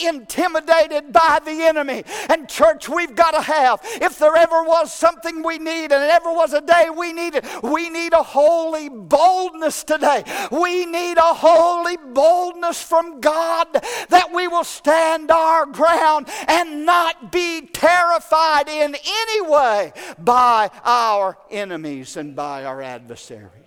intimidated 0.03 1.12
by 1.12 1.40
the 1.44 1.62
enemy. 1.62 2.05
And, 2.28 2.49
church, 2.49 2.88
we've 2.88 3.14
got 3.14 3.32
to 3.32 3.40
have, 3.40 3.80
if 3.84 4.18
there 4.18 4.36
ever 4.36 4.62
was 4.62 4.92
something 4.92 5.42
we 5.42 5.59
need 5.59 5.92
and 5.92 6.03
ever 6.03 6.32
was 6.32 6.53
a 6.53 6.61
day 6.61 6.88
we 6.97 7.12
needed, 7.12 7.44
we 7.62 7.88
need 7.90 8.12
a 8.12 8.22
holy 8.22 8.88
boldness 8.88 9.84
today. 9.84 10.24
We 10.51 10.86
need 10.86 11.18
a 11.18 11.34
holy 11.34 11.97
boldness 11.97 12.82
from 12.82 13.20
God 13.20 13.68
that 14.09 14.32
we 14.34 14.49
will 14.49 14.64
stand 14.64 15.30
our 15.30 15.66
ground 15.66 16.28
and 16.49 16.84
not 16.84 17.32
be 17.32 17.62
terrified 17.72 18.68
in 18.68 18.94
any 18.94 19.40
way 19.40 19.92
by 20.18 20.70
our 20.84 21.38
enemies 21.51 22.16
and 22.16 22.36
by 22.36 22.64
our 22.64 22.82
adversaries. 22.82 23.66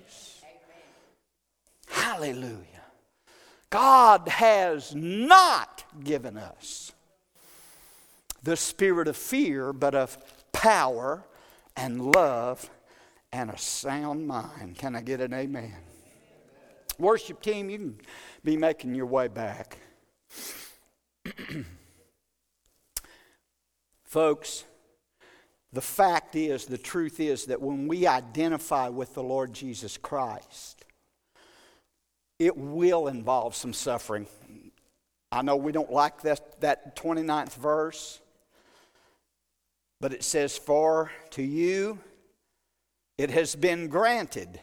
Hallelujah. 1.90 2.66
God 3.70 4.28
has 4.28 4.96
not 4.96 5.84
given 6.04 6.38
us 6.38 6.92
the 8.42 8.56
spirit 8.56 9.08
of 9.08 9.18
fear, 9.18 9.74
but 9.74 9.94
of 9.94 10.18
power 10.52 11.24
and 11.76 12.14
love 12.14 12.70
and 13.32 13.50
a 13.50 13.58
sound 13.58 14.28
mind. 14.28 14.78
Can 14.78 14.96
I 14.96 15.02
get 15.02 15.22
an 15.22 15.34
amen? 15.34 15.76
Worship 16.98 17.42
team, 17.42 17.70
you 17.70 17.78
can 17.78 17.98
be 18.44 18.58
making 18.58 18.96
your 18.96 19.06
way 19.06 19.28
back. 19.28 19.78
Folks, 24.04 24.66
the 25.72 25.82
fact 25.82 26.36
is, 26.36 26.66
the 26.66 26.78
truth 26.78 27.20
is 27.20 27.46
that 27.46 27.62
when 27.62 27.88
we 27.88 28.08
identify 28.08 28.90
with 28.90 29.14
the 29.14 29.22
Lord 29.22 29.54
Jesus 29.54 29.98
Christ, 29.98 30.79
it 32.40 32.58
will 32.58 33.08
involve 33.08 33.54
some 33.54 33.74
suffering. 33.74 34.26
I 35.32 35.42
know 35.42 35.58
we 35.58 35.72
don't 35.72 35.92
like 35.92 36.22
that, 36.22 36.60
that 36.62 36.96
29th 36.96 37.54
verse, 37.56 38.20
but 40.02 40.14
it 40.14 40.24
says, 40.24 40.58
For 40.58 41.12
to 41.32 41.44
you 41.44 42.00
it 43.18 43.30
has 43.30 43.54
been 43.56 43.90
granted. 43.90 44.60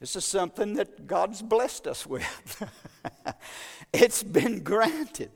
This 0.00 0.16
is 0.16 0.24
something 0.24 0.74
that 0.74 1.06
God's 1.06 1.42
blessed 1.42 1.86
us 1.86 2.06
with. 2.06 2.68
it's 3.92 4.22
been 4.22 4.64
granted 4.64 5.30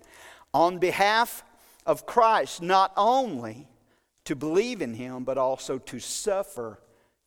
on 0.52 0.78
behalf 0.78 1.44
of 1.84 2.06
Christ, 2.06 2.62
not 2.62 2.92
only 2.96 3.68
to 4.24 4.34
believe 4.34 4.82
in 4.82 4.94
Him, 4.94 5.22
but 5.22 5.38
also 5.38 5.78
to 5.78 6.00
suffer 6.00 6.80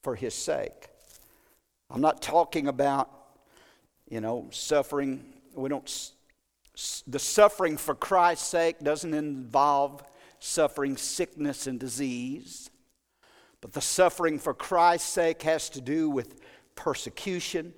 for 0.04 0.16
His 0.16 0.34
sake. 0.34 0.90
I'm 1.90 2.02
not 2.02 2.22
talking 2.22 2.68
about 2.68 3.19
you 4.10 4.22
know, 4.22 4.48
suffering, 4.52 5.24
we 5.54 5.70
don't, 5.70 6.12
the 7.08 7.20
suffering 7.20 7.78
for 7.78 7.94
Christ's 7.94 8.48
sake 8.48 8.80
doesn't 8.80 9.14
involve 9.14 10.04
suffering 10.40 10.98
sickness 10.98 11.68
and 11.68 11.80
disease, 11.80 12.70
but 13.62 13.74
the 13.74 13.82
suffering 13.82 14.40
for 14.40 14.54
Christ's 14.54 15.10
sake 15.10 15.44
has 15.44 15.70
to 15.72 15.82
do 15.82 16.10
with 16.10 16.42
persecution, 16.76 17.74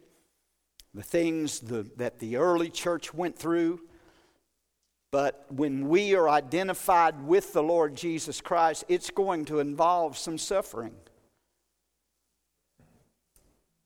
the 0.94 1.04
things 1.04 1.60
the, 1.60 1.90
that 1.98 2.20
the 2.20 2.38
early 2.38 2.70
church 2.70 3.14
went 3.14 3.38
through. 3.38 3.82
But 5.12 5.46
when 5.50 5.90
we 5.90 6.16
are 6.16 6.30
identified 6.30 7.26
with 7.26 7.52
the 7.52 7.64
Lord 7.64 7.96
Jesus 7.96 8.40
Christ, 8.40 8.86
it's 8.88 9.10
going 9.10 9.44
to 9.46 9.60
involve 9.60 10.18
some 10.18 10.38
suffering, 10.38 10.94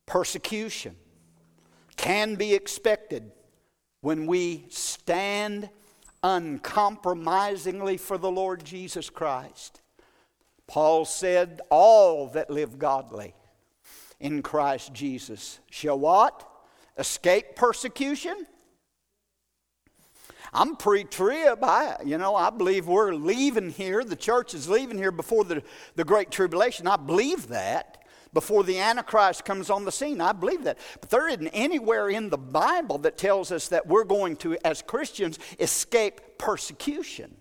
persecution 0.05 0.95
can 1.97 2.35
be 2.35 2.53
expected 2.53 3.31
when 4.01 4.27
we 4.27 4.65
stand 4.69 5.69
uncompromisingly 6.23 7.97
for 7.97 8.17
the 8.17 8.31
Lord 8.31 8.63
Jesus 8.63 9.09
Christ. 9.09 9.81
Paul 10.67 11.05
said, 11.05 11.61
All 11.69 12.27
that 12.29 12.49
live 12.49 12.79
godly 12.79 13.33
in 14.19 14.41
Christ 14.41 14.93
Jesus 14.93 15.59
shall 15.69 15.99
what? 15.99 16.47
Escape 16.97 17.55
persecution? 17.55 18.47
I'm 20.53 20.77
pre-trib. 20.77 21.63
I, 21.63 21.97
you 22.05 22.17
know, 22.17 22.35
I 22.35 22.49
believe 22.49 22.87
we're 22.87 23.13
leaving 23.13 23.71
here. 23.71 24.03
The 24.03 24.15
church 24.15 24.53
is 24.53 24.69
leaving 24.69 24.97
here 24.97 25.11
before 25.11 25.43
the, 25.43 25.61
the 25.95 26.05
Great 26.05 26.31
Tribulation. 26.31 26.87
I 26.87 26.95
believe 26.95 27.49
that 27.49 28.04
before 28.35 28.63
the 28.63 28.77
Antichrist 28.77 29.45
comes 29.45 29.71
on 29.71 29.85
the 29.85 29.91
scene. 29.91 30.21
I 30.21 30.33
believe 30.33 30.65
that. 30.65 30.77
But 31.01 31.09
there 31.09 31.27
isn't 31.27 31.47
anywhere 31.47 32.09
in 32.09 32.29
the 32.29 32.37
Bible 32.37 32.99
that 32.99 33.17
tells 33.17 33.51
us 33.51 33.69
that 33.69 33.87
we're 33.87 34.03
going 34.03 34.35
to, 34.37 34.57
as 34.63 34.83
Christians, 34.83 35.39
escape 35.59 36.37
persecution. 36.37 37.35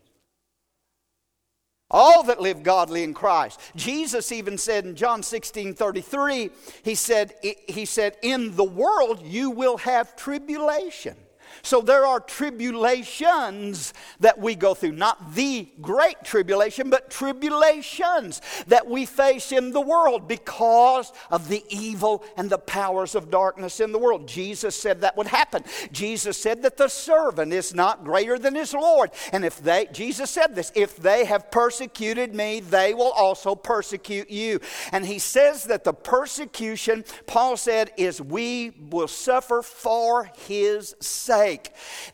All 1.91 2.23
that 2.25 2.41
live 2.41 2.63
godly 2.63 3.03
in 3.03 3.13
Christ. 3.13 3.61
Jesus 3.77 4.33
even 4.33 4.57
said 4.57 4.87
in 4.87 4.97
John 4.97 5.23
16 5.23 5.75
33, 5.75 6.51
he 6.83 6.95
said, 6.95 7.35
he 7.43 7.85
said, 7.85 8.17
In 8.23 8.57
the 8.57 8.65
world 8.65 9.21
you 9.23 9.51
will 9.51 9.77
have 9.79 10.17
tribulation. 10.17 11.17
So 11.63 11.81
there 11.81 12.07
are 12.07 12.21
tribulations 12.21 13.93
that 14.21 14.39
we 14.39 14.55
go 14.55 14.75
through. 14.75 14.93
Not 14.93 15.35
the 15.35 15.69
great 15.81 16.23
tribulation, 16.25 16.91
but 16.91 17.11
tribulations 17.11 18.41
that 18.67 18.87
we 18.87 19.07
face 19.07 19.53
in 19.53 19.73
the 19.73 19.81
world 19.81 20.29
because 20.29 21.13
of 21.31 21.49
the 21.49 21.65
evil 21.69 22.25
and 22.37 22.51
the 22.51 22.59
powers 22.59 23.15
of 23.15 23.31
darkness 23.31 23.81
in 23.81 23.93
the 23.93 23.99
world. 23.99 24.27
Jesus 24.27 24.81
said 24.81 25.01
that 25.01 25.17
would 25.17 25.27
happen. 25.27 25.65
Jesus 25.93 26.37
said 26.37 26.63
that 26.63 26.77
the 26.77 26.89
servant 26.89 27.53
is 27.53 27.75
not 27.75 28.05
greater 28.05 28.39
than 28.39 28.55
his 28.55 28.73
Lord. 28.73 29.11
And 29.33 29.45
if 29.45 29.63
they, 29.63 29.87
Jesus 29.93 30.31
said 30.31 30.55
this, 30.55 30.73
if 30.75 30.97
they 30.97 31.25
have 31.25 31.51
persecuted 31.51 32.35
me, 32.35 32.61
they 32.61 32.95
will 32.95 33.13
also 33.13 33.55
persecute 33.55 34.31
you. 34.31 34.61
And 34.93 35.07
he 35.07 35.19
says 35.19 35.65
that 35.65 35.85
the 35.85 35.93
persecution, 35.93 37.05
Paul 37.27 37.57
said, 37.57 37.93
is 37.97 38.21
we 38.21 38.73
will 38.91 39.09
suffer 39.09 39.63
for 39.63 40.31
his 40.47 40.95
sake 41.01 41.44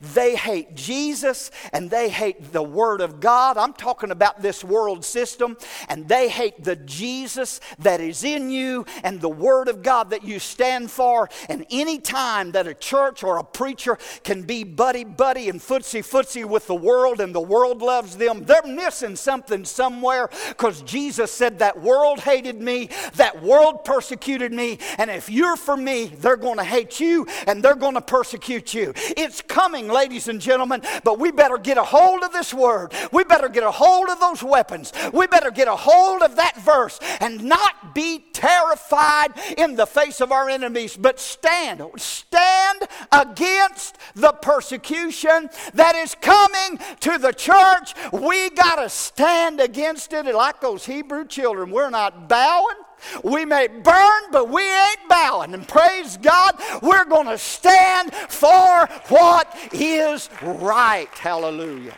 They 0.00 0.36
hate 0.36 0.74
Jesus 0.74 1.50
and 1.72 1.90
they 1.90 2.08
hate 2.08 2.52
the 2.52 2.62
Word 2.62 3.00
of 3.00 3.20
God. 3.20 3.56
I'm 3.56 3.72
talking 3.72 4.10
about 4.10 4.42
this 4.42 4.64
world 4.64 5.04
system, 5.04 5.56
and 5.88 6.08
they 6.08 6.28
hate 6.28 6.64
the 6.64 6.76
Jesus 6.76 7.60
that 7.78 8.00
is 8.00 8.24
in 8.24 8.50
you 8.50 8.86
and 9.02 9.20
the 9.20 9.28
Word 9.28 9.68
of 9.68 9.82
God 9.82 10.10
that 10.10 10.24
you 10.24 10.38
stand 10.38 10.90
for. 10.90 11.28
And 11.48 11.66
any 11.70 11.98
time 11.98 12.52
that 12.52 12.66
a 12.66 12.74
church 12.74 13.22
or 13.22 13.38
a 13.38 13.44
preacher 13.44 13.98
can 14.24 14.42
be 14.42 14.64
buddy 14.64 15.04
buddy 15.04 15.48
and 15.48 15.60
footsie 15.60 16.04
footsie 16.04 16.44
with 16.44 16.66
the 16.66 16.74
world 16.74 17.20
and 17.20 17.34
the 17.34 17.40
world 17.40 17.82
loves 17.82 18.16
them, 18.16 18.44
they're 18.44 18.62
missing 18.66 19.16
something 19.16 19.64
somewhere 19.64 20.28
because 20.48 20.82
Jesus 20.82 21.30
said 21.30 21.58
that 21.58 21.80
world 21.80 22.20
hated 22.20 22.60
me, 22.60 22.88
that 23.14 23.42
world 23.42 23.84
persecuted 23.84 24.52
me, 24.52 24.78
and 24.98 25.10
if 25.10 25.28
you're 25.28 25.56
for 25.56 25.76
me, 25.76 26.06
they're 26.06 26.36
going 26.36 26.58
to 26.58 26.64
hate 26.64 27.00
you 27.00 27.26
and 27.46 27.62
they're 27.62 27.74
going 27.74 27.94
to 27.94 28.00
persecute 28.00 28.74
you. 28.74 28.92
It's 29.20 29.42
coming, 29.42 29.86
ladies 29.88 30.28
and 30.28 30.40
gentlemen, 30.40 30.80
but 31.04 31.18
we 31.18 31.30
better 31.30 31.58
get 31.58 31.76
a 31.76 31.84
hold 31.84 32.22
of 32.22 32.32
this 32.32 32.54
word. 32.54 32.94
We 33.12 33.22
better 33.24 33.50
get 33.50 33.62
a 33.62 33.70
hold 33.70 34.08
of 34.08 34.18
those 34.18 34.42
weapons. 34.42 34.94
We 35.12 35.26
better 35.26 35.50
get 35.50 35.68
a 35.68 35.76
hold 35.76 36.22
of 36.22 36.36
that 36.36 36.56
verse 36.56 36.98
and 37.20 37.44
not 37.44 37.94
be 37.94 38.24
terrified 38.32 39.32
in 39.58 39.76
the 39.76 39.86
face 39.86 40.22
of 40.22 40.32
our 40.32 40.48
enemies, 40.48 40.96
but 40.96 41.20
stand. 41.20 41.82
Stand 41.96 42.82
against 43.12 43.98
the 44.14 44.32
persecution 44.32 45.50
that 45.74 45.96
is 45.96 46.14
coming 46.14 46.78
to 47.00 47.18
the 47.18 47.32
church. 47.32 47.92
We 48.14 48.48
got 48.48 48.76
to 48.76 48.88
stand 48.88 49.60
against 49.60 50.14
it. 50.14 50.24
Like 50.34 50.62
those 50.62 50.86
Hebrew 50.86 51.26
children, 51.26 51.70
we're 51.70 51.90
not 51.90 52.26
bowing. 52.26 52.76
We 53.24 53.44
may 53.44 53.68
burn, 53.68 54.22
but 54.30 54.48
we 54.48 54.62
ain't 54.62 55.08
bowing. 55.08 55.54
And 55.54 55.66
praise 55.66 56.16
God, 56.16 56.56
we're 56.82 57.04
going 57.04 57.26
to 57.26 57.38
stand 57.38 58.12
for 58.14 58.86
what 59.08 59.56
is 59.72 60.28
right. 60.42 61.08
Hallelujah. 61.12 61.94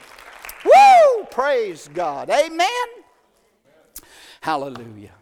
Woo! 0.64 1.24
Praise 1.30 1.88
God. 1.92 2.30
Amen. 2.30 2.68
Hallelujah. 4.40 5.12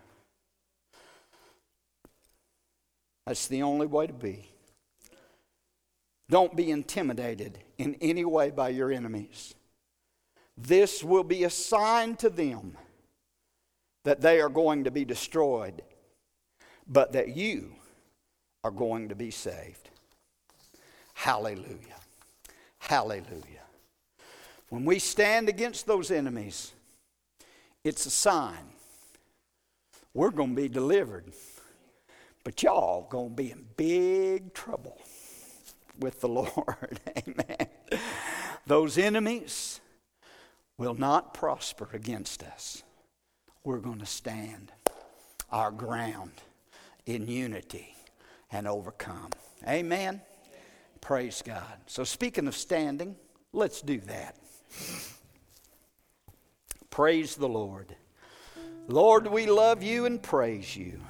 That's 3.27 3.47
the 3.47 3.63
only 3.63 3.87
way 3.87 4.07
to 4.07 4.13
be. 4.13 4.51
Don't 6.29 6.57
be 6.57 6.71
intimidated 6.71 7.59
in 7.77 7.97
any 8.01 8.25
way 8.25 8.51
by 8.51 8.69
your 8.69 8.93
enemies. 8.93 9.55
This 10.57 11.03
will 11.03 11.25
be 11.25 11.45
a 11.45 11.51
sign 11.51 12.17
to 12.17 12.31
them 12.31 12.77
that 14.05 14.21
they 14.21 14.41
are 14.41 14.49
going 14.49 14.85
to 14.85 14.91
be 14.91 15.05
destroyed, 15.05 15.83
but 16.87 17.13
that 17.13 17.37
you 17.37 17.73
are 18.65 18.71
going 18.71 19.09
to 19.09 19.15
be 19.15 19.31
saved. 19.31 19.91
Hallelujah. 21.15 22.01
Hallelujah. 22.79 23.45
When 24.69 24.85
we 24.85 24.99
stand 24.99 25.49
against 25.49 25.87
those 25.87 26.11
enemies, 26.11 26.73
it's 27.85 28.07
a 28.07 28.11
sign 28.11 28.71
we're 30.13 30.31
going 30.31 30.57
to 30.57 30.63
be 30.63 30.69
delivered, 30.69 31.27
but 32.43 32.63
y'all 32.63 33.07
going 33.11 33.31
to 33.31 33.37
be 33.37 33.51
in 33.53 33.65
big 33.77 34.53
trouble 34.55 35.01
with 35.99 36.21
the 36.21 36.29
Lord. 36.41 37.01
Amen. 37.17 37.69
Those 38.67 38.99
enemies 38.99 39.81
will 40.77 40.95
not 40.95 41.35
prosper 41.35 41.89
against 41.93 42.43
us 42.43 42.83
we're 43.65 43.79
going 43.79 43.99
to 43.99 44.07
stand 44.07 44.73
our 45.51 45.71
ground 45.71 46.33
in 47.07 47.27
unity 47.27 47.95
and 48.51 48.67
overcome. 48.67 49.31
Amen. 49.69 50.21
Praise 51.01 51.43
God. 51.45 51.79
So, 51.87 52.05
speaking 52.05 52.47
of 52.47 52.57
standing, 52.57 53.17
let's 53.53 53.81
do 53.83 54.01
that. 54.01 54.37
Praise 56.91 57.37
the 57.37 57.49
Lord. 57.49 57.95
Lord, 58.89 59.27
we 59.27 59.47
love 59.47 59.83
you 59.83 60.07
and 60.07 60.23
praise 60.23 60.77
you. 60.77 61.01